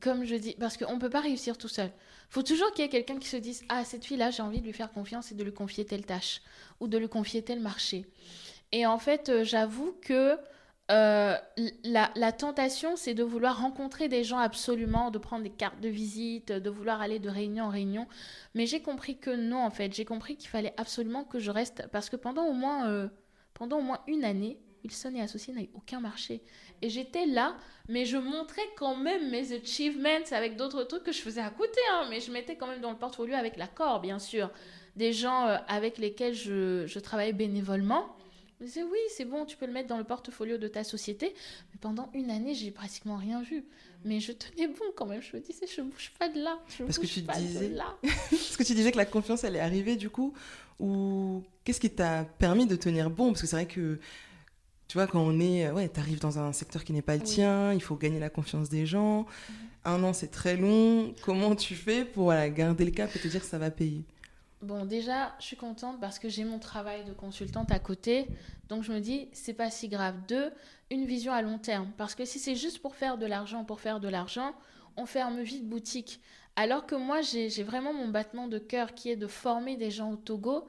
Comme 0.00 0.24
je 0.24 0.34
dis, 0.36 0.54
parce 0.58 0.76
qu'on 0.76 0.94
ne 0.94 1.00
peut 1.00 1.10
pas 1.10 1.20
réussir 1.20 1.58
tout 1.58 1.68
seul. 1.68 1.90
faut 2.30 2.42
toujours 2.42 2.72
qu'il 2.72 2.84
y 2.84 2.86
ait 2.86 2.90
quelqu'un 2.90 3.18
qui 3.18 3.28
se 3.28 3.36
dise, 3.36 3.64
ah, 3.68 3.84
cette 3.84 4.04
fille-là, 4.04 4.30
j'ai 4.30 4.42
envie 4.42 4.60
de 4.60 4.66
lui 4.66 4.72
faire 4.72 4.90
confiance 4.90 5.30
et 5.30 5.34
de 5.34 5.44
lui 5.44 5.52
confier 5.52 5.84
telle 5.84 6.06
tâche 6.06 6.40
ou 6.80 6.88
de 6.88 6.96
lui 6.96 7.08
confier 7.08 7.42
tel 7.42 7.60
marché. 7.60 8.06
Et 8.72 8.86
en 8.86 8.98
fait, 8.98 9.28
euh, 9.28 9.44
j'avoue 9.44 9.94
que 10.00 10.38
euh, 10.90 11.34
la, 11.84 12.32
tentation, 12.32 12.96
c'est 12.96 13.14
de 13.14 13.22
vouloir 13.22 13.60
rencontrer 13.60 14.08
des 14.08 14.22
gens 14.22 14.38
absolument, 14.38 15.10
de 15.10 15.18
prendre 15.18 15.42
des 15.42 15.50
cartes 15.50 15.80
de 15.80 15.88
visite, 15.88 16.52
de 16.52 16.70
vouloir 16.70 17.00
aller 17.00 17.18
de 17.18 17.30
réunion 17.30 17.64
en 17.64 17.68
réunion. 17.70 18.06
Mais 18.54 18.66
j'ai 18.66 18.82
compris 18.82 19.16
que 19.18 19.30
non, 19.30 19.64
en 19.64 19.70
fait. 19.70 19.94
J'ai 19.94 20.04
compris 20.04 20.36
qu'il 20.36 20.50
fallait 20.50 20.74
absolument 20.76 21.24
que 21.24 21.38
je 21.38 21.50
reste. 21.50 21.88
Parce 21.90 22.10
que 22.10 22.16
pendant 22.16 22.46
au 22.46 22.52
moins, 22.52 22.88
euh, 22.88 23.08
pendant 23.54 23.78
au 23.78 23.82
moins 23.82 24.00
une 24.06 24.24
année, 24.24 24.58
Wilson 24.82 25.14
et 25.14 25.22
Associés 25.22 25.54
n'avaient 25.54 25.70
aucun 25.72 26.00
marché. 26.00 26.42
Et 26.82 26.90
j'étais 26.90 27.24
là, 27.24 27.56
mais 27.88 28.04
je 28.04 28.18
montrais 28.18 28.68
quand 28.76 28.96
même 28.96 29.30
mes 29.30 29.54
achievements 29.54 30.24
avec 30.32 30.56
d'autres 30.56 30.84
trucs 30.84 31.04
que 31.04 31.12
je 31.12 31.22
faisais 31.22 31.40
à 31.40 31.48
côté. 31.48 31.80
Hein. 31.92 32.08
mais 32.10 32.20
je 32.20 32.30
mettais 32.30 32.56
quand 32.56 32.66
même 32.66 32.82
dans 32.82 32.90
le 32.90 32.98
portfolio 32.98 33.34
avec 33.34 33.56
l'accord, 33.56 34.00
bien 34.00 34.18
sûr, 34.18 34.50
des 34.96 35.14
gens 35.14 35.46
euh, 35.46 35.56
avec 35.66 35.96
lesquels 35.96 36.34
je, 36.34 36.86
je 36.86 36.98
travaillais 36.98 37.32
bénévolement. 37.32 38.14
Je 38.64 38.68
disais 38.68 38.82
oui, 38.82 38.98
c'est 39.10 39.26
bon, 39.26 39.44
tu 39.44 39.58
peux 39.58 39.66
le 39.66 39.72
mettre 39.72 39.88
dans 39.88 39.98
le 39.98 40.04
portfolio 40.04 40.56
de 40.56 40.68
ta 40.68 40.84
société. 40.84 41.34
Mais 41.70 41.78
pendant 41.82 42.10
une 42.14 42.30
année, 42.30 42.54
j'ai 42.54 42.70
pratiquement 42.70 43.16
rien 43.18 43.42
vu. 43.42 43.62
Mais 44.06 44.20
je 44.20 44.32
tenais 44.32 44.68
bon 44.68 44.86
quand 44.96 45.04
même. 45.04 45.20
Je 45.20 45.36
me 45.36 45.42
disais, 45.42 45.66
je 45.66 45.82
bouge 45.82 46.12
pas 46.18 46.30
de 46.30 46.40
là. 46.40 46.58
Je 46.68 46.84
Parce 46.84 46.98
bouge 46.98 47.08
que 47.08 47.12
tu 47.12 47.22
pas 47.22 47.38
disais... 47.38 47.68
de 47.68 47.76
là. 47.76 47.94
Parce 48.02 48.56
que 48.56 48.62
tu 48.62 48.74
disais 48.74 48.90
que 48.90 48.96
la 48.96 49.04
confiance, 49.04 49.44
elle 49.44 49.56
est 49.56 49.60
arrivée 49.60 49.96
du 49.96 50.08
coup. 50.08 50.32
Ou 50.80 51.42
qu'est-ce 51.62 51.78
qui 51.78 51.90
t'a 51.90 52.24
permis 52.24 52.66
de 52.66 52.74
tenir 52.74 53.10
bon? 53.10 53.28
Parce 53.32 53.42
que 53.42 53.46
c'est 53.46 53.56
vrai 53.56 53.66
que 53.66 53.98
tu 54.88 54.96
vois, 54.96 55.06
quand 55.06 55.20
on 55.20 55.38
est, 55.40 55.70
ouais, 55.70 55.88
t'arrives 55.88 56.20
dans 56.20 56.38
un 56.38 56.54
secteur 56.54 56.84
qui 56.84 56.94
n'est 56.94 57.02
pas 57.02 57.16
le 57.16 57.22
tien, 57.22 57.74
il 57.74 57.82
faut 57.82 57.96
gagner 57.96 58.18
la 58.18 58.30
confiance 58.30 58.70
des 58.70 58.86
gens. 58.86 59.20
Mhm. 59.20 59.54
Un 59.84 60.04
an, 60.04 60.12
c'est 60.14 60.30
très 60.30 60.56
long. 60.56 61.14
Comment 61.22 61.54
tu 61.54 61.74
fais 61.74 62.06
pour 62.06 62.24
voilà, 62.24 62.48
garder 62.48 62.86
le 62.86 62.92
cap 62.92 63.14
et 63.14 63.18
te 63.18 63.28
dire 63.28 63.42
que 63.42 63.46
ça 63.46 63.58
va 63.58 63.70
payer? 63.70 64.04
Bon, 64.64 64.86
déjà, 64.86 65.34
je 65.38 65.44
suis 65.44 65.56
contente 65.56 66.00
parce 66.00 66.18
que 66.18 66.28
j'ai 66.28 66.44
mon 66.44 66.58
travail 66.58 67.04
de 67.04 67.12
consultante 67.12 67.70
à 67.70 67.78
côté. 67.78 68.26
Donc, 68.68 68.82
je 68.82 68.92
me 68.92 69.00
dis, 69.00 69.28
c'est 69.32 69.52
pas 69.52 69.70
si 69.70 69.88
grave. 69.88 70.16
Deux, 70.26 70.50
une 70.90 71.04
vision 71.04 71.32
à 71.32 71.42
long 71.42 71.58
terme. 71.58 71.92
Parce 71.98 72.14
que 72.14 72.24
si 72.24 72.38
c'est 72.38 72.56
juste 72.56 72.80
pour 72.80 72.96
faire 72.96 73.18
de 73.18 73.26
l'argent, 73.26 73.64
pour 73.64 73.80
faire 73.80 74.00
de 74.00 74.08
l'argent, 74.08 74.54
on 74.96 75.06
ferme 75.06 75.40
vite 75.42 75.68
boutique. 75.68 76.20
Alors 76.56 76.86
que 76.86 76.94
moi, 76.94 77.20
j'ai 77.20 77.62
vraiment 77.62 77.92
mon 77.92 78.08
battement 78.08 78.48
de 78.48 78.58
cœur 78.58 78.94
qui 78.94 79.10
est 79.10 79.16
de 79.16 79.26
former 79.26 79.76
des 79.76 79.90
gens 79.90 80.12
au 80.12 80.16
Togo 80.16 80.66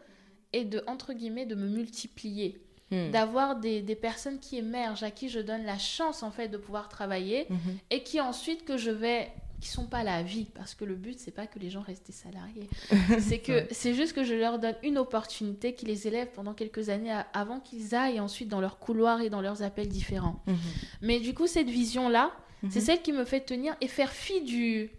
et 0.51 0.65
de, 0.65 0.83
entre 0.87 1.13
guillemets, 1.13 1.45
de 1.45 1.55
me 1.55 1.67
multiplier. 1.67 2.59
Hmm. 2.91 3.11
D'avoir 3.11 3.55
des, 3.55 3.81
des, 3.81 3.95
personnes 3.95 4.39
qui 4.39 4.57
émergent, 4.57 5.03
à 5.03 5.09
qui 5.09 5.29
je 5.29 5.39
donne 5.39 5.63
la 5.63 5.77
chance, 5.79 6.21
en 6.21 6.31
fait, 6.31 6.49
de 6.49 6.57
pouvoir 6.57 6.87
travailler 6.87 7.47
mhm. 7.49 7.77
et 7.89 8.03
qui 8.03 8.21
ensuite 8.21 8.63
que 8.63 8.77
je 8.77 8.91
vais 8.91 9.31
qui 9.59 9.69
sont 9.69 9.87
pas 9.87 10.03
la 10.03 10.23
vie 10.23 10.47
parce 10.53 10.75
que 10.75 10.85
le 10.85 10.95
but 10.95 11.19
c'est 11.19 11.31
pas 11.31 11.47
que 11.47 11.59
les 11.59 11.69
gens 11.69 11.81
restent 11.81 12.05
des 12.07 12.13
salariés. 12.13 12.69
C'est 13.19 13.39
que 13.39 13.67
c'est 13.71 13.93
juste 13.93 14.13
que 14.13 14.23
je 14.23 14.33
leur 14.33 14.59
donne 14.59 14.75
une 14.83 14.97
opportunité 14.97 15.73
qui 15.73 15.85
les 15.85 16.07
élève 16.07 16.27
pendant 16.33 16.53
quelques 16.53 16.89
années 16.89 17.15
avant 17.33 17.59
qu'ils 17.59 17.95
aillent 17.95 18.19
ensuite 18.19 18.49
dans 18.49 18.61
leur 18.61 18.79
couloir 18.79 19.21
et 19.21 19.29
dans 19.29 19.41
leurs 19.41 19.63
appels 19.63 19.87
différents. 19.87 20.41
Mhm. 20.47 20.55
mais 21.01 21.19
du 21.19 21.33
coup 21.33 21.47
cette 21.47 21.69
vision 21.69 22.09
là 22.09 22.31
c'est 22.69 22.79
mhm. 22.79 22.85
celle 22.85 23.01
qui 23.01 23.11
me 23.11 23.25
fait 23.25 23.41
tenir 23.41 23.75
et 23.81 23.87
faire 23.87 24.11
fi 24.11 24.41
du 24.41 24.89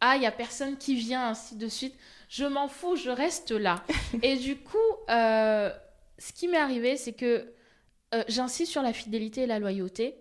ah 0.00 0.16
il 0.16 0.22
y 0.22 0.26
a 0.26 0.32
personne 0.32 0.76
qui 0.76 0.94
vient 0.94 1.28
ainsi 1.28 1.56
de 1.56 1.68
suite. 1.68 1.94
Je 2.28 2.44
m'en 2.44 2.68
fous 2.68 2.96
je 2.96 3.10
reste 3.10 3.52
là. 3.52 3.82
Et 4.22 4.36
du 4.36 4.56
coup 4.56 4.78
euh, 5.10 5.70
ce 6.18 6.32
qui 6.32 6.48
m'est 6.48 6.58
arrivé 6.58 6.96
c'est 6.96 7.12
que 7.12 7.52
euh, 8.14 8.24
j'insiste 8.28 8.70
sur 8.70 8.82
la 8.82 8.92
fidélité 8.92 9.42
et 9.42 9.46
la 9.46 9.58
loyauté 9.58 10.16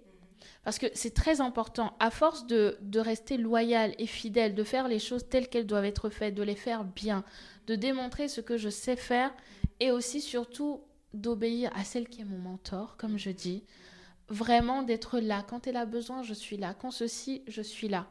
parce 0.63 0.77
que 0.77 0.87
c'est 0.93 1.13
très 1.13 1.41
important, 1.41 1.95
à 1.99 2.11
force 2.11 2.45
de, 2.45 2.77
rester 2.95 3.37
loyal 3.37 3.95
et 3.97 4.05
fidèle, 4.05 4.53
de 4.53 4.63
faire 4.63 4.87
les 4.87 4.99
choses 4.99 5.27
telles 5.27 5.47
qu'elles 5.47 5.65
doivent 5.65 5.85
être 5.85 6.09
faites, 6.09 6.35
de 6.35 6.43
les 6.43 6.55
faire 6.55 6.83
bien, 6.83 7.23
de 7.67 7.75
démontrer 7.75 8.27
ce 8.27 8.41
que 8.41 8.57
je 8.57 8.69
sais 8.69 8.95
faire 8.95 9.33
et 9.79 9.91
aussi 9.91 10.21
surtout 10.21 10.81
d'obéir 11.13 11.71
à 11.75 11.83
celle 11.83 12.07
qui 12.07 12.21
est 12.21 12.25
mon 12.25 12.37
mentor, 12.37 12.95
comme 12.97 13.17
je 13.17 13.31
dis. 13.31 13.63
vraiment 14.29 14.83
d'être 14.83 15.19
là. 15.19 15.43
Quand 15.47 15.67
elle 15.67 15.77
a 15.77 15.85
besoin, 15.85 16.23
je 16.23 16.33
suis 16.33 16.57
là. 16.57 16.73
Quand 16.73 16.91
ceci, 16.91 17.43
je 17.47 17.61
suis 17.61 17.89
là. 17.89 18.07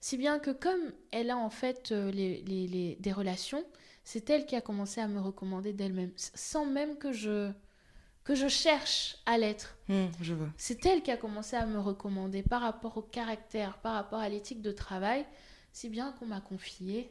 Si 0.00 0.16
bien 0.16 0.38
que 0.38 0.50
comme 0.50 0.92
elle 1.10 1.30
a 1.30 1.36
en 1.36 1.50
fait 1.50 1.90
euh, 1.92 2.10
des 2.12 3.12
relations, 3.12 3.64
c'est 4.04 4.30
elle 4.30 4.46
qui 4.46 4.56
a 4.56 4.62
commencé 4.62 5.00
à 5.00 5.08
me 5.08 5.20
recommander 5.20 5.74
d'elle-même, 5.74 6.12
sans 6.16 6.64
même 6.64 6.96
que 6.96 7.12
je, 7.12 7.50
que 8.28 8.34
je 8.34 8.48
cherche 8.48 9.16
à 9.24 9.38
l'être. 9.38 9.78
Hmm, 9.88 10.08
je. 10.20 10.34
C'est 10.58 10.84
elle 10.84 11.02
qui 11.02 11.10
a 11.10 11.16
commencé 11.16 11.56
à 11.56 11.64
me 11.64 11.78
recommander 11.78 12.42
par 12.42 12.60
rapport 12.60 12.98
au 12.98 13.00
caractère, 13.00 13.78
par 13.78 13.94
rapport 13.94 14.18
à 14.18 14.28
l'éthique 14.28 14.60
de 14.60 14.70
travail, 14.70 15.24
si 15.72 15.88
bien 15.88 16.12
qu'on 16.12 16.26
m'a 16.26 16.42
confié 16.42 17.10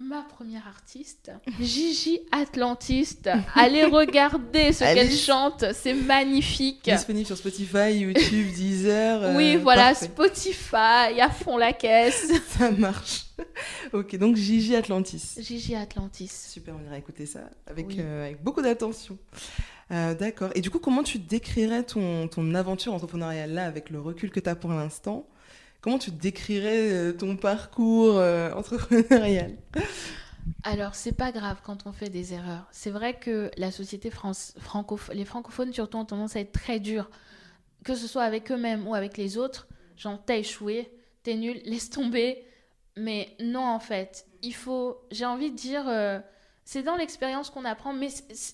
ma 0.00 0.22
première 0.22 0.66
artiste, 0.68 1.32
Gigi 1.60 2.20
Atlantiste. 2.30 3.28
Allez 3.54 3.84
regarder 3.84 4.72
ce 4.72 4.84
qu'elle 4.84 5.10
chante, 5.10 5.64
c'est 5.74 5.94
magnifique. 5.94 6.84
Disponible 6.84 7.26
sur 7.26 7.36
Spotify, 7.36 7.92
YouTube, 7.92 8.52
Deezer. 8.54 9.22
Euh, 9.22 9.36
oui, 9.36 9.56
voilà, 9.56 9.94
Spotify, 9.94 11.20
à 11.20 11.30
fond 11.30 11.56
la 11.56 11.72
caisse. 11.72 12.30
Ça 12.58 12.70
marche. 12.70 13.26
ok, 13.92 14.16
donc 14.16 14.36
Gigi 14.36 14.76
Atlantis. 14.76 15.34
Gigi 15.40 15.74
Atlantis. 15.74 16.30
Super, 16.48 16.74
on 16.80 16.86
ira 16.86 16.96
écouter 16.98 17.26
ça 17.26 17.40
avec, 17.66 17.98
euh, 17.98 18.26
avec 18.26 18.42
beaucoup 18.42 18.62
d'attention. 18.62 19.18
Euh, 19.90 20.14
d'accord. 20.14 20.50
Et 20.54 20.60
du 20.60 20.70
coup, 20.70 20.78
comment 20.78 21.02
tu 21.02 21.18
décrirais 21.18 21.82
ton, 21.82 22.28
ton 22.28 22.54
aventure 22.54 22.92
entrepreneuriale 22.94 23.52
là, 23.52 23.64
avec 23.64 23.90
le 23.90 24.00
recul 24.00 24.30
que 24.30 24.40
tu 24.40 24.48
as 24.48 24.54
pour 24.54 24.70
l'instant 24.70 25.26
Comment 25.80 25.98
tu 25.98 26.10
décrirais 26.10 26.92
euh, 26.92 27.12
ton 27.12 27.36
parcours 27.36 28.18
euh, 28.18 28.52
entrepreneurial? 28.52 29.56
Alors, 30.64 30.94
c'est 30.94 31.12
pas 31.12 31.30
grave 31.30 31.60
quand 31.62 31.86
on 31.86 31.92
fait 31.92 32.10
des 32.10 32.34
erreurs. 32.34 32.66
C'est 32.72 32.90
vrai 32.90 33.18
que 33.18 33.50
la 33.56 33.70
société 33.70 34.10
France, 34.10 34.54
les 35.12 35.24
francophones 35.24 35.72
surtout 35.72 35.98
ont 35.98 36.04
tendance 36.04 36.36
à 36.36 36.40
être 36.40 36.52
très 36.52 36.80
durs, 36.80 37.10
que 37.84 37.94
ce 37.94 38.06
soit 38.06 38.24
avec 38.24 38.50
eux-mêmes 38.50 38.86
ou 38.86 38.94
avec 38.94 39.16
les 39.16 39.38
autres. 39.38 39.68
Genre, 39.96 40.20
t'as 40.24 40.36
échoué, 40.36 40.90
t'es 41.22 41.34
nul, 41.34 41.60
laisse 41.64 41.90
tomber. 41.90 42.44
Mais 42.96 43.36
non, 43.40 43.64
en 43.64 43.78
fait, 43.78 44.26
il 44.42 44.54
faut, 44.54 44.98
j'ai 45.12 45.24
envie 45.26 45.50
de 45.52 45.56
dire, 45.56 45.88
euh, 45.88 46.18
c'est 46.68 46.82
dans 46.82 46.96
l'expérience 46.96 47.48
qu'on 47.48 47.64
apprend, 47.64 47.94
mais 47.94 48.08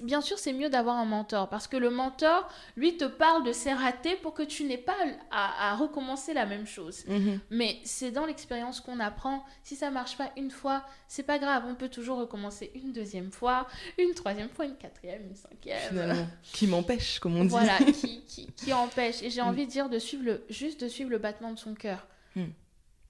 bien 0.04 0.20
sûr, 0.20 0.38
c'est 0.38 0.52
mieux 0.52 0.70
d'avoir 0.70 0.98
un 0.98 1.04
mentor 1.04 1.48
parce 1.48 1.66
que 1.66 1.76
le 1.76 1.90
mentor, 1.90 2.48
lui, 2.76 2.96
te 2.96 3.06
parle 3.06 3.42
de 3.42 3.50
ses 3.50 3.72
ratés 3.72 4.14
pour 4.14 4.34
que 4.34 4.44
tu 4.44 4.62
n'aies 4.62 4.78
pas 4.78 4.94
à, 5.32 5.74
recommencer 5.74 6.32
la 6.32 6.46
même 6.46 6.64
chose. 6.64 7.04
Mhm. 7.08 7.40
Mais 7.50 7.80
c'est 7.82 8.12
dans 8.12 8.24
l'expérience 8.24 8.80
qu'on 8.80 9.00
apprend. 9.00 9.44
Si 9.64 9.74
ça 9.74 9.90
marche 9.90 10.16
pas 10.16 10.30
une 10.36 10.52
fois, 10.52 10.84
c'est 11.08 11.24
pas 11.24 11.40
grave, 11.40 11.64
on 11.66 11.74
peut 11.74 11.88
toujours 11.88 12.18
recommencer 12.18 12.70
une 12.76 12.92
deuxième 12.92 13.32
fois, 13.32 13.66
une 13.98 14.14
troisième 14.14 14.48
fois, 14.48 14.66
une 14.66 14.76
quatrième, 14.76 15.26
une 15.30 15.34
cinquième. 15.34 15.80
Finalement, 15.88 16.28
qui 16.44 16.68
m'empêche, 16.68 17.18
comme 17.18 17.36
on 17.36 17.42
dit. 17.42 17.50
Voilà, 17.50 17.78
qui, 18.28 18.52
qui, 18.52 18.72
empêche. 18.72 19.24
Et 19.24 19.30
j'ai 19.30 19.42
mm. 19.42 19.46
envie 19.46 19.66
de 19.66 19.70
dire 19.72 19.88
de 19.88 19.98
suivre 19.98 20.22
le, 20.22 20.44
juste 20.48 20.80
de 20.80 20.88
suivre 20.88 21.10
le 21.10 21.18
battement 21.18 21.50
de 21.50 21.58
son 21.58 21.74
cœur. 21.74 22.06
Mm. 22.36 22.44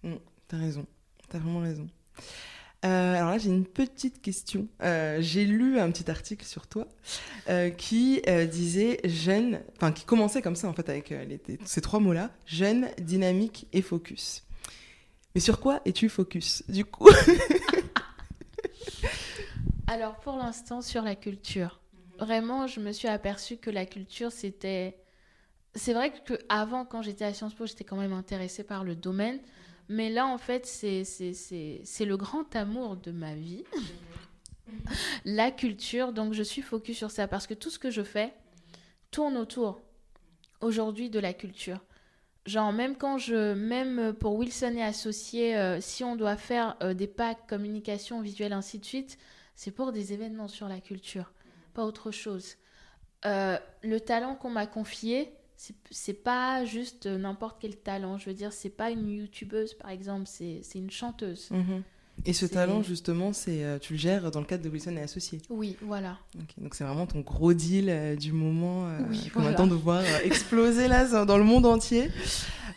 Mm. 0.03 0.15
T'as 0.49 0.57
raison, 0.57 0.87
t'as 1.29 1.41
vraiment 1.41 1.61
raison. 1.61 1.87
Euh, 2.85 3.15
alors 3.15 3.31
là, 3.31 3.39
j'ai 3.39 3.49
une 3.49 3.65
petite 3.65 4.21
question. 4.21 4.69
Euh, 4.83 5.19
j'ai 5.21 5.45
lu 5.45 5.79
un 5.79 5.91
petit 5.91 6.11
article 6.11 6.45
sur 6.45 6.67
toi 6.67 6.87
euh, 7.49 7.71
qui 7.71 8.21
disait 8.51 9.01
jeune, 9.05 9.61
enfin 9.77 9.93
qui 9.93 10.05
commençait 10.05 10.43
comme 10.43 10.57
ça 10.57 10.69
en 10.69 10.75
fait 10.75 10.89
avec 10.89 11.15
ces 11.65 11.81
trois 11.81 12.01
mots-là 12.01 12.31
jeune, 12.47 12.89
dynamique 12.99 13.67
et 13.73 13.81
focus. 13.81 14.45
Mais 15.35 15.41
sur 15.41 15.61
quoi 15.61 15.81
es-tu 15.85 16.09
focus 16.09 16.63
du 16.69 16.85
coup? 16.85 17.09
Alors 19.87 20.17
pour 20.17 20.37
l'instant 20.37 20.83
sur 20.83 21.03
la 21.03 21.15
culture. 21.15 21.81
Vraiment, 22.19 22.67
je 22.67 22.81
me 22.81 22.93
suis 22.93 23.09
aperçue 23.09 23.57
que 23.57 23.71
la 23.71 23.87
culture 23.87 24.31
c'était. 24.31 24.99
C'est 25.75 25.93
vrai 25.93 26.13
que 26.13 26.35
avant, 26.49 26.85
quand 26.85 27.03
j'étais 27.03 27.25
à 27.25 27.35
Sciences 27.35 27.55
Po, 27.55 27.67
j'étais 27.67 27.83
quand 27.83 27.97
même 27.97 28.13
intéressée 28.13 28.63
par 28.63 28.85
le 28.85 28.95
domaine. 28.95 29.41
Mais 29.89 30.11
là, 30.11 30.27
en 30.27 30.39
fait, 30.39 30.67
c'est 30.67 32.05
le 32.05 32.17
grand 32.17 32.55
amour 32.57 32.97
de 32.97 33.11
ma 33.11 33.35
vie. 33.35 33.65
la 35.25 35.51
culture, 35.51 36.13
donc 36.13 36.33
je 36.33 36.43
suis 36.43 36.63
focus 36.63 36.97
sur 36.97 37.11
ça 37.11 37.29
parce 37.29 37.47
que 37.47 37.55
tout 37.55 37.71
ce 37.71 37.79
que 37.79 37.91
je 37.91 38.03
fais 38.03 38.33
tourne 39.11 39.37
autour 39.37 39.81
aujourd'hui 40.61 41.11
de 41.11 41.19
la 41.19 41.35
culture. 41.35 41.81
Genre 42.47 42.73
même 42.73 42.97
quand 42.97 43.17
je, 43.17 43.55
même 43.55 44.13
pour 44.13 44.35
Wilson 44.35 44.75
et 44.77 44.83
associé, 44.83 45.57
euh, 45.57 45.81
si 45.81 46.05
on 46.05 46.15
doit 46.15 46.37
faire 46.37 46.77
euh, 46.83 46.93
des 46.93 47.07
packs 47.07 47.47
communication 47.47 48.21
visuelle 48.21 48.53
ainsi 48.53 48.79
de 48.79 48.85
suite, 48.85 49.19
c'est 49.55 49.71
pour 49.71 49.93
des 49.93 50.13
événements 50.13 50.49
sur 50.49 50.69
la 50.69 50.81
culture, 50.81 51.33
pas 51.73 51.85
autre 51.85 52.11
chose. 52.11 52.57
Euh, 53.25 53.59
le 53.83 54.01
talent 54.01 54.35
qu'on 54.35 54.51
m'a 54.51 54.67
confié, 54.67 55.33
c'est 55.57 56.23
pas 56.23 56.65
juste 56.65 57.07
n'importe 57.07 57.59
quel 57.61 57.77
talent. 57.77 58.19
Je 58.19 58.27
veux 58.27 58.35
dire, 58.35 58.53
c'est 58.53 58.71
pas 58.71 58.91
une 58.91 59.09
youtubeuse, 59.09 59.75
par 59.75 59.91
exemple, 59.91 60.27
c'est 60.27 60.63
une 60.75 60.91
chanteuse. 60.91 61.51
Mhm. 61.51 61.83
Et 62.27 62.33
ce 62.33 62.47
talent, 62.47 62.83
justement, 62.83 63.33
c'est 63.33 63.65
euh, 63.65 63.79
tu 63.79 63.95
le 63.95 63.99
gères 63.99 64.31
dans 64.31 64.41
le 64.41 64.47
cadre 64.47 64.63
de 64.63 64.69
Wilson 64.69 64.97
et 64.97 65.03
Associés. 65.03 65.41
Oui, 65.51 65.77
voilà. 65.83 66.19
donc 66.59 66.75
c'est 66.75 66.85
vraiment 66.85 67.07
ton 67.07 67.21
gros 67.21 67.53
deal 67.53 67.89
euh, 67.89 68.17
du 68.17 68.33
moment 68.33 68.89
euh, 68.89 69.01
qu'on 69.33 69.45
attend 69.45 69.67
de 69.67 69.75
voir 69.75 70.03
exploser 70.23 70.89
là 70.89 71.25
dans 71.25 71.39
le 71.39 71.45
monde 71.45 71.67
entier. 71.67 72.11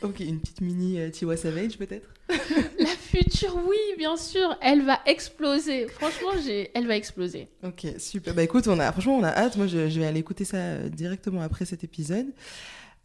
Ok, 0.01 0.19
une 0.19 0.39
petite 0.39 0.61
mini 0.61 0.99
Tiwa 1.11 1.37
Savage 1.37 1.77
peut-être? 1.77 2.09
La 2.29 2.89
future, 3.23 3.57
oui, 3.67 3.77
bien 3.97 4.17
sûr, 4.17 4.57
elle 4.61 4.83
va 4.83 4.99
exploser. 5.05 5.87
Franchement, 5.87 6.31
elle 6.73 6.87
va 6.87 6.95
exploser. 6.95 7.47
Ok, 7.63 7.85
super. 7.97 8.33
Bah 8.33 8.43
écoute, 8.43 8.67
on 8.67 8.79
a, 8.79 8.91
franchement, 8.91 9.17
on 9.17 9.23
a 9.23 9.29
hâte. 9.31 9.57
Moi, 9.57 9.67
je, 9.67 9.77
vais 9.77 10.05
aller 10.05 10.19
écouter 10.19 10.45
ça 10.45 10.89
directement 10.89 11.41
après 11.41 11.65
cet 11.65 11.83
épisode. 11.83 12.27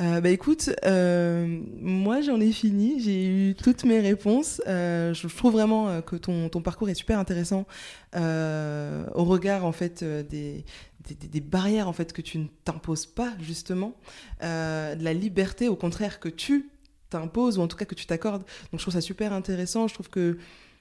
Euh, 0.01 0.21
bah 0.21 0.31
écoute, 0.31 0.71
euh, 0.85 1.61
moi 1.81 2.23
j'en 2.23 2.41
ai 2.41 2.51
fini, 2.51 2.99
j'ai 2.99 3.27
eu 3.27 3.55
toutes 3.55 3.85
mes 3.85 4.01
réponses. 4.01 4.61
Euh, 4.67 5.13
je 5.15 5.29
trouve 5.29 5.53
vraiment 5.53 6.01
que 6.01 6.17
ton, 6.17 6.49
ton, 6.49 6.63
parcours 6.63 6.89
est 6.89 6.95
super 6.95 7.19
intéressant 7.19 7.67
au 8.15 9.25
regard 9.25 9.65
en 9.65 9.73
fait 9.73 10.03
des, 10.03 10.65
des, 11.07 11.29
des, 11.29 11.41
barrières 11.41 11.89
en 11.89 11.93
fait 11.93 12.13
que 12.13 12.23
tu 12.23 12.39
ne 12.39 12.47
t'imposes 12.65 13.07
pas 13.07 13.33
justement, 13.39 13.95
de 14.41 15.05
la 15.05 15.13
liberté 15.13 15.69
au 15.69 15.77
contraire 15.77 16.21
que 16.21 16.31
tu 16.31 16.72
t'imposes 17.13 17.59
ou 17.59 17.63
en 17.63 17.69
tout 17.69 17.77
cas 17.77 17.85
que 17.85 17.95
tu 17.95 18.07
t'accordes. 18.07 18.43
Donc 18.71 18.81
je 18.81 18.85
trouve 18.85 18.95
ça 18.95 19.01
super 19.01 19.33
intéressant. 19.33 19.89
Je 19.89 19.95
trouve 19.95 20.09
que 20.09 20.39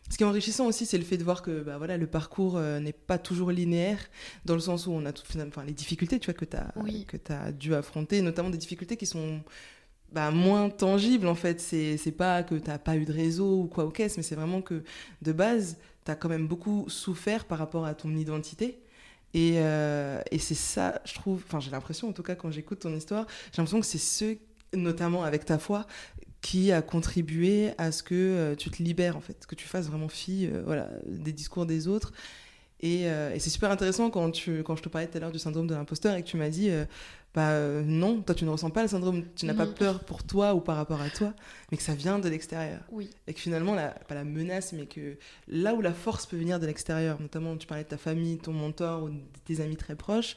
ce 0.10 0.18
qui 0.18 0.24
est 0.24 0.28
enrichissant 0.28 0.66
aussi, 0.66 0.86
c'est 0.86 0.98
le 0.98 1.06
fait 1.06 1.18
de 1.18 1.24
voir 1.24 1.42
que 1.42 1.62
bah, 1.62 1.78
voilà, 1.78 1.96
le 1.98 2.08
parcours 2.08 2.58
euh, 2.58 2.80
n'est 2.80 2.92
pas 2.92 3.18
toujours 3.18 3.52
linéaire, 3.52 4.00
dans 4.46 4.56
le 4.56 4.60
sens 4.60 4.88
où 4.88 4.92
on 4.92 5.06
a 5.06 5.14
tout, 5.14 5.24
enfin, 5.48 5.64
les 5.64 5.74
difficultés 5.74 6.20
tu 6.20 6.26
vois, 6.26 6.34
que 6.34 6.46
tu 6.46 6.58
as, 6.58 7.42
as 7.42 7.52
dû 7.52 7.74
affronter, 7.74 8.22
notamment 8.22 8.50
des 8.50 8.58
difficultés 8.58 8.98
qui 8.98 9.06
sont 9.06 9.42
bah, 10.12 10.32
moins 10.32 10.70
tangibles 10.70 11.28
en 11.28 11.36
fait. 11.36 11.62
C'est 11.62 12.16
pas 12.18 12.44
que 12.44 12.56
tu 12.56 12.70
n'as 12.70 12.78
pas 12.78 12.98
eu 12.98 13.06
de 13.06 13.14
réseau 13.14 13.62
ou 13.62 13.68
quoi 13.68 13.86
au 13.86 13.90
caisse, 13.90 14.18
mais 14.18 14.24
c'est 14.24 14.36
vraiment 14.36 14.62
que 14.62 14.84
de 15.22 15.32
base, 15.32 15.78
tu 16.04 16.12
as 16.12 16.16
quand 16.16 16.30
même 16.30 16.48
beaucoup 16.48 16.86
souffert 16.90 17.46
par 17.46 17.58
rapport 17.58 17.86
à 17.86 17.94
ton 17.94 18.14
identité. 18.16 18.80
Et, 19.34 19.54
euh, 19.60 20.22
et 20.30 20.40
c'est 20.40 20.56
ça, 20.56 21.02
je 21.06 21.14
trouve, 21.14 21.42
enfin 21.48 21.62
j'ai 21.62 21.72
l'impression 21.72 22.10
en 22.10 22.12
tout 22.12 22.24
cas 22.24 22.36
quand 22.36 22.52
j'écoute 22.52 22.80
ton 22.80 22.94
histoire, 22.94 23.28
j'ai 23.54 23.62
l'impression 23.62 23.80
que 23.80 23.86
c'est 23.86 23.98
ce, 23.98 24.36
notamment 24.74 25.24
avec 25.24 25.46
ta 25.46 25.60
foi, 25.60 25.86
qui 26.42 26.72
a 26.72 26.82
contribué 26.82 27.72
à 27.78 27.92
ce 27.92 28.04
que 28.04 28.16
euh, 28.16 28.56
tu 28.56 28.70
te 28.72 28.82
libères 28.82 29.16
en 29.16 29.22
fait, 29.22 29.46
que 29.46 29.56
tu 29.56 29.68
fasses 29.68 29.88
vraiment 29.88 30.10
fi 30.10 30.48
euh, 30.48 30.64
voilà, 30.66 30.90
des 31.06 31.32
discours 31.32 31.66
des 31.66 31.88
autres. 31.88 32.12
Et, 32.80 33.08
euh, 33.08 33.34
et 33.34 33.40
c'est 33.40 33.52
super 33.52 33.70
intéressant 33.70 34.10
quand, 34.10 34.32
tu, 34.32 34.64
quand 34.64 34.76
je 34.76 34.82
te 34.82 34.90
parlais 34.90 35.08
tout 35.08 35.16
à 35.18 35.22
l'heure 35.22 35.32
du 35.32 35.38
syndrome 35.38 35.68
de 35.68 35.76
l'imposteur 35.76 36.16
et 36.16 36.24
que 36.24 36.28
tu 36.28 36.36
m'as 36.36 36.50
dit, 36.50 36.72
bah 37.36 37.54
non, 37.84 38.24
toi 38.24 38.34
tu 38.34 38.44
ne 38.44 38.50
ressens 38.50 38.72
pas 38.72 38.82
le 38.82 38.88
syndrome, 38.88 39.24
tu 39.36 39.46
n'as 39.46 39.54
pas 39.54 39.68
peur 39.68 40.00
pour 40.04 40.24
toi 40.24 40.56
ou 40.56 40.62
par 40.62 40.78
rapport 40.78 41.00
à 41.00 41.12
toi, 41.12 41.36
mais 41.70 41.78
que 41.78 41.84
ça 41.84 41.94
vient 41.94 42.18
de 42.18 42.28
l'extérieur. 42.28 42.80
Oui. 42.92 43.12
Et 43.28 43.36
que 43.36 43.40
finalement, 43.40 43.76
la, 43.76 43.90
pas 43.90 44.16
la 44.16 44.24
menace, 44.24 44.74
mais 44.74 44.88
que 44.88 45.16
là 45.48 45.76
où 45.76 45.82
la 45.82 45.94
force 45.94 46.26
peut 46.26 46.38
venir 46.38 46.60
de 46.60 46.66
l'extérieur, 46.66 47.22
notamment 47.22 47.56
tu 47.56 47.68
parlais 47.68 47.84
de 47.84 47.90
ta 47.90 48.00
famille, 48.00 48.40
ton 48.40 48.54
mentor 48.54 49.04
ou 49.04 49.12
tes 49.46 49.62
amis 49.62 49.78
très 49.78 49.96
proches, 49.96 50.36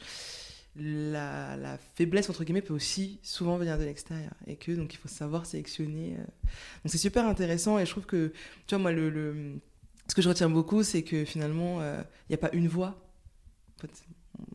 la, 0.77 1.79
faiblesse 1.95 2.29
entre 2.31 2.45
guillemets 2.45 2.62
peut 2.62 2.75
aussi 2.75 3.18
souvent 3.22 3.57
venir 3.57 3.79
de 3.79 3.85
l'extérieur 3.85 4.33
et 4.47 4.57
que 4.57 4.72
donc 4.72 4.93
il 4.93 4.97
faut 4.97 5.09
savoir 5.09 5.47
sélectionner. 5.47 6.14
Euh. 6.14 6.25
Donc 6.25 6.87
c'est 6.87 6.99
super 6.99 7.27
intéressant 7.27 7.79
et 7.79 7.87
je 7.87 7.91
trouve 7.91 8.07
que 8.07 8.33
tu 8.66 8.75
vois 8.75 8.83
moi 8.83 8.93
le, 8.93 9.61
ce 10.09 10.14
que 10.14 10.22
je 10.22 10.29
retiens 10.29 10.51
beaucoup 10.51 10.83
c'est 10.83 11.03
que 11.03 11.25
finalement 11.25 11.81
euh, 11.81 12.03
il 12.29 12.33
n'y 12.33 12.35
a 12.35 12.39
pas 12.39 12.51
une 12.53 12.68
voie. 12.68 13.09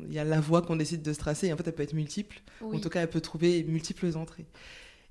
il 0.01 0.13
y 0.13 0.20
a 0.20 0.24
la 0.24 0.41
voie 0.41 0.61
qu'on 0.61 0.76
décide 0.76 1.01
de 1.01 1.13
se 1.13 1.20
tracer 1.20 1.47
et 1.47 1.53
en 1.53 1.57
fait 1.57 1.67
elle 1.67 1.76
peut 1.76 1.84
être 1.84 1.93
multiple. 1.93 2.41
En 2.61 2.80
tout 2.80 2.89
cas 2.89 3.01
elle 3.01 3.09
peut 3.09 3.22
trouver 3.22 3.63
multiples 3.63 4.15
entrées. 4.17 4.45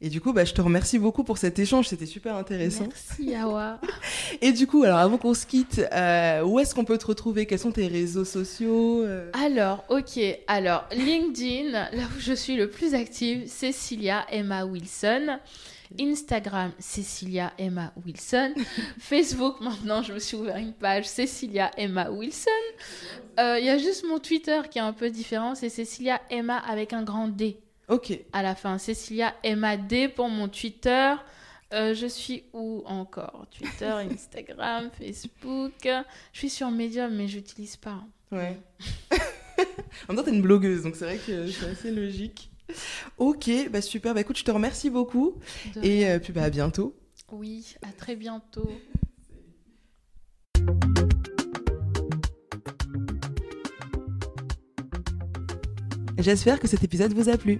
Et 0.00 0.10
du 0.10 0.20
coup, 0.20 0.32
bah, 0.32 0.44
je 0.44 0.54
te 0.54 0.60
remercie 0.60 0.98
beaucoup 0.98 1.24
pour 1.24 1.38
cet 1.38 1.58
échange, 1.58 1.88
c'était 1.88 2.06
super 2.06 2.36
intéressant. 2.36 2.86
Merci, 2.86 3.34
Awa. 3.34 3.80
Et 4.40 4.52
du 4.52 4.68
coup, 4.68 4.84
alors 4.84 4.98
avant 4.98 5.18
qu'on 5.18 5.34
se 5.34 5.44
quitte, 5.44 5.82
euh, 5.92 6.44
où 6.44 6.60
est-ce 6.60 6.72
qu'on 6.72 6.84
peut 6.84 6.98
te 6.98 7.06
retrouver? 7.06 7.46
Quels 7.46 7.58
sont 7.58 7.72
tes 7.72 7.88
réseaux 7.88 8.24
sociaux 8.24 9.02
euh? 9.02 9.28
Alors, 9.32 9.84
ok. 9.88 10.20
Alors, 10.46 10.84
LinkedIn, 10.92 11.72
là 11.72 12.04
où 12.16 12.20
je 12.20 12.32
suis 12.32 12.54
le 12.54 12.70
plus 12.70 12.94
active, 12.94 13.48
Cecilia 13.48 14.24
Emma 14.30 14.64
Wilson. 14.64 15.38
Instagram, 15.98 16.70
Cecilia 16.78 17.52
Emma 17.58 17.92
Wilson. 18.04 18.54
Facebook, 18.98 19.60
maintenant, 19.60 20.02
je 20.02 20.12
me 20.12 20.18
suis 20.18 20.36
ouvert 20.36 20.58
une 20.58 20.74
page, 20.74 21.06
Cecilia 21.06 21.70
Emma 21.76 22.10
Wilson. 22.10 22.50
Euh, 23.40 23.58
il 23.58 23.64
y 23.64 23.70
a 23.70 23.78
juste 23.78 24.04
mon 24.06 24.18
Twitter 24.18 24.60
qui 24.70 24.78
est 24.78 24.82
un 24.82 24.92
peu 24.92 25.10
différent, 25.10 25.54
c'est 25.54 25.70
Cecilia 25.70 26.20
Emma 26.30 26.58
avec 26.58 26.92
un 26.92 27.02
grand 27.02 27.28
D. 27.28 27.58
Ok. 27.88 28.18
À 28.32 28.42
la 28.42 28.54
fin, 28.54 28.78
Cécilia 28.78 29.34
MAD 29.44 30.14
pour 30.14 30.28
mon 30.28 30.48
Twitter. 30.48 31.14
Euh, 31.72 31.94
je 31.94 32.06
suis 32.06 32.44
où 32.52 32.82
encore? 32.86 33.46
Twitter, 33.50 33.86
Instagram, 34.10 34.90
Facebook. 34.98 35.88
Je 36.32 36.38
suis 36.38 36.50
sur 36.50 36.70
Medium, 36.70 37.14
mais 37.14 37.28
j'utilise 37.28 37.76
pas. 37.76 38.02
Ouais. 38.32 38.58
en 40.08 40.12
même 40.12 40.16
temps, 40.16 40.22
t'es 40.22 40.34
une 40.34 40.42
blogueuse, 40.42 40.82
donc 40.82 40.96
c'est 40.96 41.04
vrai 41.04 41.18
que 41.18 41.50
c'est 41.50 41.70
assez 41.70 41.90
logique. 41.90 42.50
Ok, 43.16 43.50
bah 43.70 43.80
super. 43.80 44.14
Bah 44.14 44.20
écoute, 44.20 44.36
je 44.38 44.44
te 44.44 44.50
remercie 44.50 44.90
beaucoup. 44.90 45.36
De 45.74 45.84
Et 45.84 46.08
euh, 46.08 46.18
puis 46.18 46.32
bah 46.32 46.42
à 46.42 46.50
bientôt. 46.50 46.94
Oui, 47.32 47.74
à 47.82 47.92
très 47.92 48.16
bientôt. 48.16 48.70
J'espère 56.28 56.60
que 56.60 56.68
cet 56.68 56.84
épisode 56.84 57.14
vous 57.14 57.30
a 57.30 57.38
plu. 57.38 57.58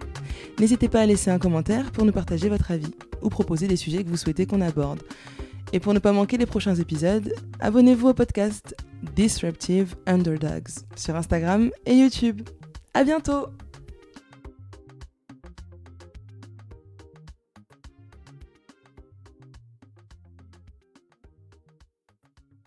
N'hésitez 0.59 0.91
pas 0.91 1.01
à 1.01 1.07
laisser 1.07 1.31
un 1.31 1.39
commentaire 1.39 1.91
pour 1.91 2.05
nous 2.05 2.13
partager 2.13 2.51
votre 2.51 2.71
avis 2.71 2.95
ou 3.23 3.31
proposer 3.31 3.67
des 3.67 3.77
sujets 3.77 4.05
que 4.05 4.11
vous 4.11 4.19
souhaitez 4.19 4.45
qu'on 4.45 4.61
aborde. 4.61 5.01
Et 5.73 5.81
pour 5.81 5.95
ne 5.95 5.99
pas 5.99 6.13
manquer 6.13 6.37
les 6.37 6.45
prochains 6.45 6.75
épisodes, 6.75 7.33
abonnez-vous 7.61 8.09
au 8.09 8.13
podcast 8.13 8.77
Disruptive 9.17 9.97
Underdogs 10.07 10.69
sur 10.97 11.17
Instagram 11.17 11.71
et 11.87 11.95
YouTube. 11.95 12.43
À 12.93 13.05
bientôt! 13.05 13.47